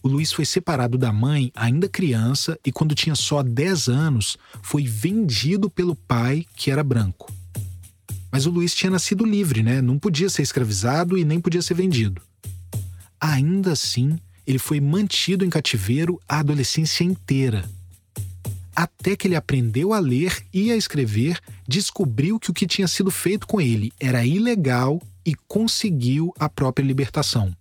O 0.00 0.06
Luiz 0.06 0.32
foi 0.32 0.44
separado 0.44 0.96
da 0.96 1.12
mãe 1.12 1.50
ainda 1.56 1.88
criança 1.88 2.56
e, 2.64 2.70
quando 2.70 2.94
tinha 2.94 3.16
só 3.16 3.42
10 3.42 3.88
anos, 3.88 4.38
foi 4.62 4.84
vendido 4.84 5.68
pelo 5.68 5.96
pai, 5.96 6.46
que 6.54 6.70
era 6.70 6.84
branco. 6.84 7.32
Mas 8.30 8.46
o 8.46 8.50
Luiz 8.50 8.72
tinha 8.72 8.90
nascido 8.90 9.24
livre, 9.24 9.60
né? 9.60 9.82
Não 9.82 9.98
podia 9.98 10.30
ser 10.30 10.42
escravizado 10.42 11.18
e 11.18 11.24
nem 11.24 11.40
podia 11.40 11.60
ser 11.60 11.74
vendido. 11.74 12.22
Ainda 13.20 13.72
assim, 13.72 14.20
ele 14.46 14.60
foi 14.60 14.80
mantido 14.80 15.44
em 15.44 15.50
cativeiro 15.50 16.20
a 16.28 16.38
adolescência 16.38 17.02
inteira 17.02 17.68
até 18.82 19.14
que 19.14 19.28
ele 19.28 19.36
aprendeu 19.36 19.92
a 19.92 19.98
ler 19.98 20.42
e 20.54 20.72
a 20.72 20.76
escrever, 20.76 21.38
descobriu 21.68 22.40
que 22.40 22.50
o 22.50 22.54
que 22.54 22.66
tinha 22.66 22.88
sido 22.88 23.10
feito 23.10 23.46
com 23.46 23.60
ele 23.60 23.92
era 24.00 24.24
ilegal 24.24 25.02
e 25.24 25.34
conseguiu 25.46 26.32
a 26.38 26.48
própria 26.48 26.82
libertação. 26.82 27.54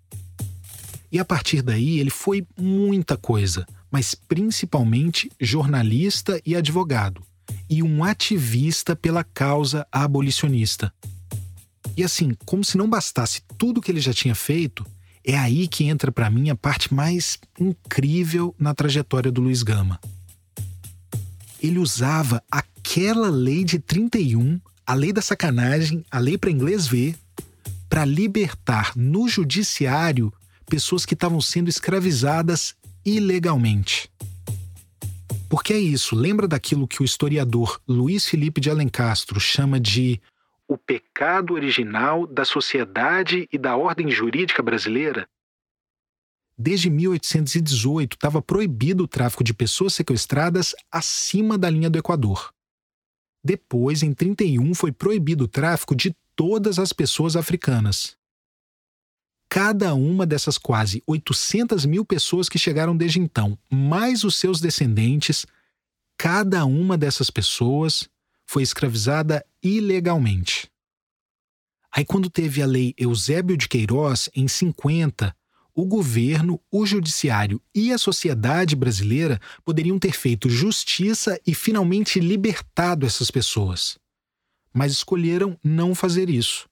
E 1.11 1.19
a 1.19 1.25
partir 1.25 1.61
daí 1.61 1.99
ele 1.99 2.09
foi 2.09 2.47
muita 2.57 3.17
coisa, 3.17 3.67
mas 3.91 4.15
principalmente 4.15 5.29
jornalista 5.41 6.41
e 6.45 6.55
advogado, 6.55 7.21
e 7.69 7.83
um 7.83 8.01
ativista 8.01 8.95
pela 8.95 9.23
causa 9.23 9.85
abolicionista. 9.91 10.93
E 11.97 12.03
assim, 12.03 12.31
como 12.45 12.63
se 12.63 12.77
não 12.77 12.89
bastasse 12.89 13.41
tudo 13.57 13.81
que 13.81 13.91
ele 13.91 13.99
já 13.99 14.13
tinha 14.13 14.35
feito, 14.35 14.85
é 15.25 15.37
aí 15.37 15.67
que 15.67 15.83
entra 15.83 16.13
para 16.13 16.29
mim 16.29 16.49
a 16.49 16.55
parte 16.55 16.93
mais 16.93 17.37
incrível 17.59 18.55
na 18.57 18.73
trajetória 18.73 19.29
do 19.29 19.41
Luiz 19.41 19.63
Gama. 19.63 19.99
Ele 21.61 21.79
usava 21.79 22.43
aquela 22.49 23.29
lei 23.29 23.63
de 23.63 23.79
31, 23.79 24.59
a 24.85 24.93
lei 24.93 25.11
da 25.11 25.21
sacanagem, 25.21 26.05
a 26.09 26.19
lei 26.19 26.37
para 26.37 26.51
inglês 26.51 26.87
ver, 26.87 27.15
para 27.89 28.05
libertar 28.05 28.93
no 28.95 29.27
judiciário 29.27 30.31
pessoas 30.69 31.05
que 31.05 31.13
estavam 31.13 31.41
sendo 31.41 31.69
escravizadas 31.69 32.75
ilegalmente. 33.05 34.09
Porque 35.49 35.73
é 35.73 35.79
isso, 35.79 36.15
lembra 36.15 36.47
daquilo 36.47 36.87
que 36.87 37.01
o 37.01 37.05
historiador 37.05 37.81
Luiz 37.87 38.27
Felipe 38.27 38.61
de 38.61 38.69
Alencastro 38.69 39.39
chama 39.39 39.79
de 39.79 40.21
o 40.67 40.77
pecado 40.77 41.55
original 41.55 42.27
da 42.27 42.45
sociedade 42.45 43.49
e 43.51 43.57
da 43.57 43.75
ordem 43.75 44.11
jurídica 44.11 44.61
brasileira? 44.61 45.27
Desde 46.61 46.89
1818 46.89 48.15
estava 48.15 48.41
proibido 48.41 49.05
o 49.05 49.07
tráfico 49.07 49.45
de 49.45 49.53
pessoas 49.53 49.95
sequestradas 49.95 50.75
acima 50.91 51.57
da 51.57 51.69
linha 51.69 51.89
do 51.89 51.97
Equador. 51.97 52.53
Depois, 53.41 54.03
em 54.03 54.13
31, 54.13 54.73
foi 54.73 54.91
proibido 54.91 55.45
o 55.45 55.47
tráfico 55.47 55.95
de 55.95 56.13
todas 56.35 56.77
as 56.77 56.91
pessoas 56.91 57.37
africanas. 57.37 58.17
Cada 59.49 59.93
uma 59.93 60.25
dessas 60.25 60.57
quase 60.57 61.01
800 61.07 61.85
mil 61.85 62.03
pessoas 62.03 62.49
que 62.49 62.59
chegaram 62.59 62.95
desde 62.95 63.21
então, 63.21 63.57
mais 63.71 64.25
os 64.25 64.35
seus 64.35 64.59
descendentes, 64.59 65.45
cada 66.17 66.65
uma 66.65 66.97
dessas 66.97 67.31
pessoas 67.31 68.09
foi 68.45 68.63
escravizada 68.63 69.45
ilegalmente. 69.63 70.69
Aí, 71.89 72.03
quando 72.03 72.29
teve 72.29 72.61
a 72.61 72.65
lei 72.65 72.93
Eusébio 72.97 73.55
de 73.55 73.69
Queiroz, 73.69 74.29
em 74.35 74.47
50, 74.47 75.33
o 75.73 75.85
governo, 75.85 76.59
o 76.71 76.85
judiciário 76.85 77.61
e 77.73 77.91
a 77.91 77.97
sociedade 77.97 78.75
brasileira 78.75 79.39
poderiam 79.63 79.97
ter 79.97 80.13
feito 80.13 80.49
justiça 80.49 81.39
e 81.45 81.53
finalmente 81.53 82.19
libertado 82.19 83.05
essas 83.05 83.31
pessoas. 83.31 83.97
Mas 84.73 84.91
escolheram 84.91 85.57
não 85.63 85.95
fazer 85.95 86.29
isso. 86.29 86.67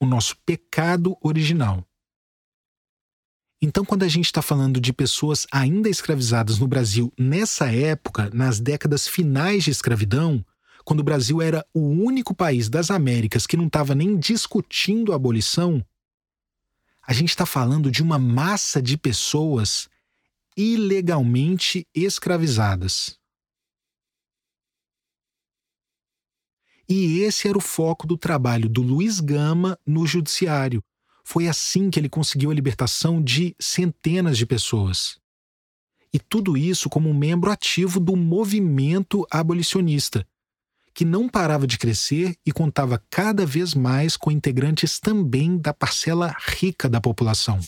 O 0.00 0.06
nosso 0.06 0.36
pecado 0.44 1.16
original. 1.22 1.84
Então, 3.62 3.84
quando 3.84 4.04
a 4.04 4.08
gente 4.08 4.26
está 4.26 4.40
falando 4.40 4.80
de 4.80 4.92
pessoas 4.92 5.46
ainda 5.52 5.88
escravizadas 5.88 6.58
no 6.58 6.66
Brasil 6.66 7.12
nessa 7.18 7.70
época, 7.70 8.30
nas 8.32 8.58
décadas 8.58 9.06
finais 9.06 9.64
de 9.64 9.70
escravidão, 9.70 10.42
quando 10.82 11.00
o 11.00 11.04
Brasil 11.04 11.42
era 11.42 11.64
o 11.74 11.80
único 11.80 12.34
país 12.34 12.70
das 12.70 12.90
Américas 12.90 13.46
que 13.46 13.58
não 13.58 13.66
estava 13.66 13.94
nem 13.94 14.16
discutindo 14.16 15.12
a 15.12 15.16
abolição, 15.16 15.84
a 17.10 17.12
gente 17.12 17.30
está 17.30 17.44
falando 17.44 17.90
de 17.90 18.04
uma 18.04 18.20
massa 18.20 18.80
de 18.80 18.96
pessoas 18.96 19.88
ilegalmente 20.56 21.84
escravizadas. 21.92 23.18
E 26.88 27.18
esse 27.18 27.48
era 27.48 27.58
o 27.58 27.60
foco 27.60 28.06
do 28.06 28.16
trabalho 28.16 28.68
do 28.68 28.80
Luiz 28.80 29.18
Gama 29.18 29.76
no 29.84 30.06
Judiciário. 30.06 30.84
Foi 31.24 31.48
assim 31.48 31.90
que 31.90 31.98
ele 31.98 32.08
conseguiu 32.08 32.52
a 32.52 32.54
libertação 32.54 33.20
de 33.20 33.56
centenas 33.58 34.38
de 34.38 34.46
pessoas. 34.46 35.18
E 36.12 36.20
tudo 36.20 36.56
isso 36.56 36.88
como 36.88 37.08
um 37.08 37.14
membro 37.14 37.50
ativo 37.50 37.98
do 37.98 38.14
movimento 38.14 39.26
abolicionista, 39.32 40.24
que 41.00 41.04
não 41.06 41.30
parava 41.30 41.66
de 41.66 41.78
crescer 41.78 42.36
e 42.44 42.52
contava 42.52 43.02
cada 43.08 43.46
vez 43.46 43.74
mais 43.74 44.18
com 44.18 44.30
integrantes 44.30 45.00
também 45.00 45.56
da 45.56 45.72
parcela 45.72 46.36
rica 46.38 46.90
da 46.90 47.00
população 47.00 47.58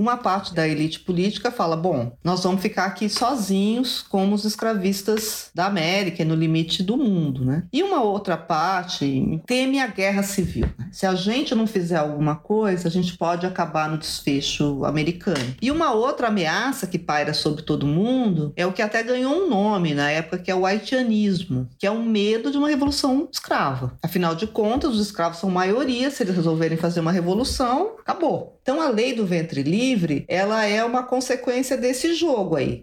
uma 0.00 0.16
parte 0.16 0.54
da 0.54 0.66
elite 0.66 1.00
política 1.00 1.50
fala: 1.50 1.76
bom, 1.76 2.12
nós 2.24 2.42
vamos 2.42 2.62
ficar 2.62 2.86
aqui 2.86 3.08
sozinhos 3.08 4.02
como 4.08 4.34
os 4.34 4.46
escravistas 4.46 5.50
da 5.54 5.66
América 5.66 6.22
e 6.22 6.24
no 6.24 6.34
limite 6.34 6.82
do 6.82 6.96
mundo, 6.96 7.44
né? 7.44 7.64
E 7.70 7.82
uma 7.82 8.02
outra 8.02 8.36
parte 8.36 9.42
teme 9.46 9.78
a 9.78 9.86
guerra 9.86 10.22
civil. 10.22 10.66
Né? 10.78 10.88
Se 10.90 11.04
a 11.04 11.14
gente 11.14 11.54
não 11.54 11.66
fizer 11.66 11.98
alguma 11.98 12.34
coisa, 12.34 12.88
a 12.88 12.90
gente 12.90 13.16
pode 13.18 13.44
acabar 13.44 13.90
no 13.90 13.98
desfecho 13.98 14.84
americano. 14.86 15.54
E 15.60 15.70
uma 15.70 15.92
outra 15.92 16.28
ameaça 16.28 16.86
que 16.86 16.98
paira 16.98 17.34
sobre 17.34 17.62
todo 17.62 17.86
mundo 17.86 18.52
é 18.56 18.64
o 18.64 18.72
que 18.72 18.80
até 18.80 19.02
ganhou 19.02 19.34
um 19.34 19.50
nome 19.50 19.92
na 19.92 20.10
época, 20.10 20.38
que 20.38 20.50
é 20.50 20.54
o 20.54 20.64
haitianismo, 20.64 21.68
que 21.78 21.86
é 21.86 21.90
o 21.90 22.02
medo 22.02 22.50
de 22.50 22.56
uma 22.56 22.68
revolução 22.68 23.28
escrava. 23.30 23.92
Afinal 24.02 24.34
de 24.34 24.46
contas, 24.46 24.94
os 24.94 25.00
escravos 25.00 25.38
são 25.38 25.50
maioria, 25.50 26.10
se 26.10 26.22
eles 26.22 26.36
resolverem 26.36 26.78
fazer 26.78 27.00
uma 27.00 27.12
revolução, 27.12 27.96
acabou. 28.00 28.59
Então 28.70 28.80
a 28.80 28.88
lei 28.88 29.12
do 29.12 29.26
ventre 29.26 29.64
livre, 29.64 30.24
ela 30.28 30.64
é 30.64 30.84
uma 30.84 31.02
consequência 31.02 31.76
desse 31.76 32.14
jogo 32.14 32.54
aí. 32.54 32.80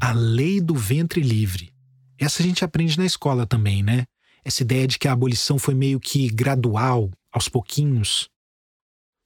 A 0.00 0.12
lei 0.12 0.60
do 0.60 0.76
ventre 0.76 1.20
livre. 1.20 1.72
Essa 2.16 2.40
a 2.40 2.46
gente 2.46 2.64
aprende 2.64 2.96
na 2.96 3.04
escola 3.04 3.48
também, 3.48 3.82
né? 3.82 4.04
Essa 4.44 4.62
ideia 4.62 4.86
de 4.86 4.96
que 4.96 5.08
a 5.08 5.12
abolição 5.12 5.58
foi 5.58 5.74
meio 5.74 5.98
que 5.98 6.28
gradual, 6.28 7.10
aos 7.32 7.48
pouquinhos. 7.48 8.30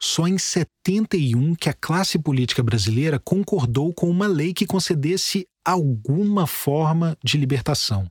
Só 0.03 0.27
em 0.27 0.39
71 0.39 1.55
que 1.55 1.69
a 1.69 1.75
classe 1.75 2.19
política 2.19 2.63
brasileira 2.63 3.19
concordou 3.19 3.93
com 3.93 4.09
uma 4.09 4.27
lei 4.27 4.55
que 4.55 4.67
concedesse 4.67 5.47
alguma 5.63 6.47
forma 6.47 7.19
de 7.23 7.37
libertação. 7.37 8.11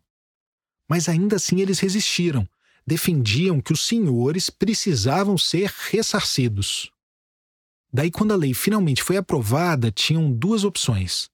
Mas 0.88 1.10
ainda 1.10 1.38
assim 1.38 1.62
eles 1.62 1.80
resistiram, 1.80 2.48
defendiam 2.86 3.60
que 3.60 3.74
os 3.74 3.88
senhores 3.88 4.52
precisavam 4.52 5.36
ser 5.36 5.74
ressarcidos. 5.90 6.92
Daí, 7.92 8.12
quando 8.12 8.34
a 8.34 8.36
lei 8.36 8.54
finalmente 8.54 9.04
foi 9.04 9.18
aprovada, 9.18 9.92
tinham 9.92 10.32
duas 10.32 10.64
opções. 10.64 11.30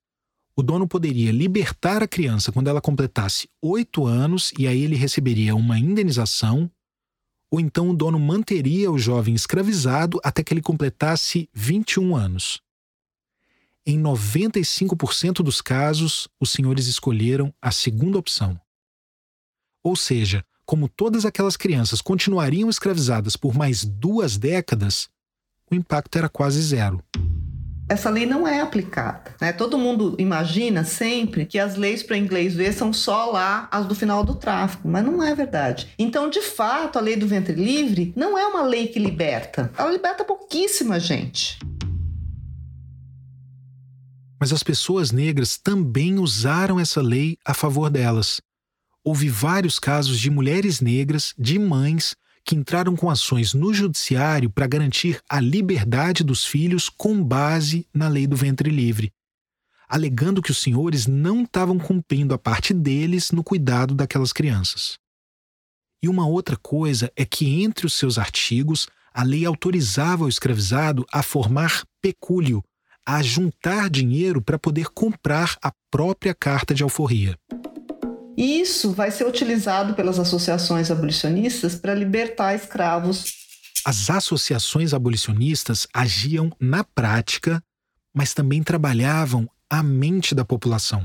O 0.56 0.64
dono 0.64 0.88
poderia 0.88 1.32
libertar 1.32 2.02
a 2.02 2.08
criança 2.08 2.52
quando 2.52 2.70
ela 2.70 2.80
completasse 2.80 3.50
oito 3.62 4.06
anos 4.06 4.54
e 4.58 4.68
aí 4.68 4.84
ele 4.84 4.96
receberia 4.96 5.54
uma 5.54 5.78
indenização, 5.78 6.72
ou 7.52 7.60
então 7.60 7.90
o 7.90 7.96
dono 7.96 8.18
manteria 8.18 8.90
o 8.90 8.98
jovem 8.98 9.36
escravizado 9.36 10.18
até 10.24 10.42
que 10.44 10.54
ele 10.54 10.62
completasse 10.62 11.50
21 11.54 12.16
anos. 12.16 12.62
Em 13.86 14.02
95% 14.02 15.44
dos 15.44 15.62
casos, 15.62 16.28
os 16.40 16.50
senhores 16.52 16.88
escolheram 16.88 17.54
a 17.62 17.70
segunda 17.70 18.18
opção. 18.18 18.60
Ou 19.84 19.96
seja, 19.96 20.44
como 20.66 20.90
todas 20.90 21.26
aquelas 21.26 21.56
crianças 21.56 22.02
continuariam 22.02 22.70
escravizadas 22.70 23.36
por 23.36 23.54
mais 23.54 23.86
duas 23.86 24.38
décadas, 24.38 25.08
o 25.70 25.76
impacto 25.76 26.18
era 26.18 26.30
quase 26.30 26.62
zero. 26.62 27.02
Essa 27.88 28.10
lei 28.10 28.26
não 28.26 28.48
é 28.48 28.62
aplicada. 28.62 29.36
Né? 29.40 29.54
Todo 29.54 29.78
mundo 29.78 30.16
imagina 30.18 30.84
sempre 30.84 31.46
que 31.46 31.60
as 31.60 31.76
leis 31.76 32.02
para 32.02 32.18
inglês 32.18 32.56
ver 32.56 32.74
são 32.74 32.92
só 32.92 33.32
lá 33.32 33.68
as 33.72 33.86
do 33.86 33.94
final 33.94 34.24
do 34.24 34.34
tráfico, 34.34 34.88
mas 34.88 35.06
não 35.06 35.22
é 35.22 35.36
verdade. 35.36 35.88
Então, 35.98 36.28
de 36.28 36.42
fato, 36.42 36.98
a 36.98 37.02
lei 37.02 37.16
do 37.16 37.28
ventre 37.28 37.54
livre 37.54 38.12
não 38.16 38.36
é 38.36 38.48
uma 38.48 38.64
lei 38.64 38.88
que 38.88 38.98
liberta. 38.98 39.72
Ela 39.78 39.92
liberta 39.92 40.24
pouquíssima 40.24 41.00
gente. 41.00 41.60
Mas 44.40 44.52
as 44.52 44.64
pessoas 44.64 45.12
negras 45.12 45.58
também 45.58 46.18
usaram 46.18 46.80
essa 46.80 47.02
lei 47.02 47.38
a 47.46 47.54
favor 47.54 47.92
delas. 47.92 48.42
Houve 49.04 49.30
vários 49.30 49.78
casos 49.78 50.20
de 50.20 50.32
mulheres 50.32 50.82
negras, 50.82 51.36
de 51.38 51.60
mães, 51.60 52.16
que 52.46 52.56
entraram 52.56 52.96
com 52.96 53.10
ações 53.10 53.56
no 53.56 53.74
judiciário 53.74 54.52
para 54.52 54.68
garantir 54.68 55.20
a 55.28 55.40
liberdade 55.40 56.24
dos 56.24 56.46
filhos 56.46 56.88
com 56.88 57.24
base 57.24 57.88
na 57.92 58.08
lei 58.08 58.28
do 58.28 58.36
ventre 58.36 58.70
livre, 58.70 59.12
alegando 59.90 60.44
que 60.44 60.52
os 60.52 60.62
senhores 60.62 61.08
não 61.08 61.42
estavam 61.42 61.80
cumprindo 61.80 62.36
a 62.36 62.38
parte 62.38 62.72
deles 62.72 63.32
no 63.32 63.44
cuidado 63.44 63.96
daquelas 63.96 64.32
crianças. 64.32 65.00
E 66.04 66.08
uma 66.08 66.28
outra 66.28 66.56
coisa 66.56 67.12
é 67.16 67.26
que, 67.26 67.64
entre 67.64 67.88
os 67.88 67.94
seus 67.94 68.20
artigos, 68.20 68.88
a 69.12 69.24
lei 69.24 69.44
autorizava 69.44 70.26
o 70.26 70.30
escravizado 70.30 71.04
a 71.12 71.24
formar 71.24 71.84
pecúlio, 72.00 72.64
a 73.04 73.24
juntar 73.24 73.90
dinheiro 73.90 74.40
para 74.40 74.60
poder 74.60 74.90
comprar 74.90 75.58
a 75.64 75.72
própria 75.90 76.36
carta 76.36 76.76
de 76.76 76.84
alforria. 76.84 77.36
Isso 78.38 78.92
vai 78.92 79.12
ser 79.12 79.26
utilizado 79.26 79.94
pelas 79.94 80.20
associações 80.20 80.92
abolicionistas 80.92 81.76
para 81.76 81.94
libertar 81.94 82.54
escravos. 82.54 83.26
As 83.86 84.10
associações 84.10 84.94
abolicionistas 84.94 85.88
agiam 85.94 86.52
na 86.60 86.84
prática, 86.84 87.64
mas 88.14 88.34
também 88.34 88.64
trabalhavam 88.64 89.48
a 89.70 89.82
mente 89.82 90.34
da 90.36 90.44
população. 90.44 91.04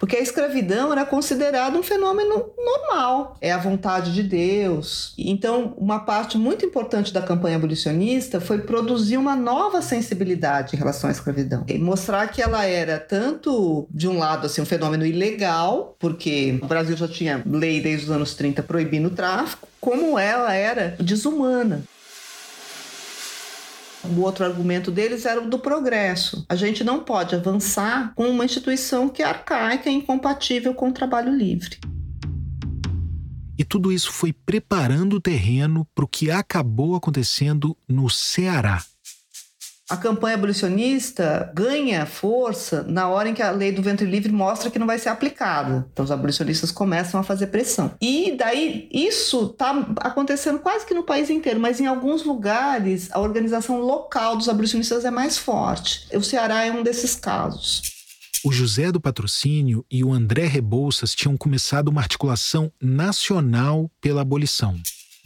Porque 0.00 0.16
a 0.16 0.20
escravidão 0.20 0.90
era 0.90 1.04
considerada 1.04 1.78
um 1.78 1.82
fenômeno 1.82 2.46
normal, 2.56 3.36
é 3.38 3.52
a 3.52 3.58
vontade 3.58 4.14
de 4.14 4.22
Deus. 4.22 5.12
Então, 5.18 5.74
uma 5.76 6.00
parte 6.00 6.38
muito 6.38 6.64
importante 6.64 7.12
da 7.12 7.20
campanha 7.20 7.56
abolicionista 7.56 8.40
foi 8.40 8.60
produzir 8.60 9.18
uma 9.18 9.36
nova 9.36 9.82
sensibilidade 9.82 10.74
em 10.74 10.78
relação 10.78 11.08
à 11.08 11.12
escravidão. 11.12 11.64
E 11.68 11.76
mostrar 11.76 12.26
que 12.28 12.40
ela 12.40 12.64
era 12.64 12.98
tanto, 12.98 13.86
de 13.90 14.08
um 14.08 14.18
lado, 14.18 14.46
assim, 14.46 14.62
um 14.62 14.66
fenômeno 14.66 15.04
ilegal, 15.04 15.94
porque 15.98 16.58
o 16.62 16.66
Brasil 16.66 16.96
já 16.96 17.06
tinha 17.06 17.42
lei 17.44 17.82
desde 17.82 18.06
os 18.06 18.10
anos 18.10 18.34
30 18.34 18.62
proibindo 18.62 19.08
o 19.08 19.10
tráfico, 19.10 19.68
como 19.78 20.18
ela 20.18 20.54
era 20.54 20.96
desumana. 20.98 21.82
O 24.04 24.20
outro 24.20 24.44
argumento 24.44 24.90
deles 24.90 25.26
era 25.26 25.42
o 25.42 25.48
do 25.48 25.58
progresso. 25.58 26.44
A 26.48 26.56
gente 26.56 26.82
não 26.82 27.00
pode 27.00 27.34
avançar 27.34 28.14
com 28.14 28.28
uma 28.28 28.44
instituição 28.44 29.08
que 29.08 29.22
é 29.22 29.26
arcaica 29.26 29.90
e 29.90 29.94
incompatível 29.94 30.74
com 30.74 30.88
o 30.88 30.92
trabalho 30.92 31.34
livre. 31.34 31.78
E 33.58 33.64
tudo 33.64 33.92
isso 33.92 34.10
foi 34.10 34.32
preparando 34.32 35.16
o 35.16 35.20
terreno 35.20 35.86
para 35.94 36.04
o 36.04 36.08
que 36.08 36.30
acabou 36.30 36.96
acontecendo 36.96 37.76
no 37.86 38.08
Ceará 38.08 38.82
a 39.90 39.96
campanha 39.96 40.36
abolicionista 40.36 41.50
ganha 41.52 42.06
força 42.06 42.84
na 42.84 43.08
hora 43.08 43.28
em 43.28 43.34
que 43.34 43.42
a 43.42 43.50
lei 43.50 43.72
do 43.72 43.82
ventre 43.82 44.06
livre 44.06 44.30
mostra 44.30 44.70
que 44.70 44.78
não 44.78 44.86
vai 44.86 44.98
ser 44.98 45.08
aplicada. 45.08 45.84
Então 45.92 46.04
os 46.04 46.12
abolicionistas 46.12 46.70
começam 46.70 47.18
a 47.18 47.24
fazer 47.24 47.48
pressão. 47.48 47.90
E 48.00 48.36
daí 48.38 48.88
isso 48.92 49.46
está 49.46 49.70
acontecendo 49.96 50.60
quase 50.60 50.86
que 50.86 50.94
no 50.94 51.02
país 51.02 51.28
inteiro, 51.28 51.58
mas 51.58 51.80
em 51.80 51.86
alguns 51.86 52.24
lugares 52.24 53.08
a 53.10 53.18
organização 53.18 53.80
local 53.80 54.36
dos 54.36 54.48
abolicionistas 54.48 55.04
é 55.04 55.10
mais 55.10 55.36
forte. 55.36 56.06
O 56.16 56.22
Ceará 56.22 56.64
é 56.64 56.70
um 56.70 56.84
desses 56.84 57.16
casos. 57.16 57.82
O 58.44 58.52
José 58.52 58.90
do 58.90 59.00
Patrocínio 59.00 59.84
e 59.90 60.04
o 60.04 60.12
André 60.12 60.46
Rebouças 60.46 61.14
tinham 61.14 61.36
começado 61.36 61.88
uma 61.88 62.00
articulação 62.00 62.72
nacional 62.80 63.90
pela 64.00 64.22
abolição. 64.22 64.76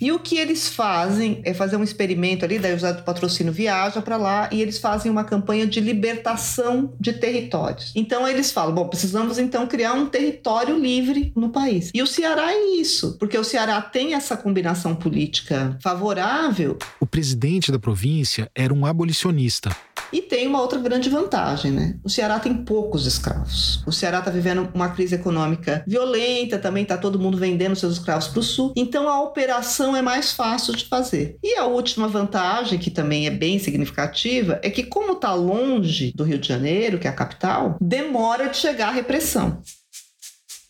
E 0.00 0.10
o 0.12 0.18
que 0.18 0.36
eles 0.36 0.68
fazem 0.68 1.40
é 1.44 1.54
fazer 1.54 1.76
um 1.76 1.82
experimento 1.82 2.44
ali, 2.44 2.58
daí 2.58 2.74
o 2.74 2.94
do 2.94 3.02
Patrocínio 3.02 3.52
viaja 3.52 4.02
para 4.02 4.16
lá 4.16 4.48
e 4.52 4.60
eles 4.60 4.78
fazem 4.78 5.10
uma 5.10 5.24
campanha 5.24 5.66
de 5.66 5.80
libertação 5.80 6.92
de 7.00 7.12
territórios. 7.12 7.92
Então 7.94 8.26
eles 8.26 8.50
falam, 8.50 8.74
bom, 8.74 8.88
precisamos 8.88 9.38
então 9.38 9.66
criar 9.66 9.94
um 9.94 10.06
território 10.06 10.78
livre 10.78 11.32
no 11.36 11.50
país. 11.50 11.90
E 11.94 12.02
o 12.02 12.06
Ceará 12.06 12.52
é 12.52 12.76
isso, 12.76 13.16
porque 13.18 13.38
o 13.38 13.44
Ceará 13.44 13.80
tem 13.80 14.14
essa 14.14 14.36
combinação 14.36 14.94
política 14.94 15.78
favorável. 15.82 16.78
O 17.00 17.06
presidente 17.06 17.70
da 17.70 17.78
província 17.78 18.50
era 18.54 18.74
um 18.74 18.84
abolicionista. 18.84 19.74
E 20.12 20.22
tem 20.22 20.46
uma 20.46 20.60
outra 20.60 20.78
grande 20.78 21.08
vantagem, 21.08 21.70
né? 21.70 21.98
O 22.04 22.10
Ceará 22.10 22.38
tem 22.38 22.54
poucos 22.54 23.06
escravos. 23.06 23.82
O 23.86 23.92
Ceará 23.92 24.18
está 24.20 24.30
vivendo 24.30 24.68
uma 24.74 24.88
crise 24.90 25.14
econômica 25.14 25.84
violenta, 25.86 26.58
também 26.58 26.82
está 26.82 26.96
todo 26.96 27.18
mundo 27.18 27.36
vendendo 27.36 27.76
seus 27.76 27.94
escravos 27.94 28.28
para 28.28 28.40
o 28.40 28.42
sul. 28.42 28.72
Então 28.76 29.08
a 29.08 29.20
operação 29.22 29.96
é 29.96 30.02
mais 30.02 30.32
fácil 30.32 30.74
de 30.74 30.84
fazer. 30.84 31.36
E 31.42 31.56
a 31.56 31.66
última 31.66 32.08
vantagem, 32.08 32.78
que 32.78 32.90
também 32.90 33.26
é 33.26 33.30
bem 33.30 33.58
significativa, 33.58 34.60
é 34.62 34.70
que 34.70 34.84
como 34.84 35.12
está 35.12 35.34
longe 35.34 36.12
do 36.14 36.24
Rio 36.24 36.38
de 36.38 36.48
Janeiro, 36.48 36.98
que 36.98 37.06
é 37.06 37.10
a 37.10 37.14
capital, 37.14 37.76
demora 37.80 38.48
de 38.48 38.56
chegar 38.56 38.88
a 38.88 38.92
repressão. 38.92 39.62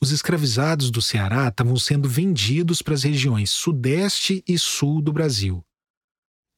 Os 0.00 0.12
escravizados 0.12 0.90
do 0.90 1.00
Ceará 1.00 1.48
estavam 1.48 1.76
sendo 1.76 2.08
vendidos 2.08 2.82
para 2.82 2.92
as 2.92 3.04
regiões 3.04 3.50
sudeste 3.50 4.44
e 4.46 4.58
sul 4.58 5.00
do 5.00 5.12
Brasil. 5.12 5.64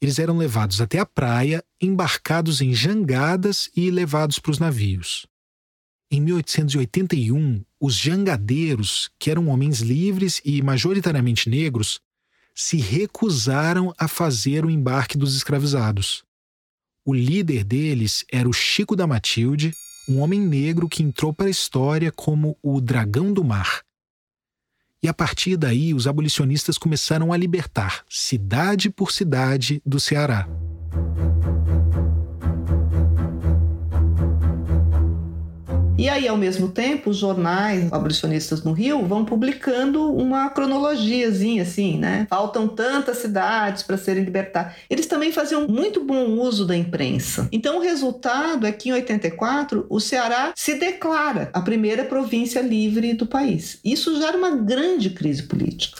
Eles 0.00 0.18
eram 0.18 0.36
levados 0.36 0.80
até 0.80 0.98
a 0.98 1.06
praia, 1.06 1.64
embarcados 1.80 2.60
em 2.60 2.74
jangadas 2.74 3.70
e 3.74 3.90
levados 3.90 4.38
para 4.38 4.50
os 4.50 4.58
navios. 4.58 5.26
Em 6.10 6.20
1881, 6.20 7.64
os 7.80 7.94
jangadeiros, 7.94 9.10
que 9.18 9.30
eram 9.30 9.48
homens 9.48 9.80
livres 9.80 10.40
e 10.44 10.62
majoritariamente 10.62 11.48
negros, 11.48 12.00
se 12.54 12.76
recusaram 12.76 13.92
a 13.98 14.06
fazer 14.06 14.64
o 14.64 14.70
embarque 14.70 15.18
dos 15.18 15.36
escravizados. 15.36 16.24
O 17.04 17.14
líder 17.14 17.64
deles 17.64 18.24
era 18.30 18.48
o 18.48 18.52
Chico 18.52 18.96
da 18.96 19.06
Matilde, 19.06 19.72
um 20.08 20.20
homem 20.20 20.40
negro 20.40 20.88
que 20.88 21.02
entrou 21.02 21.32
para 21.32 21.46
a 21.46 21.50
história 21.50 22.12
como 22.12 22.56
o 22.62 22.80
Dragão 22.80 23.32
do 23.32 23.44
Mar. 23.44 23.85
E 25.06 25.08
a 25.08 25.14
partir 25.14 25.56
daí, 25.56 25.94
os 25.94 26.08
abolicionistas 26.08 26.76
começaram 26.76 27.32
a 27.32 27.36
libertar, 27.36 28.02
cidade 28.08 28.90
por 28.90 29.12
cidade, 29.12 29.80
do 29.86 30.00
Ceará. 30.00 30.48
E 35.98 36.10
aí, 36.10 36.28
ao 36.28 36.36
mesmo 36.36 36.68
tempo, 36.68 37.08
os 37.08 37.16
jornais 37.16 37.90
abolicionistas 37.90 38.62
no 38.62 38.72
Rio 38.72 39.06
vão 39.06 39.24
publicando 39.24 40.12
uma 40.12 40.50
cronologiazinha 40.50 41.62
assim, 41.62 41.98
né? 41.98 42.26
Faltam 42.28 42.68
tantas 42.68 43.16
cidades 43.16 43.82
para 43.82 43.96
serem 43.96 44.22
libertadas. 44.22 44.74
Eles 44.90 45.06
também 45.06 45.32
faziam 45.32 45.66
muito 45.66 46.04
bom 46.04 46.38
uso 46.38 46.66
da 46.66 46.76
imprensa. 46.76 47.48
Então, 47.50 47.78
o 47.78 47.82
resultado 47.82 48.66
é 48.66 48.72
que 48.72 48.90
em 48.90 48.92
84 48.92 49.86
o 49.88 49.98
Ceará 49.98 50.52
se 50.54 50.74
declara 50.74 51.48
a 51.54 51.62
primeira 51.62 52.04
província 52.04 52.60
livre 52.60 53.14
do 53.14 53.26
país. 53.26 53.78
Isso 53.82 54.20
gera 54.20 54.36
uma 54.36 54.50
grande 54.50 55.08
crise 55.08 55.44
política. 55.44 55.96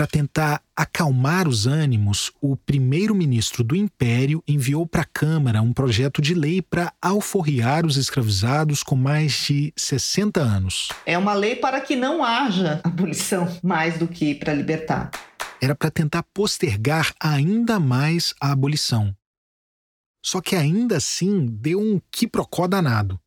Para 0.00 0.06
tentar 0.06 0.62
acalmar 0.74 1.46
os 1.46 1.66
ânimos, 1.66 2.32
o 2.40 2.56
primeiro-ministro 2.56 3.62
do 3.62 3.76
Império 3.76 4.42
enviou 4.48 4.86
para 4.86 5.02
a 5.02 5.04
Câmara 5.04 5.60
um 5.60 5.74
projeto 5.74 6.22
de 6.22 6.32
lei 6.32 6.62
para 6.62 6.90
alforriar 7.02 7.84
os 7.84 7.98
escravizados 7.98 8.82
com 8.82 8.96
mais 8.96 9.32
de 9.32 9.74
60 9.76 10.40
anos. 10.40 10.88
É 11.04 11.18
uma 11.18 11.34
lei 11.34 11.54
para 11.54 11.82
que 11.82 11.96
não 11.96 12.24
haja 12.24 12.80
abolição 12.82 13.46
mais 13.62 13.98
do 13.98 14.08
que 14.08 14.34
para 14.34 14.54
libertar. 14.54 15.10
Era 15.60 15.74
para 15.74 15.90
tentar 15.90 16.22
postergar 16.32 17.12
ainda 17.20 17.78
mais 17.78 18.32
a 18.40 18.52
abolição. 18.52 19.14
Só 20.24 20.40
que 20.40 20.56
ainda 20.56 20.96
assim 20.96 21.44
deu 21.44 21.78
um 21.78 22.00
quiprocó 22.10 22.66
danado. 22.66 23.20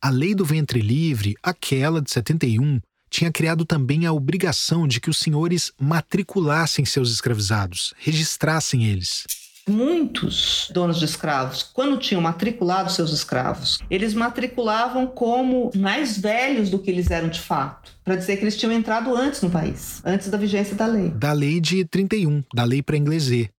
A 0.00 0.10
lei 0.10 0.32
do 0.32 0.44
ventre 0.44 0.80
livre, 0.80 1.34
aquela 1.42 2.00
de 2.00 2.12
71, 2.12 2.80
tinha 3.12 3.30
criado 3.30 3.66
também 3.66 4.06
a 4.06 4.12
obrigação 4.12 4.88
de 4.88 4.98
que 4.98 5.10
os 5.10 5.18
senhores 5.18 5.70
matriculassem 5.78 6.84
seus 6.86 7.12
escravizados, 7.12 7.92
registrassem 7.98 8.86
eles. 8.86 9.24
Muitos 9.68 10.70
donos 10.72 10.98
de 10.98 11.04
escravos, 11.04 11.62
quando 11.62 11.98
tinham 11.98 12.22
matriculado 12.22 12.90
seus 12.90 13.12
escravos, 13.12 13.78
eles 13.88 14.12
matriculavam 14.14 15.06
como 15.06 15.70
mais 15.76 16.18
velhos 16.18 16.70
do 16.70 16.78
que 16.78 16.90
eles 16.90 17.10
eram 17.10 17.28
de 17.28 17.38
fato, 17.38 17.92
para 18.02 18.16
dizer 18.16 18.38
que 18.38 18.44
eles 18.44 18.56
tinham 18.56 18.72
entrado 18.72 19.14
antes 19.14 19.42
no 19.42 19.50
país, 19.50 20.00
antes 20.04 20.28
da 20.28 20.38
vigência 20.38 20.74
da 20.74 20.86
lei. 20.86 21.10
Da 21.10 21.32
lei 21.32 21.60
de 21.60 21.84
31, 21.84 22.42
da 22.52 22.64
lei 22.64 22.82
para 22.82 22.96
inglesê. 22.96 23.50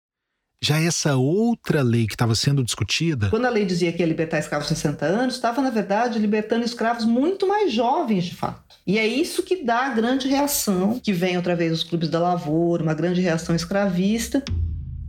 Já 0.64 0.80
essa 0.80 1.18
outra 1.18 1.82
lei 1.82 2.07
que 2.07 2.14
estava 2.14 2.34
sendo 2.36 2.64
discutida. 2.64 3.30
Quando 3.30 3.43
a 3.43 3.49
lei 3.49 3.66
dizia 3.66 3.91
que 3.91 4.01
ia 4.01 4.07
libertar 4.07 4.39
escravos 4.39 4.70
de 4.70 4.76
60 4.76 5.05
anos, 5.05 5.36
estava, 5.36 5.61
na 5.61 5.70
verdade, 5.70 6.18
libertando 6.18 6.64
escravos 6.64 7.03
muito 7.03 7.45
mais 7.45 7.74
jovens, 7.74 8.24
de 8.24 8.34
fato. 8.34 8.78
E 8.88 8.97
é 8.97 9.05
isso 9.05 9.43
que 9.43 9.61
dá 9.61 9.88
a 9.88 9.89
grande 9.89 10.30
reação, 10.30 11.01
que 11.01 11.11
vem 11.11 11.36
outra 11.36 11.53
vez 11.53 11.74
os 11.74 11.84
clubes 11.84 12.07
da 12.07 12.18
lavoura, 12.18 12.82
uma 12.82 12.93
grande 12.93 13.20
reação 13.20 13.53
escravista. 13.53 14.41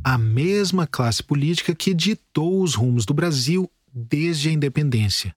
A 0.03 0.19
mesma 0.19 0.89
classe 0.89 1.23
política 1.23 1.73
que 1.73 1.95
ditou 1.95 2.61
os 2.61 2.75
rumos 2.75 3.07
do 3.07 3.15
Brasil 3.15 3.71
desde 3.93 4.49
a 4.49 4.53
independência. 4.53 5.33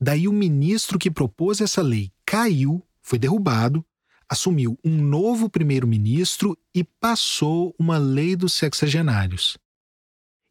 Daí 0.00 0.26
o 0.26 0.32
ministro 0.32 0.98
que 0.98 1.12
propôs 1.12 1.60
essa 1.60 1.80
lei 1.80 2.10
caiu, 2.26 2.82
foi 3.00 3.20
derrubado, 3.20 3.86
assumiu 4.28 4.78
um 4.84 4.96
novo 4.96 5.48
primeiro-ministro 5.48 6.56
e 6.74 6.84
passou 6.84 7.74
uma 7.78 7.96
lei 7.96 8.36
dos 8.36 8.52
sexagenários. 8.52 9.56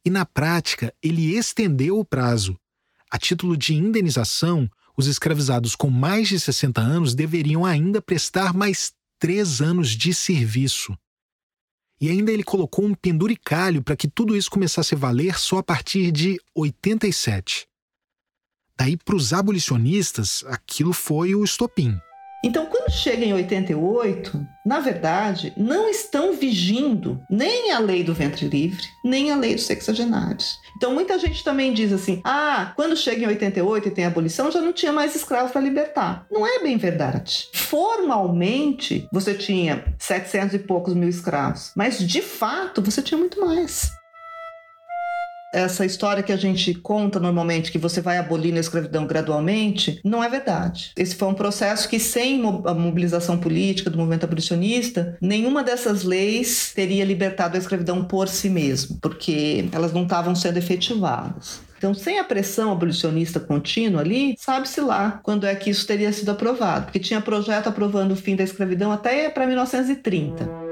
E 0.05 0.09
na 0.09 0.25
prática, 0.25 0.93
ele 1.03 1.35
estendeu 1.35 1.99
o 1.99 2.05
prazo. 2.05 2.57
A 3.11 3.17
título 3.17 3.55
de 3.55 3.73
indenização, 3.73 4.69
os 4.97 5.05
escravizados 5.05 5.75
com 5.75 5.89
mais 5.89 6.27
de 6.27 6.39
60 6.39 6.81
anos 6.81 7.13
deveriam 7.13 7.65
ainda 7.65 8.01
prestar 8.01 8.53
mais 8.53 8.93
três 9.19 9.61
anos 9.61 9.91
de 9.91 10.13
serviço. 10.13 10.97
E 11.99 12.09
ainda 12.09 12.31
ele 12.31 12.43
colocou 12.43 12.85
um 12.85 12.93
penduricalho 12.93 13.83
para 13.83 13.95
que 13.95 14.07
tudo 14.07 14.35
isso 14.35 14.49
começasse 14.49 14.95
a 14.95 14.97
valer 14.97 15.37
só 15.39 15.57
a 15.59 15.63
partir 15.63 16.11
de 16.11 16.39
87. 16.55 17.67
Daí, 18.77 18.95
para 18.95 19.15
os 19.15 19.33
abolicionistas, 19.33 20.43
aquilo 20.47 20.93
foi 20.93 21.33
o 21.33 21.43
estopim. 21.43 21.99
Então, 22.47 22.65
quando 22.67 22.89
chega 22.89 23.25
em 23.25 23.33
88, 23.33 24.47
na 24.65 24.79
verdade, 24.79 25.51
não 25.57 25.89
estão 25.89 26.31
vigindo 26.31 27.21
nem 27.29 27.73
a 27.73 27.79
lei 27.79 28.05
do 28.05 28.13
ventre 28.13 28.47
livre, 28.47 28.85
nem 29.03 29.31
a 29.31 29.35
lei 29.35 29.53
dos 29.53 29.65
sexagenários. 29.65 30.57
Então, 30.77 30.93
muita 30.93 31.19
gente 31.19 31.43
também 31.43 31.73
diz 31.73 31.91
assim: 31.91 32.21
ah, 32.23 32.71
quando 32.73 32.95
chega 32.95 33.25
em 33.25 33.27
88 33.27 33.89
e 33.89 33.91
tem 33.91 34.05
abolição, 34.05 34.49
já 34.49 34.61
não 34.61 34.71
tinha 34.71 34.93
mais 34.93 35.13
escravos 35.13 35.51
para 35.51 35.59
libertar. 35.59 36.25
Não 36.31 36.47
é 36.47 36.59
bem 36.59 36.77
verdade. 36.77 37.49
Formalmente, 37.53 39.09
você 39.11 39.33
tinha 39.33 39.93
700 39.99 40.53
e 40.53 40.59
poucos 40.59 40.93
mil 40.93 41.09
escravos, 41.09 41.73
mas 41.75 41.99
de 41.99 42.21
fato, 42.21 42.81
você 42.81 43.01
tinha 43.01 43.17
muito 43.17 43.41
mais 43.41 43.91
essa 45.57 45.85
história 45.85 46.21
que 46.21 46.31
a 46.31 46.37
gente 46.37 46.73
conta 46.75 47.19
normalmente, 47.19 47.71
que 47.71 47.77
você 47.77 47.99
vai 47.99 48.17
abolindo 48.17 48.57
a 48.57 48.61
escravidão 48.61 49.07
gradualmente, 49.07 49.99
não 50.03 50.23
é 50.23 50.29
verdade. 50.29 50.91
Esse 50.95 51.15
foi 51.15 51.27
um 51.27 51.33
processo 51.33 51.89
que, 51.89 51.99
sem 51.99 52.41
a 52.65 52.73
mobilização 52.73 53.37
política 53.37 53.89
do 53.89 53.97
movimento 53.97 54.23
abolicionista, 54.23 55.17
nenhuma 55.19 55.63
dessas 55.63 56.03
leis 56.03 56.71
teria 56.75 57.03
libertado 57.03 57.55
a 57.55 57.59
escravidão 57.59 58.03
por 58.03 58.27
si 58.27 58.49
mesmo, 58.49 58.97
porque 59.01 59.67
elas 59.71 59.91
não 59.91 60.03
estavam 60.03 60.35
sendo 60.35 60.57
efetivadas. 60.57 61.65
Então, 61.77 61.93
sem 61.93 62.17
a 62.19 62.23
pressão 62.23 62.71
abolicionista 62.71 63.39
contínua 63.39 64.01
ali, 64.01 64.35
sabe-se 64.39 64.81
lá 64.81 65.19
quando 65.21 65.45
é 65.45 65.55
que 65.55 65.69
isso 65.69 65.85
teria 65.85 66.11
sido 66.11 66.29
aprovado, 66.29 66.85
porque 66.85 66.99
tinha 66.99 67.21
projeto 67.21 67.67
aprovando 67.67 68.11
o 68.11 68.15
fim 68.15 68.35
da 68.35 68.43
escravidão 68.43 68.91
até 68.91 69.29
para 69.29 69.45
1930. 69.45 70.66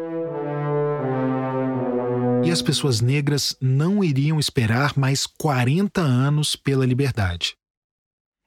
E 2.46 2.52
as 2.52 2.62
pessoas 2.62 3.02
negras 3.02 3.58
não 3.60 4.04
iriam 4.04 4.40
esperar 4.40 4.96
mais 4.96 5.26
40 5.26 6.00
anos 6.00 6.56
pela 6.56 6.86
liberdade. 6.86 7.58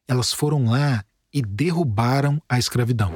Elas 0.07 0.33
foram 0.33 0.67
lá 0.67 1.05
e 1.35 1.43
derrubaram 1.43 2.41
a 2.49 2.61
escravidão. 2.61 3.13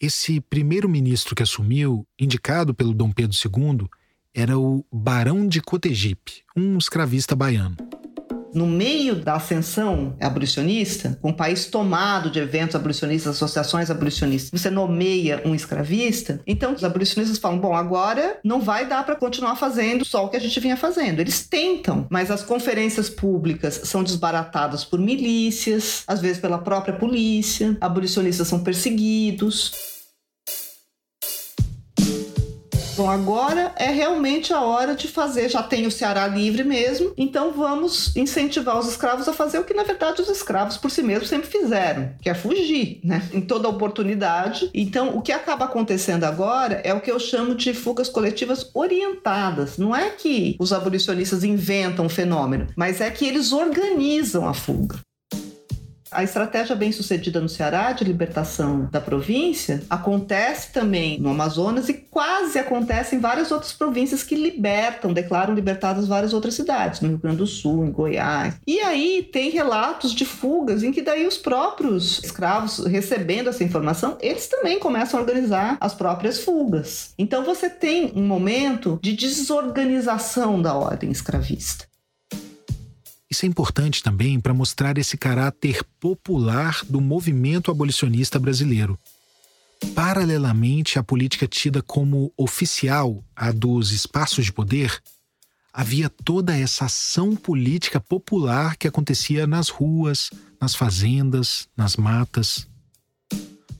Esse 0.00 0.40
primeiro-ministro 0.40 1.36
que 1.36 1.42
assumiu, 1.42 2.06
indicado 2.18 2.72
pelo 2.72 2.94
Dom 2.94 3.12
Pedro 3.12 3.36
II, 3.36 3.86
era 4.34 4.58
o 4.58 4.86
Barão 4.90 5.46
de 5.46 5.60
Cotegipe, 5.60 6.42
um 6.56 6.78
escravista 6.78 7.36
baiano 7.36 7.76
no 8.54 8.66
meio 8.66 9.14
da 9.14 9.34
ascensão 9.34 10.16
abolicionista, 10.20 11.18
com 11.20 11.30
o 11.30 11.36
país 11.36 11.66
tomado 11.66 12.30
de 12.30 12.38
eventos 12.38 12.76
abolicionistas, 12.76 13.36
associações 13.36 13.90
abolicionistas, 13.90 14.60
você 14.60 14.70
nomeia 14.70 15.42
um 15.44 15.54
escravista, 15.54 16.40
então 16.46 16.74
os 16.74 16.84
abolicionistas 16.84 17.38
falam: 17.38 17.58
bom, 17.58 17.74
agora 17.74 18.38
não 18.44 18.60
vai 18.60 18.86
dar 18.86 19.04
para 19.04 19.16
continuar 19.16 19.56
fazendo 19.56 20.04
só 20.04 20.24
o 20.24 20.28
que 20.28 20.36
a 20.36 20.40
gente 20.40 20.58
vinha 20.60 20.76
fazendo. 20.76 21.20
Eles 21.20 21.46
tentam, 21.46 22.06
mas 22.10 22.30
as 22.30 22.42
conferências 22.42 23.08
públicas 23.08 23.80
são 23.84 24.02
desbaratadas 24.02 24.84
por 24.84 24.98
milícias, 24.98 26.04
às 26.06 26.20
vezes 26.20 26.40
pela 26.40 26.58
própria 26.58 26.94
polícia, 26.94 27.76
abolicionistas 27.80 28.48
são 28.48 28.60
perseguidos. 28.60 29.89
Bom, 32.96 33.08
agora 33.08 33.72
é 33.76 33.90
realmente 33.90 34.52
a 34.52 34.60
hora 34.60 34.94
de 34.94 35.08
fazer, 35.08 35.48
já 35.48 35.62
tem 35.62 35.86
o 35.86 35.90
Ceará 35.90 36.26
livre 36.26 36.64
mesmo, 36.64 37.12
então 37.16 37.52
vamos 37.52 38.14
incentivar 38.16 38.78
os 38.78 38.88
escravos 38.88 39.28
a 39.28 39.32
fazer 39.32 39.58
o 39.58 39.64
que 39.64 39.72
na 39.72 39.84
verdade 39.84 40.20
os 40.20 40.28
escravos 40.28 40.76
por 40.76 40.90
si 40.90 41.02
mesmos 41.02 41.28
sempre 41.28 41.48
fizeram, 41.48 42.12
que 42.20 42.28
é 42.28 42.34
fugir, 42.34 43.00
né? 43.02 43.22
Em 43.32 43.40
toda 43.40 43.68
oportunidade. 43.68 44.70
Então, 44.74 45.16
o 45.16 45.22
que 45.22 45.32
acaba 45.32 45.64
acontecendo 45.64 46.24
agora 46.24 46.80
é 46.84 46.92
o 46.92 47.00
que 47.00 47.10
eu 47.10 47.18
chamo 47.18 47.54
de 47.54 47.72
fugas 47.72 48.08
coletivas 48.08 48.70
orientadas. 48.74 49.78
Não 49.78 49.94
é 49.94 50.10
que 50.10 50.56
os 50.58 50.72
abolicionistas 50.72 51.44
inventam 51.44 52.06
o 52.06 52.10
fenômeno, 52.10 52.66
mas 52.76 53.00
é 53.00 53.10
que 53.10 53.26
eles 53.26 53.52
organizam 53.52 54.46
a 54.46 54.54
fuga. 54.54 54.98
A 56.10 56.24
estratégia 56.24 56.74
bem 56.74 56.90
sucedida 56.90 57.40
no 57.40 57.48
Ceará 57.48 57.92
de 57.92 58.02
libertação 58.02 58.88
da 58.90 59.00
província 59.00 59.82
acontece 59.88 60.72
também 60.72 61.20
no 61.20 61.30
Amazonas 61.30 61.88
e 61.88 61.94
quase 61.94 62.58
acontece 62.58 63.14
em 63.14 63.20
várias 63.20 63.52
outras 63.52 63.72
províncias 63.72 64.24
que 64.24 64.34
libertam, 64.34 65.12
declaram 65.12 65.54
libertadas 65.54 66.08
várias 66.08 66.32
outras 66.32 66.54
cidades, 66.54 67.00
no 67.00 67.08
Rio 67.08 67.18
Grande 67.18 67.36
do 67.36 67.46
Sul, 67.46 67.84
em 67.84 67.92
Goiás. 67.92 68.54
E 68.66 68.80
aí 68.80 69.28
tem 69.32 69.50
relatos 69.50 70.12
de 70.12 70.24
fugas 70.24 70.82
em 70.82 70.90
que 70.90 71.02
daí 71.02 71.26
os 71.26 71.38
próprios 71.38 72.22
escravos 72.24 72.84
recebendo 72.86 73.48
essa 73.48 73.62
informação, 73.62 74.18
eles 74.20 74.48
também 74.48 74.80
começam 74.80 75.18
a 75.18 75.22
organizar 75.22 75.78
as 75.80 75.94
próprias 75.94 76.40
fugas. 76.40 77.14
Então 77.16 77.44
você 77.44 77.70
tem 77.70 78.12
um 78.16 78.26
momento 78.26 78.98
de 79.00 79.12
desorganização 79.12 80.60
da 80.60 80.74
ordem 80.74 81.10
escravista. 81.10 81.89
Isso 83.30 83.46
é 83.46 83.48
importante 83.48 84.02
também 84.02 84.40
para 84.40 84.52
mostrar 84.52 84.98
esse 84.98 85.16
caráter 85.16 85.84
popular 86.00 86.84
do 86.88 87.00
movimento 87.00 87.70
abolicionista 87.70 88.40
brasileiro. 88.40 88.98
Paralelamente 89.94 90.98
à 90.98 91.02
política 91.02 91.46
tida 91.46 91.80
como 91.80 92.32
oficial, 92.36 93.24
a 93.36 93.52
dos 93.52 93.92
espaços 93.92 94.46
de 94.46 94.52
poder, 94.52 95.00
havia 95.72 96.10
toda 96.10 96.58
essa 96.58 96.86
ação 96.86 97.36
política 97.36 98.00
popular 98.00 98.76
que 98.76 98.88
acontecia 98.88 99.46
nas 99.46 99.68
ruas, 99.68 100.30
nas 100.60 100.74
fazendas, 100.74 101.68
nas 101.76 101.96
matas. 101.96 102.66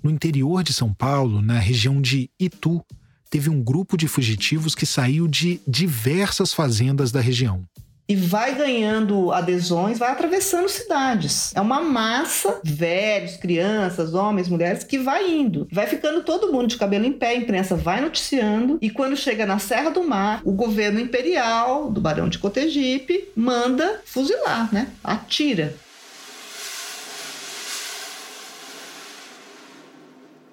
No 0.00 0.10
interior 0.10 0.62
de 0.62 0.72
São 0.72 0.94
Paulo, 0.94 1.42
na 1.42 1.58
região 1.58 2.00
de 2.00 2.30
Itu, 2.38 2.80
teve 3.28 3.50
um 3.50 3.60
grupo 3.60 3.96
de 3.96 4.06
fugitivos 4.06 4.76
que 4.76 4.86
saiu 4.86 5.26
de 5.26 5.60
diversas 5.66 6.54
fazendas 6.54 7.10
da 7.10 7.20
região 7.20 7.68
e 8.10 8.16
vai 8.16 8.56
ganhando 8.56 9.30
adesões, 9.30 9.96
vai 9.96 10.10
atravessando 10.10 10.68
cidades. 10.68 11.52
É 11.54 11.60
uma 11.60 11.80
massa, 11.80 12.60
velhos, 12.64 13.36
crianças, 13.36 14.14
homens, 14.14 14.48
mulheres, 14.48 14.82
que 14.82 14.98
vai 14.98 15.30
indo. 15.30 15.68
Vai 15.70 15.86
ficando 15.86 16.24
todo 16.24 16.52
mundo 16.52 16.66
de 16.66 16.76
cabelo 16.76 17.04
em 17.04 17.12
pé, 17.12 17.28
a 17.28 17.36
imprensa 17.36 17.76
vai 17.76 18.00
noticiando, 18.00 18.78
e 18.82 18.90
quando 18.90 19.16
chega 19.16 19.46
na 19.46 19.60
Serra 19.60 19.90
do 19.90 20.02
Mar, 20.02 20.42
o 20.44 20.50
governo 20.50 20.98
imperial 20.98 21.88
do 21.88 22.00
Barão 22.00 22.28
de 22.28 22.40
Cotegipe 22.40 23.28
manda 23.36 24.00
fuzilar, 24.04 24.74
né? 24.74 24.88
Atira. 25.04 25.72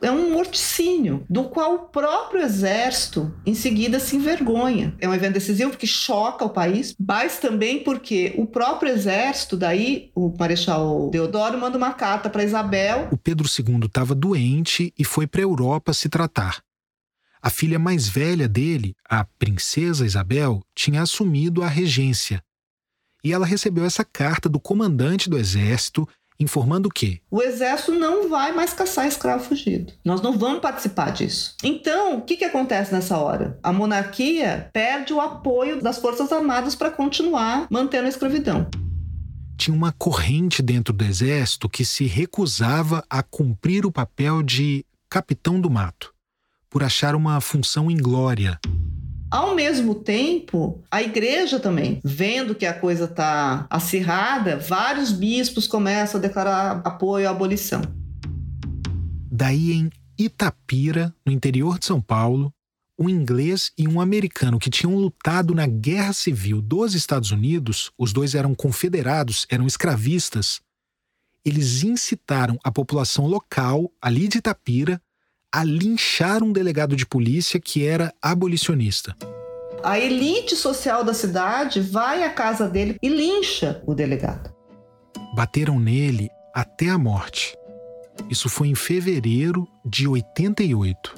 É 0.02 0.12
um 0.12 0.32
morticínio, 0.34 1.26
do 1.30 1.46
qual 1.46 1.76
o 1.76 1.80
próprio 1.88 2.42
exército 2.42 3.34
em 3.46 3.54
seguida 3.54 4.00
se 4.00 4.16
envergonha. 4.16 4.96
É 5.00 5.08
um 5.08 5.14
evento 5.14 5.34
decisivo 5.34 5.72
porque 5.72 5.88
choca 5.88 6.46
o 6.46 6.50
país, 6.50 6.96
mas 7.00 7.40
também 7.40 7.84
porque 7.84 8.34
o 8.38 8.46
próprio 8.46 8.92
exército, 8.92 9.58
daí 9.58 10.12
o 10.16 10.34
Marechal 10.38 11.10
Deodoro 11.10 11.58
manda 11.58 11.78
uma 11.78 11.94
carta 11.94 12.30
para 12.30 12.44
Isabel. 12.44 13.10
O 13.12 13.18
Pedro 13.18 13.48
II 13.48 13.86
estava 13.86 14.14
doente 14.14 14.94
e 14.98 15.04
foi 15.04 15.26
para 15.26 15.42
a 15.42 15.44
Europa 15.44 15.94
se 15.94 16.10
tratar. 16.10 16.62
A 17.42 17.50
filha 17.50 17.80
mais 17.80 18.08
velha 18.08 18.48
dele, 18.48 18.96
a 19.08 19.24
princesa 19.24 20.06
Isabel, 20.06 20.62
tinha 20.76 21.02
assumido 21.02 21.64
a 21.64 21.68
regência. 21.68 22.44
E 23.24 23.32
ela 23.32 23.46
recebeu 23.46 23.86
essa 23.86 24.04
carta 24.04 24.50
do 24.50 24.60
comandante 24.60 25.30
do 25.30 25.38
exército 25.38 26.08
informando 26.40 26.90
que 26.90 27.22
o 27.32 27.42
exército 27.42 27.92
não 27.92 28.30
vai 28.30 28.52
mais 28.52 28.74
caçar 28.74 29.08
escravo 29.08 29.44
fugido. 29.44 29.94
Nós 30.04 30.22
não 30.22 30.38
vamos 30.38 30.60
participar 30.60 31.12
disso. 31.12 31.56
Então, 31.64 32.18
o 32.18 32.22
que, 32.22 32.38
que 32.38 32.46
acontece 32.46 32.94
nessa 32.94 33.18
hora? 33.18 33.60
A 33.64 33.74
monarquia 33.74 34.70
perde 34.72 35.14
o 35.14 35.22
apoio 35.22 35.82
das 35.82 35.98
forças 35.98 36.32
armadas 36.32 36.76
para 36.76 36.92
continuar 36.92 37.68
mantendo 37.70 38.06
a 38.06 38.10
escravidão. 38.10 38.68
Tinha 39.58 39.76
uma 39.76 39.92
corrente 39.92 40.62
dentro 40.62 40.94
do 40.94 41.04
exército 41.04 41.68
que 41.68 41.84
se 41.84 42.06
recusava 42.06 43.04
a 43.10 43.24
cumprir 43.24 43.86
o 43.86 43.92
papel 43.92 44.44
de 44.44 44.86
capitão 45.10 45.60
do 45.60 45.70
mato, 45.70 46.14
por 46.70 46.84
achar 46.84 47.16
uma 47.16 47.42
função 47.42 47.90
inglória. 47.90 48.60
Ao 49.30 49.54
mesmo 49.54 49.94
tempo, 49.94 50.82
a 50.90 51.04
igreja 51.04 51.60
também, 51.60 52.00
vendo 52.04 52.56
que 52.56 52.66
a 52.66 52.74
coisa 52.74 53.04
está 53.04 53.68
acirrada, 53.70 54.58
vários 54.58 55.12
bispos 55.12 55.68
começam 55.68 56.18
a 56.18 56.22
declarar 56.22 56.82
apoio 56.86 57.28
à 57.28 57.32
abolição. 57.32 57.82
Daí 59.30 59.74
em 59.74 59.90
Itapira, 60.18 61.14
no 61.26 61.32
interior 61.32 61.78
de 61.78 61.86
São 61.86 62.02
Paulo, 62.02 62.54
um 62.98 63.10
inglês 63.10 63.72
e 63.78 63.86
um 63.86 64.00
americano 64.00 64.58
que 64.58 64.70
tinham 64.70 64.96
lutado 64.96 65.54
na 65.54 65.68
Guerra 65.68 66.14
Civil 66.14 66.62
dos 66.62 66.96
Estados 66.96 67.30
Unidos, 67.32 67.92
os 67.98 68.14
dois 68.14 68.34
eram 68.34 68.56
confederados, 68.56 69.46
eram 69.50 69.68
escravistas, 69.68 70.62
eles 71.44 71.84
incitaram 71.84 72.58
a 72.64 72.72
população 72.72 73.28
local, 73.28 73.92
ali 74.02 74.28
de 74.28 74.38
Itapira, 74.38 75.02
a 75.54 75.64
linchar 75.64 76.44
um 76.44 76.52
delegado 76.52 76.96
de 76.96 77.06
polícia 77.06 77.60
que 77.60 77.86
era 77.86 78.14
abolicionista. 78.22 79.16
A 79.84 80.00
elite 80.00 80.56
social 80.56 81.04
da 81.04 81.14
cidade 81.14 81.80
vai 81.80 82.24
à 82.24 82.30
casa 82.30 82.68
dele 82.68 82.98
e 83.02 83.08
lincha 83.08 83.82
o 83.86 83.94
delegado. 83.94 84.54
Bateram 85.36 85.80
nele 85.80 86.30
até 86.54 86.90
a 86.90 86.98
morte. 86.98 87.56
Isso 88.30 88.50
foi 88.50 88.68
em 88.68 88.76
fevereiro 88.76 89.68
de 89.86 90.08
88. 90.08 91.16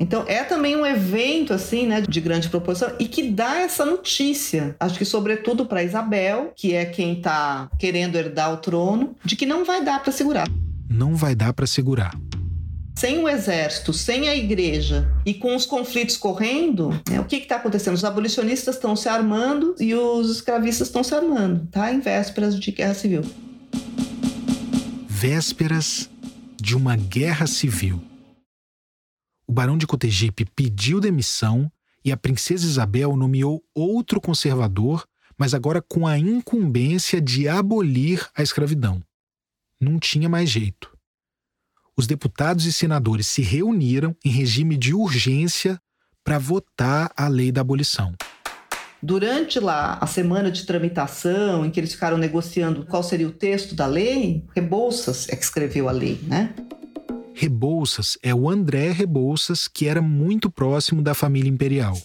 Então 0.00 0.24
é 0.26 0.42
também 0.42 0.74
um 0.74 0.86
evento 0.86 1.52
assim, 1.52 1.86
né, 1.86 2.00
de 2.00 2.20
grande 2.22 2.48
proporção 2.48 2.90
e 2.98 3.06
que 3.06 3.30
dá 3.30 3.58
essa 3.58 3.84
notícia, 3.84 4.74
acho 4.80 4.96
que 4.96 5.04
sobretudo 5.04 5.66
para 5.66 5.84
Isabel, 5.84 6.52
que 6.56 6.74
é 6.74 6.86
quem 6.86 7.18
está 7.18 7.68
querendo 7.78 8.16
herdar 8.16 8.50
o 8.54 8.56
trono, 8.56 9.14
de 9.22 9.36
que 9.36 9.44
não 9.44 9.62
vai 9.62 9.84
dar 9.84 10.02
para 10.02 10.10
segurar. 10.10 10.48
Não 10.88 11.14
vai 11.14 11.34
dar 11.34 11.52
para 11.52 11.66
segurar 11.66 12.12
sem 13.00 13.18
o 13.18 13.26
exército, 13.26 13.94
sem 13.94 14.28
a 14.28 14.36
igreja 14.36 15.10
e 15.24 15.32
com 15.32 15.56
os 15.56 15.64
conflitos 15.64 16.18
correndo, 16.18 16.90
né, 17.08 17.18
o 17.18 17.24
que 17.24 17.36
está 17.36 17.56
acontecendo? 17.56 17.94
Os 17.94 18.04
abolicionistas 18.04 18.74
estão 18.74 18.94
se 18.94 19.08
armando 19.08 19.74
e 19.80 19.94
os 19.94 20.30
escravistas 20.30 20.88
estão 20.88 21.02
se 21.02 21.14
armando, 21.14 21.66
tá? 21.68 21.90
Em 21.90 21.98
vésperas 21.98 22.60
de 22.60 22.70
guerra 22.70 22.92
civil. 22.92 23.22
Vésperas 25.08 26.10
de 26.60 26.76
uma 26.76 26.94
guerra 26.94 27.46
civil. 27.46 28.04
o 29.48 29.52
barão 29.52 29.78
de 29.78 29.86
Cotegipe 29.86 30.44
pediu 30.44 31.00
demissão 31.00 31.72
e 32.04 32.12
a 32.12 32.18
princesa 32.18 32.66
Isabel 32.66 33.16
nomeou 33.16 33.64
outro 33.74 34.20
conservador, 34.20 35.06
mas 35.38 35.54
agora 35.54 35.80
com 35.80 36.06
a 36.06 36.18
incumbência 36.18 37.18
de 37.18 37.48
abolir 37.48 38.28
a 38.36 38.42
escravidão. 38.42 39.02
Não 39.80 39.98
tinha 39.98 40.28
mais 40.28 40.50
jeito. 40.50 40.99
Os 42.00 42.06
deputados 42.06 42.64
e 42.64 42.72
senadores 42.72 43.26
se 43.26 43.42
reuniram 43.42 44.16
em 44.24 44.30
regime 44.30 44.74
de 44.74 44.94
urgência 44.94 45.78
para 46.24 46.38
votar 46.38 47.12
a 47.14 47.28
lei 47.28 47.52
da 47.52 47.60
abolição. 47.60 48.14
Durante 49.02 49.60
lá 49.60 49.98
a 50.00 50.06
semana 50.06 50.50
de 50.50 50.64
tramitação, 50.64 51.62
em 51.62 51.70
que 51.70 51.78
eles 51.78 51.92
ficaram 51.92 52.16
negociando 52.16 52.86
qual 52.86 53.02
seria 53.02 53.28
o 53.28 53.30
texto 53.30 53.74
da 53.74 53.84
lei, 53.84 54.46
Rebouças 54.56 55.28
é 55.28 55.36
que 55.36 55.44
escreveu 55.44 55.90
a 55.90 55.92
lei, 55.92 56.18
né? 56.22 56.54
Rebouças 57.34 58.16
é 58.22 58.34
o 58.34 58.48
André 58.48 58.92
Rebouças, 58.92 59.68
que 59.68 59.86
era 59.86 60.00
muito 60.00 60.50
próximo 60.50 61.02
da 61.02 61.12
família 61.12 61.50
imperial. 61.50 62.00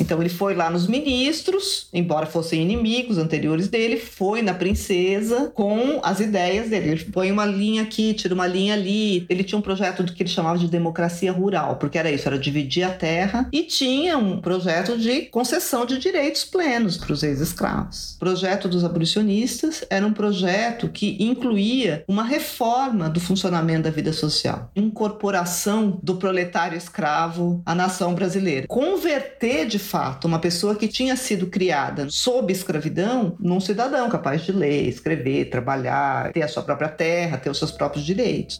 Então 0.00 0.20
ele 0.20 0.28
foi 0.28 0.54
lá 0.54 0.70
nos 0.70 0.86
ministros, 0.86 1.88
embora 1.92 2.26
fossem 2.26 2.62
inimigos 2.62 3.18
anteriores 3.18 3.68
dele, 3.68 3.96
foi 3.96 4.42
na 4.42 4.54
princesa 4.54 5.50
com 5.54 6.00
as 6.02 6.20
ideias 6.20 6.68
dele. 6.68 6.90
Ele 6.90 7.04
põe 7.04 7.32
uma 7.32 7.44
linha 7.44 7.82
aqui, 7.82 8.14
tira 8.14 8.34
uma 8.34 8.46
linha 8.46 8.74
ali. 8.74 9.26
Ele 9.28 9.44
tinha 9.44 9.58
um 9.58 9.62
projeto 9.62 10.02
do 10.02 10.12
que 10.12 10.22
ele 10.22 10.30
chamava 10.30 10.58
de 10.58 10.68
democracia 10.68 11.32
rural, 11.32 11.76
porque 11.76 11.98
era 11.98 12.10
isso, 12.10 12.28
era 12.28 12.38
dividir 12.38 12.84
a 12.84 12.90
terra 12.90 13.48
e 13.52 13.62
tinha 13.62 14.18
um 14.18 14.40
projeto 14.40 14.98
de 14.98 15.22
concessão 15.22 15.86
de 15.86 15.98
direitos 15.98 16.44
plenos 16.44 16.96
para 16.96 17.12
os 17.12 17.22
ex-escravos. 17.22 18.14
O 18.14 18.18
projeto 18.18 18.68
dos 18.68 18.84
abolicionistas 18.84 19.84
era 19.88 20.06
um 20.06 20.12
projeto 20.12 20.88
que 20.88 21.16
incluía 21.20 22.04
uma 22.06 22.22
reforma 22.22 23.08
do 23.08 23.20
funcionamento 23.20 23.82
da 23.82 23.90
vida 23.90 24.12
social, 24.12 24.70
incorporação 24.74 25.98
do 26.02 26.16
proletário 26.16 26.76
escravo 26.76 27.62
à 27.64 27.74
nação 27.74 28.14
brasileira, 28.14 28.66
converter 28.66 29.66
de 29.66 29.78
fato 29.86 30.26
uma 30.26 30.38
pessoa 30.38 30.74
que 30.74 30.88
tinha 30.88 31.16
sido 31.16 31.46
criada 31.46 32.08
sob 32.10 32.52
escravidão 32.52 33.36
num 33.38 33.60
cidadão 33.60 34.08
capaz 34.10 34.42
de 34.42 34.52
ler, 34.52 34.88
escrever, 34.88 35.50
trabalhar, 35.50 36.32
ter 36.32 36.42
a 36.42 36.48
sua 36.48 36.62
própria 36.62 36.88
terra, 36.88 37.38
ter 37.38 37.48
os 37.48 37.58
seus 37.58 37.70
próprios 37.70 38.04
direitos. 38.04 38.58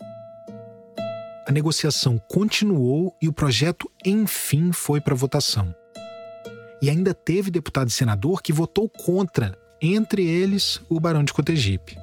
A 1.47 1.53
negociação 1.53 2.21
continuou 2.29 3.17
e 3.21 3.29
o 3.29 3.33
projeto, 3.33 3.91
enfim, 4.05 4.73
foi 4.73 5.01
para 5.01 5.15
votação. 5.15 5.75
E 6.81 6.91
ainda 6.91 7.15
teve 7.15 7.51
deputado 7.51 7.89
e 7.89 7.93
senador 7.93 8.43
que 8.43 8.53
votou 8.53 8.89
contra, 8.89 9.59
entre 9.81 10.25
eles 10.27 10.81
o 10.89 11.01
Barão 11.01 11.25
de 11.25 11.33
Cotegipe. 11.33 11.97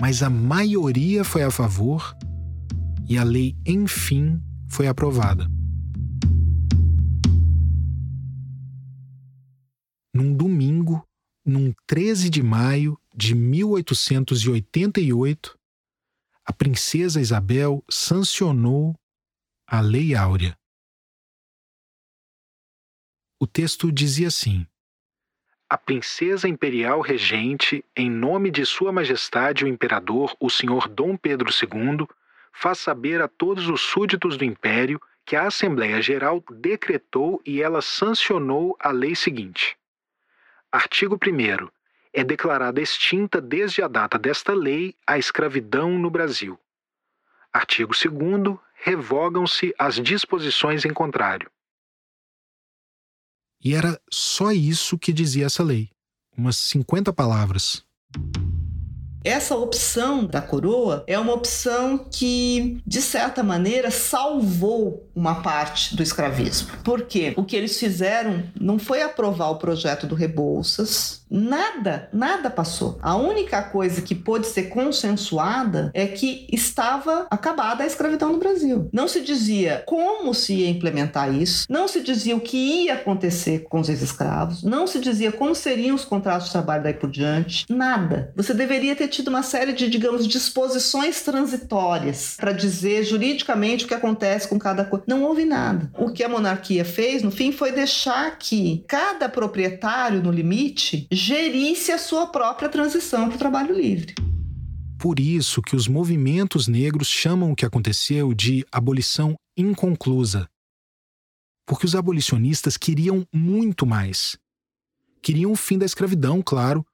Mas 0.00 0.22
a 0.22 0.30
maioria 0.30 1.24
foi 1.24 1.42
a 1.42 1.50
favor 1.50 2.16
e 3.08 3.16
a 3.16 3.22
lei, 3.22 3.56
enfim, 3.66 4.40
foi 4.68 4.86
aprovada. 4.86 5.46
Num 10.16 10.34
domingo, 10.34 11.06
num 11.44 11.74
13 11.86 12.30
de 12.30 12.42
maio 12.42 12.98
de 13.14 13.34
1888, 13.34 15.58
a 16.42 16.54
princesa 16.54 17.20
Isabel 17.20 17.84
sancionou 17.86 18.98
a 19.66 19.82
Lei 19.82 20.14
Áurea. 20.14 20.58
O 23.38 23.46
texto 23.46 23.92
dizia 23.92 24.28
assim: 24.28 24.66
A 25.68 25.76
princesa 25.76 26.48
imperial 26.48 27.02
regente, 27.02 27.84
em 27.94 28.10
nome 28.10 28.50
de 28.50 28.64
Sua 28.64 28.90
Majestade 28.90 29.66
o 29.66 29.68
Imperador, 29.68 30.34
o 30.40 30.48
Senhor 30.48 30.88
Dom 30.88 31.14
Pedro 31.14 31.50
II, 31.50 32.08
faz 32.54 32.78
saber 32.78 33.20
a 33.20 33.28
todos 33.28 33.68
os 33.68 33.82
súditos 33.82 34.38
do 34.38 34.46
império 34.46 34.98
que 35.26 35.36
a 35.36 35.48
Assembleia 35.48 36.00
Geral 36.00 36.42
decretou 36.50 37.42
e 37.44 37.60
ela 37.60 37.82
sancionou 37.82 38.74
a 38.80 38.90
lei 38.90 39.14
seguinte 39.14 39.76
Artigo 40.76 41.16
1. 41.16 41.70
É 42.12 42.22
declarada 42.22 42.82
extinta 42.82 43.40
desde 43.40 43.80
a 43.80 43.88
data 43.88 44.18
desta 44.18 44.52
lei 44.52 44.94
a 45.06 45.16
escravidão 45.16 45.98
no 45.98 46.10
Brasil. 46.10 46.60
Artigo 47.50 47.94
2. 47.94 48.58
Revogam-se 48.84 49.74
as 49.78 49.94
disposições 49.94 50.84
em 50.84 50.92
contrário. 50.92 51.50
E 53.58 53.74
era 53.74 53.98
só 54.12 54.52
isso 54.52 54.98
que 54.98 55.14
dizia 55.14 55.46
essa 55.46 55.62
lei. 55.62 55.88
Umas 56.36 56.58
50 56.58 57.10
palavras. 57.10 57.82
Essa 59.26 59.56
opção 59.56 60.24
da 60.24 60.40
coroa 60.40 61.02
é 61.04 61.18
uma 61.18 61.34
opção 61.34 61.98
que, 62.08 62.80
de 62.86 63.02
certa 63.02 63.42
maneira, 63.42 63.90
salvou 63.90 65.10
uma 65.16 65.42
parte 65.42 65.96
do 65.96 66.02
escravismo. 66.02 66.68
Porque 66.84 67.34
o 67.36 67.42
que 67.42 67.56
eles 67.56 67.76
fizeram 67.76 68.44
não 68.54 68.78
foi 68.78 69.02
aprovar 69.02 69.50
o 69.50 69.58
projeto 69.58 70.06
do 70.06 70.14
Rebouças, 70.14 71.26
Nada, 71.30 72.08
nada 72.12 72.48
passou. 72.48 72.98
A 73.02 73.16
única 73.16 73.60
coisa 73.62 74.00
que 74.00 74.14
pôde 74.14 74.46
ser 74.46 74.64
consensuada 74.64 75.90
é 75.92 76.06
que 76.06 76.46
estava 76.52 77.26
acabada 77.30 77.82
a 77.82 77.86
escravidão 77.86 78.32
no 78.32 78.38
Brasil. 78.38 78.88
Não 78.92 79.08
se 79.08 79.20
dizia 79.20 79.82
como 79.86 80.32
se 80.32 80.54
ia 80.54 80.70
implementar 80.70 81.34
isso, 81.34 81.66
não 81.68 81.88
se 81.88 82.00
dizia 82.00 82.36
o 82.36 82.40
que 82.40 82.84
ia 82.84 82.94
acontecer 82.94 83.64
com 83.68 83.80
os 83.80 83.88
ex-escravos, 83.88 84.62
não 84.62 84.86
se 84.86 85.00
dizia 85.00 85.32
como 85.32 85.54
seriam 85.54 85.96
os 85.96 86.04
contratos 86.04 86.46
de 86.46 86.52
trabalho 86.52 86.84
daí 86.84 86.94
por 86.94 87.10
diante, 87.10 87.66
nada. 87.68 88.32
Você 88.36 88.54
deveria 88.54 88.94
ter 88.94 89.08
tido 89.16 89.28
uma 89.28 89.42
série 89.42 89.72
de, 89.72 89.88
digamos, 89.88 90.28
disposições 90.28 91.22
transitórias 91.22 92.36
para 92.38 92.52
dizer 92.52 93.02
juridicamente 93.02 93.84
o 93.84 93.88
que 93.88 93.94
acontece 93.94 94.46
com 94.46 94.58
cada 94.58 94.84
coisa. 94.84 95.04
Não 95.08 95.22
houve 95.22 95.44
nada. 95.44 95.90
O 95.94 96.12
que 96.12 96.22
a 96.22 96.28
monarquia 96.28 96.84
fez, 96.84 97.22
no 97.22 97.30
fim, 97.30 97.50
foi 97.50 97.72
deixar 97.72 98.38
que 98.38 98.84
cada 98.86 99.28
proprietário, 99.28 100.22
no 100.22 100.30
limite, 100.30 101.08
gerisse 101.10 101.90
a 101.90 101.98
sua 101.98 102.26
própria 102.26 102.68
transição 102.68 103.28
para 103.28 103.36
o 103.36 103.38
trabalho 103.38 103.74
livre. 103.74 104.14
Por 104.98 105.18
isso 105.18 105.62
que 105.62 105.76
os 105.76 105.88
movimentos 105.88 106.68
negros 106.68 107.08
chamam 107.08 107.52
o 107.52 107.56
que 107.56 107.66
aconteceu 107.66 108.34
de 108.34 108.64
abolição 108.70 109.34
inconclusa. 109.56 110.48
Porque 111.66 111.86
os 111.86 111.94
abolicionistas 111.94 112.76
queriam 112.76 113.26
muito 113.32 113.86
mais. 113.86 114.36
Queriam 115.22 115.52
o 115.52 115.56
fim 115.56 115.76
da 115.76 115.84
escravidão, 115.86 116.40
claro, 116.40 116.84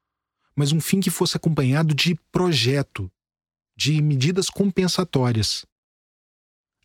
mas 0.55 0.73
um 0.73 0.81
fim 0.81 1.01
que 1.01 1.11
fosse 1.11 1.37
acompanhado 1.37 1.95
de 1.95 2.15
projeto, 2.31 3.11
de 3.77 4.01
medidas 4.03 4.49
compensatórias. 4.49 5.65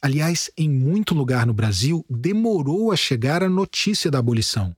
Aliás, 0.02 0.50
em 0.58 0.70
muito 0.70 1.14
lugar 1.16 1.46
no 1.46 1.54
Brasil, 1.54 2.06
demorou 2.10 2.92
a 2.92 2.96
chegar 2.96 3.44
a 3.44 3.50
notícia 3.50 4.12
da 4.12 4.20
abolição. 4.20 4.76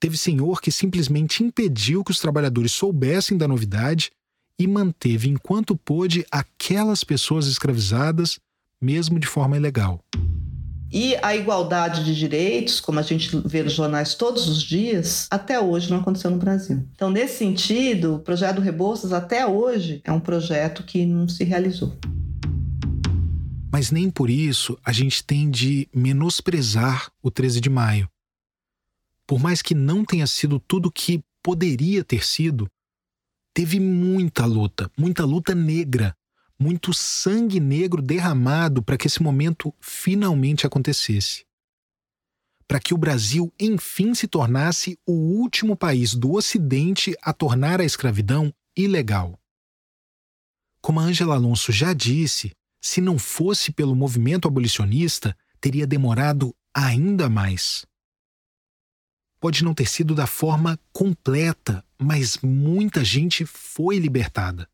Teve 0.00 0.18
senhor 0.18 0.60
que 0.60 0.70
simplesmente 0.70 1.42
impediu 1.42 2.04
que 2.04 2.10
os 2.10 2.18
trabalhadores 2.18 2.72
soubessem 2.72 3.38
da 3.38 3.48
novidade 3.48 4.10
e 4.58 4.66
manteve 4.66 5.28
enquanto 5.28 5.76
pôde 5.76 6.26
aquelas 6.30 7.02
pessoas 7.02 7.46
escravizadas, 7.46 8.38
mesmo 8.80 9.18
de 9.18 9.26
forma 9.26 9.56
ilegal. 9.56 10.04
E 10.92 11.16
a 11.22 11.34
igualdade 11.34 12.04
de 12.04 12.14
direitos, 12.14 12.78
como 12.80 13.00
a 13.00 13.02
gente 13.02 13.36
vê 13.44 13.62
nos 13.62 13.72
jornais 13.72 14.14
todos 14.14 14.48
os 14.48 14.62
dias, 14.62 15.26
até 15.30 15.58
hoje 15.58 15.90
não 15.90 15.98
aconteceu 15.98 16.30
no 16.30 16.36
Brasil. 16.36 16.86
Então, 16.94 17.10
nesse 17.10 17.38
sentido, 17.38 18.16
o 18.16 18.18
projeto 18.20 18.60
Rebouças 18.60 19.12
até 19.12 19.46
hoje 19.46 20.00
é 20.04 20.12
um 20.12 20.20
projeto 20.20 20.84
que 20.84 21.04
não 21.04 21.28
se 21.28 21.42
realizou. 21.42 21.96
Mas 23.72 23.90
nem 23.90 24.08
por 24.08 24.30
isso 24.30 24.78
a 24.84 24.92
gente 24.92 25.24
tem 25.24 25.50
de 25.50 25.88
menosprezar 25.92 27.10
o 27.20 27.28
13 27.28 27.60
de 27.60 27.68
maio. 27.68 28.08
Por 29.26 29.40
mais 29.40 29.62
que 29.62 29.74
não 29.74 30.04
tenha 30.04 30.28
sido 30.28 30.60
tudo 30.60 30.92
que 30.92 31.24
poderia 31.42 32.04
ter 32.04 32.24
sido, 32.24 32.70
teve 33.52 33.80
muita 33.80 34.46
luta, 34.46 34.88
muita 34.96 35.24
luta 35.24 35.54
negra, 35.56 36.14
muito 36.58 36.92
sangue 36.92 37.60
negro 37.60 38.00
derramado 38.00 38.82
para 38.82 38.96
que 38.96 39.06
esse 39.06 39.22
momento 39.22 39.74
finalmente 39.80 40.66
acontecesse. 40.66 41.44
Para 42.66 42.80
que 42.80 42.94
o 42.94 42.98
Brasil 42.98 43.52
enfim 43.60 44.14
se 44.14 44.26
tornasse 44.26 44.98
o 45.06 45.12
último 45.12 45.76
país 45.76 46.14
do 46.14 46.32
Ocidente 46.32 47.14
a 47.22 47.32
tornar 47.32 47.80
a 47.80 47.84
escravidão 47.84 48.52
ilegal. 48.76 49.38
Como 50.80 51.00
a 51.00 51.04
Angela 51.04 51.34
Alonso 51.34 51.72
já 51.72 51.92
disse, 51.92 52.52
se 52.80 53.00
não 53.00 53.18
fosse 53.18 53.72
pelo 53.72 53.94
movimento 53.94 54.46
abolicionista, 54.46 55.36
teria 55.60 55.86
demorado 55.86 56.54
ainda 56.74 57.28
mais. 57.28 57.86
Pode 59.40 59.64
não 59.64 59.74
ter 59.74 59.86
sido 59.86 60.14
da 60.14 60.26
forma 60.26 60.78
completa, 60.92 61.84
mas 61.98 62.38
muita 62.38 63.04
gente 63.04 63.44
foi 63.46 63.98
libertada. 63.98 64.68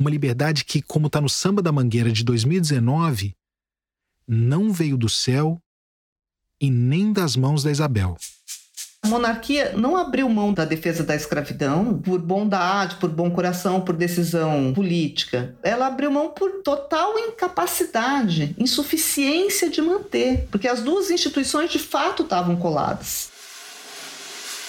Uma 0.00 0.08
liberdade 0.08 0.64
que, 0.64 0.80
como 0.80 1.08
está 1.08 1.20
no 1.20 1.28
Samba 1.28 1.60
da 1.60 1.70
Mangueira 1.70 2.10
de 2.10 2.24
2019, 2.24 3.36
não 4.26 4.72
veio 4.72 4.96
do 4.96 5.10
céu 5.10 5.60
e 6.58 6.70
nem 6.70 7.12
das 7.12 7.36
mãos 7.36 7.62
da 7.62 7.70
Isabel. 7.70 8.16
A 9.02 9.08
monarquia 9.08 9.72
não 9.76 9.98
abriu 9.98 10.26
mão 10.30 10.54
da 10.54 10.64
defesa 10.64 11.04
da 11.04 11.14
escravidão 11.14 11.98
por 11.98 12.18
bondade, 12.18 12.96
por 12.96 13.10
bom 13.10 13.30
coração, 13.30 13.82
por 13.82 13.94
decisão 13.94 14.72
política. 14.72 15.54
Ela 15.62 15.88
abriu 15.88 16.10
mão 16.10 16.30
por 16.30 16.62
total 16.62 17.18
incapacidade, 17.18 18.54
insuficiência 18.58 19.68
de 19.68 19.82
manter, 19.82 20.48
porque 20.50 20.68
as 20.68 20.80
duas 20.80 21.10
instituições 21.10 21.70
de 21.70 21.78
fato 21.78 22.22
estavam 22.22 22.56
coladas. 22.56 23.29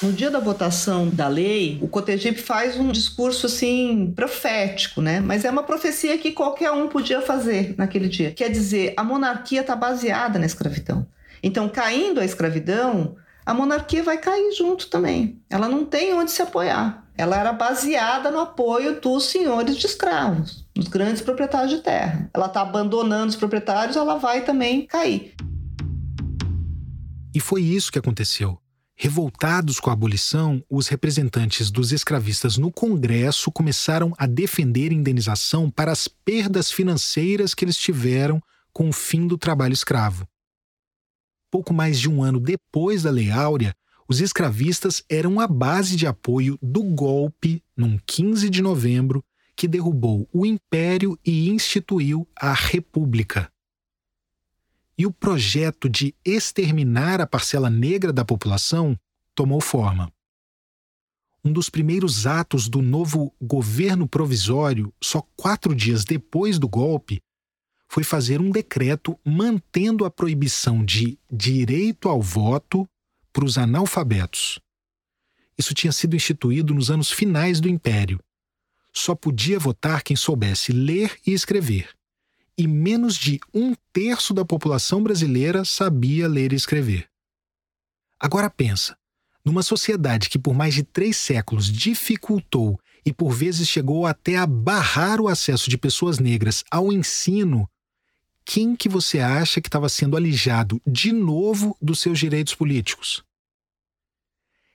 No 0.01 0.11
dia 0.11 0.31
da 0.31 0.39
votação 0.39 1.09
da 1.09 1.27
lei, 1.27 1.77
o 1.79 1.87
Cotegipe 1.87 2.41
faz 2.41 2.75
um 2.75 2.91
discurso 2.91 3.45
assim 3.45 4.11
profético, 4.15 4.99
né? 4.99 5.19
Mas 5.19 5.45
é 5.45 5.51
uma 5.51 5.61
profecia 5.61 6.17
que 6.17 6.31
qualquer 6.31 6.71
um 6.71 6.87
podia 6.87 7.21
fazer 7.21 7.75
naquele 7.77 8.09
dia. 8.09 8.31
Quer 8.31 8.49
dizer, 8.49 8.95
a 8.97 9.03
monarquia 9.03 9.61
está 9.61 9.75
baseada 9.75 10.39
na 10.39 10.45
escravidão. 10.47 11.05
Então, 11.43 11.69
caindo 11.69 12.19
a 12.19 12.25
escravidão, 12.25 13.15
a 13.45 13.53
monarquia 13.53 14.01
vai 14.01 14.17
cair 14.17 14.51
junto 14.53 14.87
também. 14.87 15.39
Ela 15.47 15.69
não 15.69 15.85
tem 15.85 16.13
onde 16.15 16.31
se 16.31 16.41
apoiar. 16.41 17.05
Ela 17.15 17.39
era 17.39 17.53
baseada 17.53 18.31
no 18.31 18.39
apoio 18.39 18.99
dos 18.99 19.25
senhores 19.25 19.77
de 19.77 19.85
escravos, 19.85 20.65
dos 20.73 20.87
grandes 20.87 21.21
proprietários 21.21 21.69
de 21.69 21.77
terra. 21.77 22.27
Ela 22.33 22.47
está 22.47 22.61
abandonando 22.61 23.27
os 23.27 23.35
proprietários, 23.35 23.95
ela 23.95 24.15
vai 24.15 24.41
também 24.41 24.87
cair. 24.87 25.35
E 27.35 27.39
foi 27.39 27.61
isso 27.61 27.91
que 27.91 27.99
aconteceu. 27.99 28.60
Revoltados 29.01 29.79
com 29.79 29.89
a 29.89 29.93
abolição, 29.93 30.63
os 30.69 30.87
representantes 30.87 31.71
dos 31.71 31.91
escravistas 31.91 32.57
no 32.57 32.71
Congresso 32.71 33.51
começaram 33.51 34.13
a 34.15 34.27
defender 34.27 34.91
indenização 34.91 35.71
para 35.71 35.91
as 35.91 36.07
perdas 36.07 36.71
financeiras 36.71 37.55
que 37.55 37.65
eles 37.65 37.77
tiveram 37.77 38.39
com 38.71 38.89
o 38.89 38.93
fim 38.93 39.25
do 39.25 39.37
trabalho 39.37 39.73
escravo 39.73 40.27
pouco 41.51 41.73
mais 41.73 41.99
de 41.99 42.09
um 42.09 42.23
ano 42.23 42.39
depois 42.39 43.03
da 43.03 43.11
Lei 43.11 43.29
Áurea, 43.29 43.75
os 44.07 44.21
escravistas 44.21 45.03
eram 45.09 45.39
a 45.39 45.47
base 45.47 45.97
de 45.97 46.07
apoio 46.07 46.57
do 46.61 46.81
golpe, 46.81 47.61
num 47.75 47.99
15 48.05 48.49
de 48.49 48.61
novembro, 48.61 49.23
que 49.55 49.67
derrubou 49.67 50.27
o 50.33 50.45
Império 50.45 51.19
e 51.25 51.49
instituiu 51.49 52.27
a 52.35 52.53
República. 52.53 53.50
E 55.01 55.05
o 55.07 55.11
projeto 55.11 55.89
de 55.89 56.13
exterminar 56.23 57.19
a 57.21 57.25
parcela 57.25 57.71
negra 57.71 58.13
da 58.13 58.23
população 58.23 58.95
tomou 59.33 59.59
forma. 59.59 60.13
Um 61.43 61.51
dos 61.51 61.71
primeiros 61.71 62.27
atos 62.27 62.69
do 62.69 62.83
novo 62.83 63.33
governo 63.41 64.07
provisório, 64.07 64.93
só 65.01 65.23
quatro 65.35 65.73
dias 65.73 66.05
depois 66.05 66.59
do 66.59 66.69
golpe, 66.69 67.19
foi 67.89 68.03
fazer 68.03 68.39
um 68.39 68.51
decreto 68.51 69.19
mantendo 69.25 70.05
a 70.05 70.11
proibição 70.11 70.85
de 70.85 71.17
direito 71.31 72.07
ao 72.07 72.21
voto 72.21 72.87
para 73.33 73.43
os 73.43 73.57
analfabetos. 73.57 74.59
Isso 75.57 75.73
tinha 75.73 75.91
sido 75.91 76.15
instituído 76.15 76.75
nos 76.75 76.91
anos 76.91 77.09
finais 77.09 77.59
do 77.59 77.67
Império. 77.67 78.19
Só 78.93 79.15
podia 79.15 79.57
votar 79.57 80.03
quem 80.03 80.15
soubesse 80.15 80.71
ler 80.71 81.17
e 81.25 81.33
escrever. 81.33 81.89
E 82.57 82.67
menos 82.67 83.15
de 83.15 83.39
um 83.53 83.73
terço 83.93 84.33
da 84.33 84.45
população 84.45 85.01
brasileira 85.01 85.65
sabia 85.65 86.27
ler 86.27 86.53
e 86.53 86.55
escrever. 86.55 87.07
Agora 88.19 88.49
pensa, 88.49 88.95
numa 89.43 89.63
sociedade 89.63 90.29
que 90.29 90.37
por 90.37 90.53
mais 90.53 90.73
de 90.73 90.83
três 90.83 91.17
séculos 91.17 91.71
dificultou 91.71 92.79
e 93.05 93.11
por 93.11 93.31
vezes 93.31 93.67
chegou 93.67 94.05
até 94.05 94.37
a 94.37 94.45
barrar 94.45 95.19
o 95.19 95.27
acesso 95.27 95.69
de 95.69 95.77
pessoas 95.77 96.19
negras 96.19 96.63
ao 96.69 96.91
ensino 96.91 97.67
quem 98.45 98.75
que 98.75 98.89
você 98.89 99.19
acha 99.19 99.61
que 99.61 99.67
estava 99.67 99.87
sendo 99.87 100.17
alijado 100.17 100.81
de 100.85 101.11
novo 101.11 101.77
dos 101.81 101.99
seus 101.99 102.19
direitos 102.19 102.55
políticos? 102.55 103.23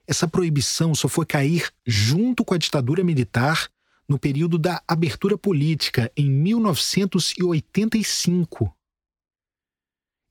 Essa 0.07 0.29
proibição 0.29 0.95
só 0.95 1.09
foi 1.09 1.27
cair 1.27 1.71
junto 1.85 2.45
com 2.45 2.55
a 2.55 2.59
ditadura 2.59 3.03
militar 3.03 3.69
no 4.09 4.19
período 4.19 4.59
da 4.59 4.83
abertura 4.87 5.37
política 5.37 6.11
em 6.17 6.31
1985. 6.31 8.75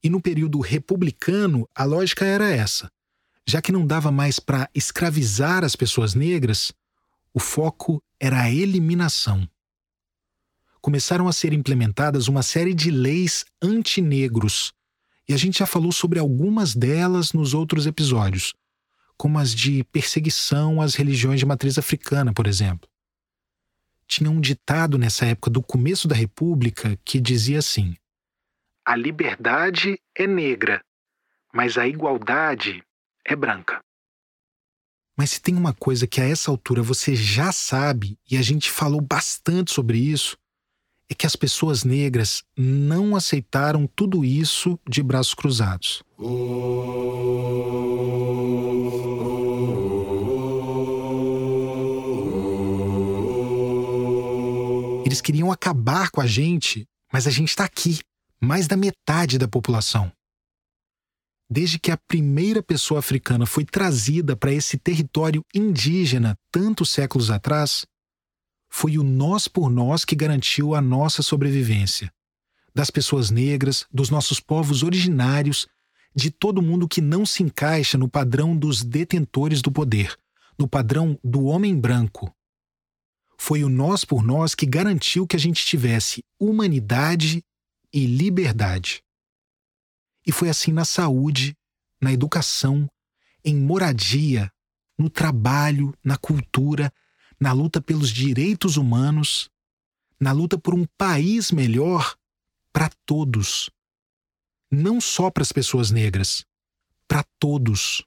E 0.03 0.09
no 0.09 0.19
período 0.21 0.59
republicano, 0.59 1.69
a 1.73 1.83
lógica 1.83 2.25
era 2.25 2.49
essa. 2.49 2.91
Já 3.47 3.61
que 3.61 3.71
não 3.71 3.85
dava 3.85 4.11
mais 4.11 4.39
para 4.39 4.67
escravizar 4.73 5.63
as 5.63 5.75
pessoas 5.75 6.15
negras, 6.15 6.73
o 7.33 7.39
foco 7.39 8.01
era 8.19 8.41
a 8.41 8.51
eliminação 8.51 9.47
começaram 10.85 11.27
a 11.27 11.33
ser 11.33 11.51
implementadas 11.51 12.27
uma 12.27 12.43
série 12.43 12.71
de 12.71 12.91
leis 12.91 13.43
antinegros. 13.59 14.71
E 15.27 15.33
a 15.33 15.37
gente 15.37 15.57
já 15.57 15.65
falou 15.65 15.91
sobre 15.91 16.19
algumas 16.19 16.75
delas 16.75 17.33
nos 17.33 17.55
outros 17.55 17.87
episódios, 17.87 18.53
como 19.17 19.39
as 19.39 19.51
de 19.51 19.83
perseguição 19.85 20.79
às 20.79 20.93
religiões 20.93 21.39
de 21.39 21.45
matriz 21.47 21.79
africana, 21.79 22.31
por 22.31 22.45
exemplo. 22.45 22.87
Tinha 24.07 24.29
um 24.29 24.39
ditado 24.39 24.97
nessa 24.97 25.25
época 25.25 25.49
do 25.49 25.61
começo 25.61 26.07
da 26.07 26.15
República 26.15 26.97
que 27.03 27.19
dizia 27.19 27.59
assim: 27.59 27.95
A 28.85 28.95
liberdade 28.95 29.99
é 30.15 30.27
negra, 30.27 30.81
mas 31.53 31.77
a 31.77 31.87
igualdade 31.87 32.83
é 33.25 33.35
branca. 33.35 33.79
Mas 35.17 35.31
se 35.31 35.41
tem 35.41 35.55
uma 35.55 35.73
coisa 35.73 36.05
que 36.05 36.19
a 36.19 36.25
essa 36.25 36.51
altura 36.51 36.81
você 36.81 37.15
já 37.15 37.51
sabe, 37.51 38.17
e 38.29 38.37
a 38.37 38.41
gente 38.41 38.69
falou 38.69 38.99
bastante 38.99 39.71
sobre 39.71 39.97
isso, 39.97 40.37
é 41.09 41.13
que 41.13 41.25
as 41.25 41.35
pessoas 41.35 41.83
negras 41.83 42.43
não 42.57 43.15
aceitaram 43.15 43.87
tudo 43.87 44.25
isso 44.25 44.79
de 44.87 45.01
braços 45.01 45.33
cruzados. 45.33 46.03
Eles 55.15 55.21
queriam 55.21 55.49
acabar 55.49 56.11
com 56.11 56.19
a 56.19 56.27
gente, 56.27 56.85
mas 57.09 57.25
a 57.25 57.29
gente 57.31 57.47
está 57.47 57.63
aqui, 57.63 57.99
mais 58.37 58.67
da 58.67 58.75
metade 58.75 59.37
da 59.37 59.47
população. 59.47 60.11
Desde 61.49 61.79
que 61.79 61.89
a 61.89 61.95
primeira 61.95 62.61
pessoa 62.61 62.99
africana 62.99 63.45
foi 63.45 63.63
trazida 63.63 64.35
para 64.35 64.51
esse 64.51 64.77
território 64.77 65.41
indígena 65.55 66.35
tantos 66.51 66.89
séculos 66.89 67.31
atrás, 67.31 67.85
foi 68.69 68.97
o 68.97 69.03
nós 69.03 69.47
por 69.47 69.69
nós 69.69 70.03
que 70.03 70.17
garantiu 70.17 70.75
a 70.75 70.81
nossa 70.81 71.23
sobrevivência. 71.23 72.11
Das 72.73 72.89
pessoas 72.89 73.31
negras, 73.31 73.85
dos 73.89 74.09
nossos 74.09 74.41
povos 74.41 74.83
originários, 74.83 75.65
de 76.13 76.29
todo 76.29 76.61
mundo 76.61 76.89
que 76.89 76.99
não 76.99 77.25
se 77.25 77.41
encaixa 77.41 77.97
no 77.97 78.09
padrão 78.09 78.53
dos 78.53 78.83
detentores 78.83 79.61
do 79.61 79.71
poder, 79.71 80.13
no 80.59 80.67
padrão 80.67 81.17
do 81.23 81.45
homem 81.45 81.73
branco. 81.73 82.34
Foi 83.37 83.63
o 83.63 83.69
nós 83.69 84.05
por 84.05 84.23
nós 84.23 84.55
que 84.55 84.65
garantiu 84.65 85.27
que 85.27 85.35
a 85.35 85.39
gente 85.39 85.65
tivesse 85.65 86.23
humanidade 86.39 87.43
e 87.93 88.05
liberdade. 88.05 89.03
E 90.25 90.31
foi 90.31 90.49
assim 90.49 90.71
na 90.71 90.85
saúde, 90.85 91.55
na 92.01 92.11
educação, 92.11 92.89
em 93.43 93.55
moradia, 93.55 94.51
no 94.97 95.09
trabalho, 95.09 95.93
na 96.03 96.17
cultura, 96.17 96.91
na 97.39 97.51
luta 97.51 97.81
pelos 97.81 98.09
direitos 98.09 98.77
humanos, 98.77 99.49
na 100.19 100.31
luta 100.31 100.57
por 100.57 100.73
um 100.73 100.85
país 100.97 101.51
melhor 101.51 102.15
para 102.71 102.89
todos. 103.05 103.69
Não 104.71 104.99
só 104.99 105.29
para 105.29 105.43
as 105.43 105.51
pessoas 105.51 105.91
negras, 105.91 106.45
para 107.07 107.23
todos. 107.39 108.03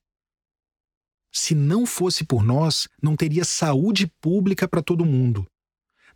Se 1.38 1.54
não 1.54 1.86
fosse 1.86 2.24
por 2.24 2.42
nós, 2.42 2.88
não 3.00 3.14
teria 3.14 3.44
saúde 3.44 4.08
pública 4.20 4.66
para 4.66 4.82
todo 4.82 5.06
mundo. 5.06 5.46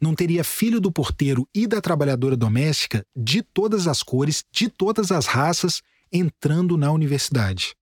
Não 0.01 0.17
teria 0.17 0.43
filho 0.43 0.81
do 0.81 0.91
porteiro 0.91 1.49
e 1.55 1.65
da 1.65 1.81
trabalhadora 1.81 2.37
doméstica 2.37 3.07
de 3.15 3.41
todas 3.41 3.87
as 3.87 4.03
cores, 4.03 4.45
de 4.51 4.69
todas 4.69 5.13
as 5.13 5.27
raças, 5.27 5.81
entrando 6.11 6.77
na 6.77 6.91
universidade. 6.91 7.77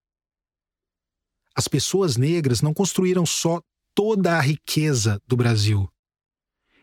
As 1.57 1.67
pessoas 1.67 2.19
negras 2.19 2.61
não 2.61 2.75
construíram 2.75 3.25
só 3.25 3.63
toda 3.95 4.37
a 4.37 4.41
riqueza 4.41 5.19
do 5.27 5.35
Brasil. 5.35 5.91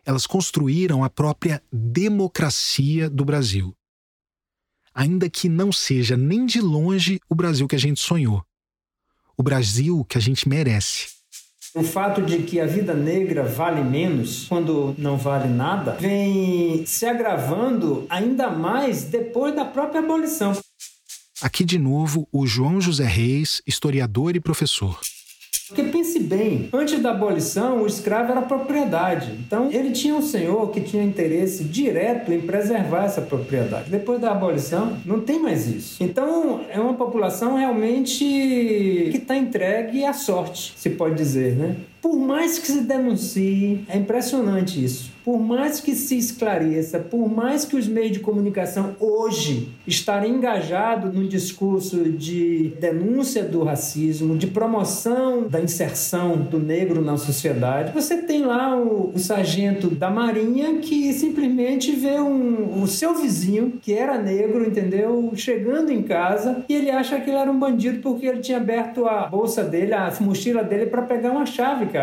Elas 0.03 0.25
construíram 0.25 1.03
a 1.03 1.09
própria 1.09 1.63
democracia 1.71 3.11
do 3.11 3.23
Brasil. 3.23 3.77
Ainda 4.91 5.29
que 5.29 5.47
não 5.47 5.71
seja 5.71 6.17
nem 6.17 6.47
de 6.47 6.59
longe 6.59 7.19
o 7.29 7.35
Brasil 7.35 7.67
que 7.67 7.75
a 7.75 7.79
gente 7.79 8.01
sonhou. 8.01 8.43
O 9.39 9.43
Brasil 9.43 10.03
que 10.09 10.17
a 10.17 10.21
gente 10.21 10.49
merece. 10.49 11.09
O 11.75 11.83
fato 11.83 12.23
de 12.23 12.39
que 12.39 12.59
a 12.59 12.65
vida 12.65 12.95
negra 12.95 13.43
vale 13.43 13.83
menos 13.83 14.47
quando 14.47 14.95
não 14.97 15.15
vale 15.15 15.47
nada 15.47 15.91
vem 15.91 16.83
se 16.87 17.05
agravando 17.05 18.07
ainda 18.09 18.49
mais 18.49 19.03
depois 19.03 19.55
da 19.55 19.63
própria 19.63 19.99
abolição. 19.99 20.59
Aqui 21.39 21.63
de 21.63 21.77
novo 21.77 22.27
o 22.31 22.47
João 22.47 22.81
José 22.81 23.05
Reis, 23.05 23.61
historiador 23.67 24.35
e 24.35 24.39
professor. 24.39 24.99
Porque 25.67 25.83
pense 26.17 26.19
bem, 26.19 26.69
antes 26.73 26.99
da 26.99 27.11
abolição, 27.11 27.81
o 27.81 27.87
escravo 27.87 28.31
era 28.31 28.41
propriedade. 28.41 29.31
Então, 29.45 29.69
ele 29.71 29.91
tinha 29.91 30.15
um 30.15 30.21
senhor 30.21 30.69
que 30.71 30.81
tinha 30.81 31.03
interesse 31.03 31.63
direto 31.63 32.31
em 32.33 32.41
preservar 32.41 33.05
essa 33.05 33.21
propriedade. 33.21 33.89
Depois 33.89 34.19
da 34.19 34.31
abolição, 34.31 34.97
não 35.05 35.21
tem 35.21 35.39
mais 35.39 35.67
isso. 35.67 36.03
Então, 36.03 36.61
é 36.69 36.79
uma 36.79 36.93
população 36.93 37.55
realmente 37.55 38.17
que 38.19 39.17
está 39.17 39.37
entregue 39.37 40.03
à 40.03 40.13
sorte, 40.13 40.73
se 40.75 40.89
pode 40.91 41.15
dizer, 41.15 41.55
né? 41.55 41.75
Por 42.07 42.15
mais 42.15 42.57
que 42.57 42.67
se 42.67 42.85
denuncie, 42.85 43.83
é 43.89 43.97
impressionante 43.97 44.81
isso 44.81 45.11
por 45.27 45.41
mais 45.41 45.81
que 45.81 45.93
se 45.93 46.17
esclareça, 46.17 46.99
por 46.99 47.29
mais 47.29 47.65
que 47.65 47.75
os 47.75 47.85
meios 47.85 48.13
de 48.13 48.19
comunicação 48.21 48.95
hoje 48.97 49.67
estarem 49.85 50.35
engajados 50.35 51.13
no 51.13 51.27
discurso 51.27 52.05
de 52.05 52.71
denúncia 52.79 53.43
do 53.43 53.61
racismo, 53.61 54.37
de 54.37 54.47
promoção 54.47 55.45
da 55.45 55.59
inserção 55.59 56.37
do 56.37 56.57
negro 56.57 57.01
na 57.01 57.17
sociedade, 57.17 57.91
você 57.91 58.21
tem 58.21 58.45
lá 58.45 58.73
o, 58.77 59.11
o 59.13 59.19
sargento 59.19 59.89
da 59.89 60.09
Marinha 60.09 60.77
que 60.77 61.11
simplesmente 61.11 61.91
vê 61.91 62.21
um, 62.21 62.81
o 62.81 62.87
seu 62.87 63.13
vizinho, 63.13 63.73
que 63.81 63.91
era 63.91 64.17
negro, 64.17 64.65
entendeu, 64.65 65.33
chegando 65.35 65.91
em 65.91 66.03
casa 66.03 66.63
e 66.69 66.73
ele 66.73 66.89
acha 66.89 67.19
que 67.19 67.29
ele 67.29 67.37
era 67.37 67.51
um 67.51 67.59
bandido 67.59 67.99
porque 67.99 68.25
ele 68.25 68.39
tinha 68.39 68.59
aberto 68.59 69.05
a 69.05 69.27
bolsa 69.27 69.61
dele, 69.61 69.93
a 69.93 70.09
mochila 70.21 70.63
dele 70.63 70.85
para 70.85 71.01
pegar 71.01 71.31
uma 71.31 71.45
chave, 71.45 71.87
cara. 71.87 71.96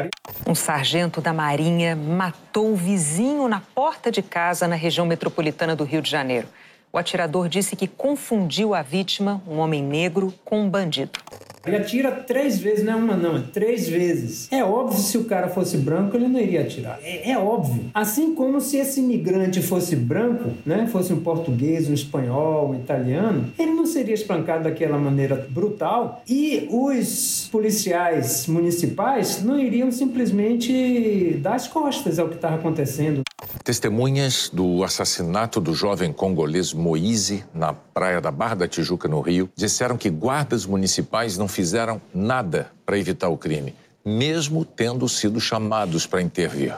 Um 0.46 0.54
sargento 0.54 1.20
da 1.20 1.32
Marinha 1.32 1.96
matou 1.96 2.72
o 2.72 2.76
vizinho 2.76 3.48
na 3.48 3.60
porta 3.60 4.10
de 4.10 4.22
casa 4.22 4.68
na 4.68 4.76
região 4.76 5.06
metropolitana 5.06 5.74
do 5.74 5.84
Rio 5.84 6.02
de 6.02 6.10
Janeiro. 6.10 6.48
O 6.92 6.98
atirador 6.98 7.48
disse 7.48 7.74
que 7.74 7.88
confundiu 7.88 8.74
a 8.74 8.82
vítima, 8.82 9.42
um 9.48 9.58
homem 9.58 9.82
negro, 9.82 10.32
com 10.44 10.60
um 10.60 10.70
bandido. 10.70 11.18
Ele 11.66 11.76
atira 11.76 12.10
três 12.10 12.58
vezes, 12.58 12.84
não 12.84 12.92
é 12.92 12.96
uma 12.96 13.16
não, 13.16 13.36
é 13.36 13.42
três 13.52 13.88
vezes. 13.88 14.48
É 14.52 14.62
óbvio 14.62 14.98
se 14.98 15.16
o 15.16 15.24
cara 15.24 15.48
fosse 15.48 15.76
branco, 15.78 16.16
ele 16.16 16.28
não 16.28 16.40
iria 16.40 16.62
atirar. 16.62 16.98
É, 17.02 17.30
é 17.30 17.38
óbvio. 17.38 17.84
Assim 17.94 18.34
como 18.34 18.60
se 18.60 18.76
esse 18.76 19.00
imigrante 19.00 19.62
fosse 19.62 19.96
branco, 19.96 20.50
né, 20.64 20.86
fosse 20.90 21.12
um 21.12 21.20
português, 21.20 21.88
um 21.88 21.94
espanhol, 21.94 22.70
um 22.70 22.74
italiano, 22.74 23.46
ele 23.58 23.72
não 23.72 23.86
seria 23.86 24.14
espancado 24.14 24.64
daquela 24.64 24.98
maneira 24.98 25.46
brutal 25.50 26.22
e 26.28 26.68
os 26.70 27.48
policiais 27.50 28.46
municipais 28.46 29.42
não 29.42 29.58
iriam 29.58 29.90
simplesmente 29.90 31.38
dar 31.40 31.54
as 31.54 31.68
costas 31.68 32.18
ao 32.18 32.28
que 32.28 32.34
estava 32.34 32.56
acontecendo. 32.56 33.22
Testemunhas 33.64 34.50
do 34.52 34.84
assassinato 34.84 35.58
do 35.58 35.72
jovem 35.74 36.12
congolês 36.12 36.74
Moise 36.74 37.46
na 37.54 37.72
praia 37.72 38.20
da 38.20 38.30
Barra 38.30 38.56
da 38.56 38.68
Tijuca, 38.68 39.08
no 39.08 39.22
Rio, 39.22 39.48
disseram 39.56 39.96
que 39.96 40.10
guardas 40.10 40.66
municipais 40.66 41.38
não 41.38 41.48
fizeram 41.48 41.98
nada 42.14 42.70
para 42.84 42.98
evitar 42.98 43.30
o 43.30 43.38
crime, 43.38 43.74
mesmo 44.04 44.66
tendo 44.66 45.08
sido 45.08 45.40
chamados 45.40 46.04
para 46.06 46.20
intervir. 46.20 46.76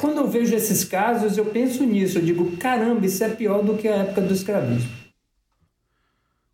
Quando 0.00 0.16
eu 0.16 0.28
vejo 0.28 0.52
esses 0.52 0.82
casos, 0.82 1.38
eu 1.38 1.46
penso 1.46 1.84
nisso. 1.84 2.18
Eu 2.18 2.24
digo, 2.24 2.56
caramba, 2.56 3.06
isso 3.06 3.22
é 3.22 3.28
pior 3.28 3.62
do 3.62 3.76
que 3.76 3.86
a 3.86 3.94
época 3.94 4.22
do 4.22 4.34
escravismo. 4.34 4.90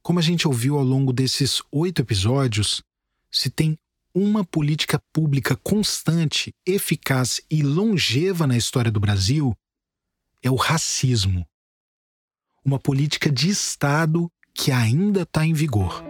Como 0.02 0.18
a 0.18 0.22
gente 0.22 0.46
ouviu 0.46 0.76
ao 0.76 0.84
longo 0.84 1.14
desses 1.14 1.62
oito 1.72 2.02
episódios, 2.02 2.82
se 3.30 3.48
tem 3.48 3.78
uma 4.14 4.44
política 4.44 5.00
pública 5.14 5.56
constante, 5.56 6.52
eficaz 6.66 7.40
e 7.50 7.62
longeva 7.62 8.46
na 8.46 8.58
história 8.58 8.90
do 8.90 9.00
Brasil, 9.00 9.54
é 10.42 10.50
o 10.50 10.56
racismo. 10.56 11.46
Uma 12.64 12.78
política 12.78 13.30
de 13.30 13.48
Estado 13.48 14.30
que 14.52 14.72
ainda 14.72 15.22
está 15.22 15.46
em 15.46 15.52
vigor. 15.52 16.04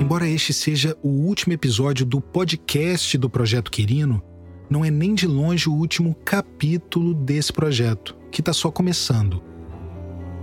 Embora 0.00 0.28
este 0.28 0.52
seja 0.52 0.96
o 1.02 1.08
último 1.08 1.52
episódio 1.52 2.04
do 2.04 2.20
podcast 2.20 3.16
do 3.16 3.30
Projeto 3.30 3.70
Quirino, 3.70 4.22
não 4.68 4.84
é 4.84 4.90
nem 4.90 5.14
de 5.14 5.26
longe 5.26 5.68
o 5.68 5.74
último 5.74 6.14
capítulo 6.24 7.14
desse 7.14 7.52
projeto, 7.52 8.16
que 8.30 8.40
está 8.40 8.52
só 8.52 8.70
começando. 8.70 9.42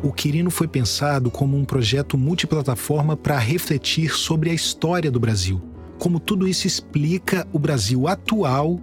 O 0.02 0.14
Quirino 0.14 0.50
foi 0.50 0.68
pensado 0.68 1.30
como 1.30 1.58
um 1.58 1.66
projeto 1.66 2.18
multiplataforma 2.18 3.18
para 3.18 3.38
refletir 3.38 4.12
sobre 4.12 4.50
a 4.50 4.54
história 4.54 5.12
do 5.12 5.20
Brasil, 5.20 5.62
como 6.00 6.20
tudo 6.20 6.48
isso 6.48 6.66
explica 6.66 7.46
o 7.52 7.60
Brasil 7.60 8.08
atual, 8.08 8.80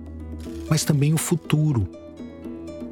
mas 0.69 0.85
também 0.85 1.15
o 1.15 1.19
futuro. 1.19 1.89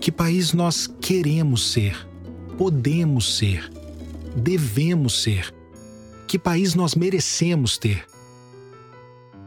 Que 0.01 0.11
país 0.11 0.53
nós 0.53 0.89
queremos 1.01 1.71
ser, 1.71 2.09
podemos 2.57 3.37
ser, 3.37 3.71
devemos 4.35 5.23
ser? 5.23 5.55
Que 6.27 6.39
país 6.39 6.75
nós 6.75 6.95
merecemos 6.95 7.77
ter? 7.77 8.05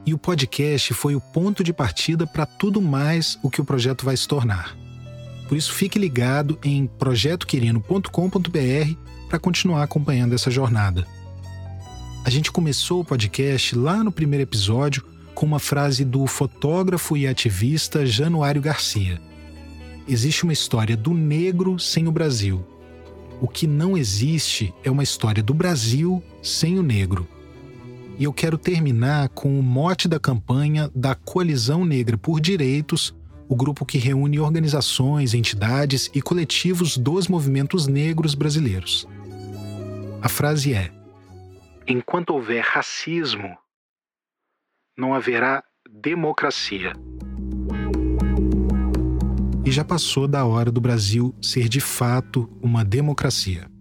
E 0.05 0.13
o 0.13 0.17
podcast 0.17 0.93
foi 0.93 1.15
o 1.15 1.21
ponto 1.21 1.63
de 1.63 1.73
partida 1.73 2.25
para 2.25 2.45
tudo 2.45 2.81
mais 2.81 3.37
o 3.43 3.49
que 3.49 3.59
o 3.59 3.65
projeto 3.65 4.05
vai 4.05 4.15
se 4.15 4.27
tornar. 4.27 4.77
Por 5.49 5.57
isso, 5.57 5.73
fique 5.73 5.99
ligado 5.99 6.57
em 6.63 6.87
projetoquirino.com.br 6.87 8.95
para 9.27 9.39
continuar 9.39 9.83
acompanhando 9.83 10.33
essa 10.33 10.49
jornada. 10.49 11.05
A 12.27 12.29
gente 12.29 12.51
começou 12.51 12.99
o 12.99 13.05
podcast 13.05 13.73
lá 13.73 14.03
no 14.03 14.11
primeiro 14.11 14.43
episódio 14.43 15.01
com 15.33 15.45
uma 15.45 15.59
frase 15.59 16.03
do 16.03 16.27
fotógrafo 16.27 17.15
e 17.15 17.25
ativista 17.25 18.05
Januário 18.05 18.61
Garcia. 18.61 19.21
Existe 20.05 20.43
uma 20.43 20.51
história 20.51 20.97
do 20.97 21.13
negro 21.13 21.79
sem 21.79 22.05
o 22.05 22.11
Brasil. 22.11 22.65
O 23.39 23.47
que 23.47 23.65
não 23.65 23.97
existe 23.97 24.73
é 24.83 24.91
uma 24.91 25.03
história 25.03 25.41
do 25.41 25.53
Brasil 25.53 26.21
sem 26.43 26.77
o 26.77 26.83
negro. 26.83 27.25
E 28.19 28.25
eu 28.25 28.33
quero 28.33 28.57
terminar 28.57 29.29
com 29.29 29.57
o 29.57 29.63
mote 29.63 30.09
da 30.09 30.19
campanha 30.19 30.91
da 30.93 31.15
Coalizão 31.15 31.85
Negra 31.85 32.17
por 32.17 32.41
Direitos, 32.41 33.15
o 33.47 33.55
grupo 33.55 33.85
que 33.85 33.97
reúne 33.97 34.37
organizações, 34.37 35.33
entidades 35.33 36.11
e 36.13 36.21
coletivos 36.21 36.97
dos 36.97 37.29
movimentos 37.29 37.87
negros 37.87 38.35
brasileiros. 38.35 39.07
A 40.21 40.27
frase 40.27 40.73
é: 40.73 40.96
Enquanto 41.89 42.31
houver 42.31 42.61
racismo, 42.61 43.57
não 44.97 45.13
haverá 45.13 45.63
democracia. 45.89 46.91
E 49.65 49.71
já 49.71 49.85
passou 49.85 50.27
da 50.27 50.43
hora 50.43 50.69
do 50.69 50.81
Brasil 50.81 51.33
ser 51.41 51.69
de 51.69 51.79
fato 51.79 52.49
uma 52.61 52.83
democracia. 52.83 53.71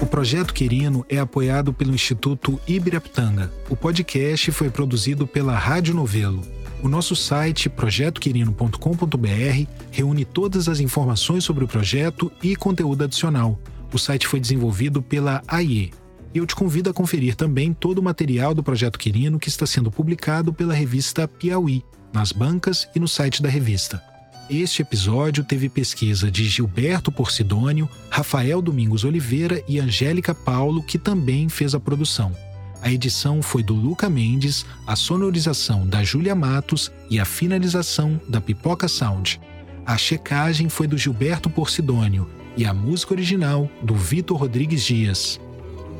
O 0.00 0.06
projeto 0.06 0.54
Quirino 0.54 1.04
é 1.10 1.18
apoiado 1.18 1.74
pelo 1.74 1.92
Instituto 1.92 2.58
Ibirapitanga. 2.66 3.52
O 3.68 3.76
podcast 3.76 4.50
foi 4.50 4.70
produzido 4.70 5.26
pela 5.26 5.58
Rádio 5.58 5.94
Novelo. 5.94 6.59
O 6.82 6.88
nosso 6.88 7.14
site, 7.14 7.68
projetoquirino.com.br, 7.68 9.66
reúne 9.90 10.24
todas 10.24 10.66
as 10.66 10.80
informações 10.80 11.44
sobre 11.44 11.62
o 11.62 11.68
projeto 11.68 12.32
e 12.42 12.56
conteúdo 12.56 13.04
adicional. 13.04 13.58
O 13.92 13.98
site 13.98 14.26
foi 14.26 14.40
desenvolvido 14.40 15.02
pela 15.02 15.42
AIE. 15.46 15.92
E 16.32 16.38
eu 16.38 16.46
te 16.46 16.56
convido 16.56 16.88
a 16.88 16.94
conferir 16.94 17.34
também 17.34 17.74
todo 17.74 17.98
o 17.98 18.02
material 18.02 18.54
do 18.54 18.62
Projeto 18.62 18.98
Quirino 18.98 19.38
que 19.38 19.48
está 19.48 19.66
sendo 19.66 19.90
publicado 19.90 20.54
pela 20.54 20.72
revista 20.72 21.28
Piauí, 21.28 21.84
nas 22.14 22.32
bancas 22.32 22.88
e 22.94 23.00
no 23.00 23.08
site 23.08 23.42
da 23.42 23.48
revista. 23.48 24.02
Este 24.48 24.80
episódio 24.80 25.44
teve 25.44 25.68
pesquisa 25.68 26.30
de 26.30 26.44
Gilberto 26.44 27.12
Porcidônio, 27.12 27.88
Rafael 28.08 28.62
Domingos 28.62 29.04
Oliveira 29.04 29.62
e 29.68 29.78
Angélica 29.78 30.34
Paulo, 30.34 30.82
que 30.82 30.98
também 30.98 31.48
fez 31.48 31.74
a 31.74 31.80
produção. 31.80 32.34
A 32.82 32.90
edição 32.90 33.42
foi 33.42 33.62
do 33.62 33.74
Luca 33.74 34.08
Mendes, 34.08 34.64
a 34.86 34.96
sonorização 34.96 35.86
da 35.86 36.02
Júlia 36.02 36.34
Matos 36.34 36.90
e 37.10 37.20
a 37.20 37.24
finalização 37.26 38.18
da 38.26 38.40
Pipoca 38.40 38.88
Sound. 38.88 39.40
A 39.84 39.98
checagem 39.98 40.68
foi 40.68 40.86
do 40.86 40.96
Gilberto 40.96 41.50
Porcidônio 41.50 42.28
e 42.56 42.64
a 42.64 42.72
música 42.72 43.12
original 43.12 43.68
do 43.82 43.94
Vitor 43.94 44.38
Rodrigues 44.38 44.82
Dias. 44.82 45.38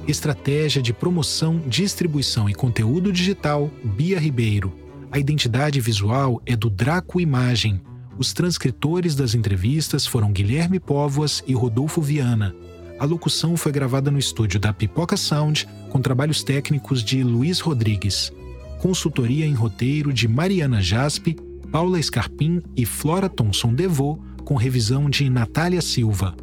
Estratégia 0.09 0.81
de 0.81 0.93
promoção, 0.93 1.63
distribuição 1.67 2.49
e 2.49 2.55
conteúdo 2.55 3.13
digital 3.13 3.71
Bia 3.85 4.19
Ribeiro. 4.19 4.73
A 5.13 5.19
identidade 5.19 5.81
visual 5.81 6.41
é 6.47 6.57
do 6.57 6.71
Draco 6.71 7.21
Imagem. 7.21 7.81
Os 8.17 8.33
transcritores 8.33 9.15
das 9.15 9.35
entrevistas 9.35 10.07
foram 10.07 10.33
Guilherme 10.33 10.81
Póvoas 10.81 11.45
e 11.47 11.53
Rodolfo 11.53 12.01
Viana. 12.01 12.55
A 13.01 13.07
locução 13.07 13.57
foi 13.57 13.73
gravada 13.73 14.11
no 14.11 14.19
estúdio 14.19 14.61
da 14.61 14.75
Pipoca 14.75 15.17
Sound, 15.17 15.67
com 15.89 16.03
trabalhos 16.03 16.43
técnicos 16.45 17.03
de 17.03 17.25
Luiz 17.25 17.59
Rodrigues. 17.59 18.31
Consultoria 18.79 19.47
em 19.47 19.55
roteiro 19.55 20.13
de 20.13 20.29
Mariana 20.29 20.83
Jaspe, 20.83 21.35
Paula 21.73 22.01
Scarpim 22.03 22.61
e 22.77 22.85
Flora 22.85 23.27
Thomson 23.27 23.73
Devô, 23.73 24.19
com 24.45 24.55
revisão 24.55 25.09
de 25.09 25.31
Natália 25.31 25.81
Silva. 25.81 26.37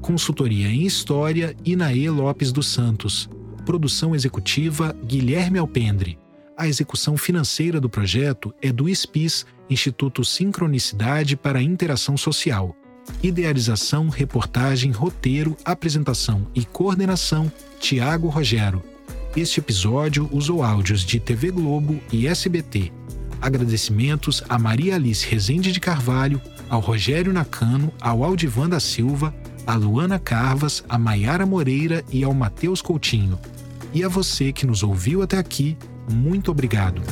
Consultoria 0.00 0.66
em 0.66 0.84
História, 0.84 1.54
Inaê 1.64 2.10
Lopes 2.10 2.50
dos 2.50 2.66
Santos. 2.66 3.30
Produção 3.64 4.16
executiva, 4.16 4.96
Guilherme 5.06 5.60
Alpendre. 5.60 6.18
A 6.56 6.66
execução 6.66 7.16
financeira 7.16 7.80
do 7.80 7.88
projeto 7.88 8.52
é 8.60 8.72
do 8.72 8.88
SPIS, 8.88 9.46
Instituto 9.70 10.24
Sincronicidade 10.24 11.36
para 11.36 11.60
a 11.60 11.62
Interação 11.62 12.16
Social. 12.16 12.76
Idealização, 13.22 14.08
reportagem, 14.08 14.90
roteiro, 14.90 15.56
apresentação 15.64 16.46
e 16.54 16.64
coordenação, 16.64 17.50
Tiago 17.80 18.28
Rogero. 18.28 18.82
Este 19.36 19.60
episódio 19.60 20.28
usou 20.30 20.62
áudios 20.62 21.04
de 21.04 21.18
TV 21.18 21.50
Globo 21.50 21.98
e 22.12 22.26
SBT. 22.26 22.92
Agradecimentos 23.40 24.42
a 24.48 24.58
Maria 24.58 24.94
Alice 24.94 25.26
Rezende 25.26 25.72
de 25.72 25.80
Carvalho, 25.80 26.40
ao 26.68 26.80
Rogério 26.80 27.32
Nakano, 27.32 27.92
ao 28.00 28.22
Aldivan 28.22 28.68
da 28.68 28.80
Silva, 28.80 29.34
a 29.66 29.74
Luana 29.74 30.18
Carvas, 30.18 30.84
a 30.88 30.98
Maiara 30.98 31.46
Moreira 31.46 32.04
e 32.10 32.22
ao 32.22 32.32
Matheus 32.32 32.80
Coutinho. 32.80 33.38
E 33.92 34.04
a 34.04 34.08
você 34.08 34.52
que 34.52 34.66
nos 34.66 34.82
ouviu 34.82 35.22
até 35.22 35.38
aqui, 35.38 35.76
muito 36.10 36.50
obrigado. 36.50 37.02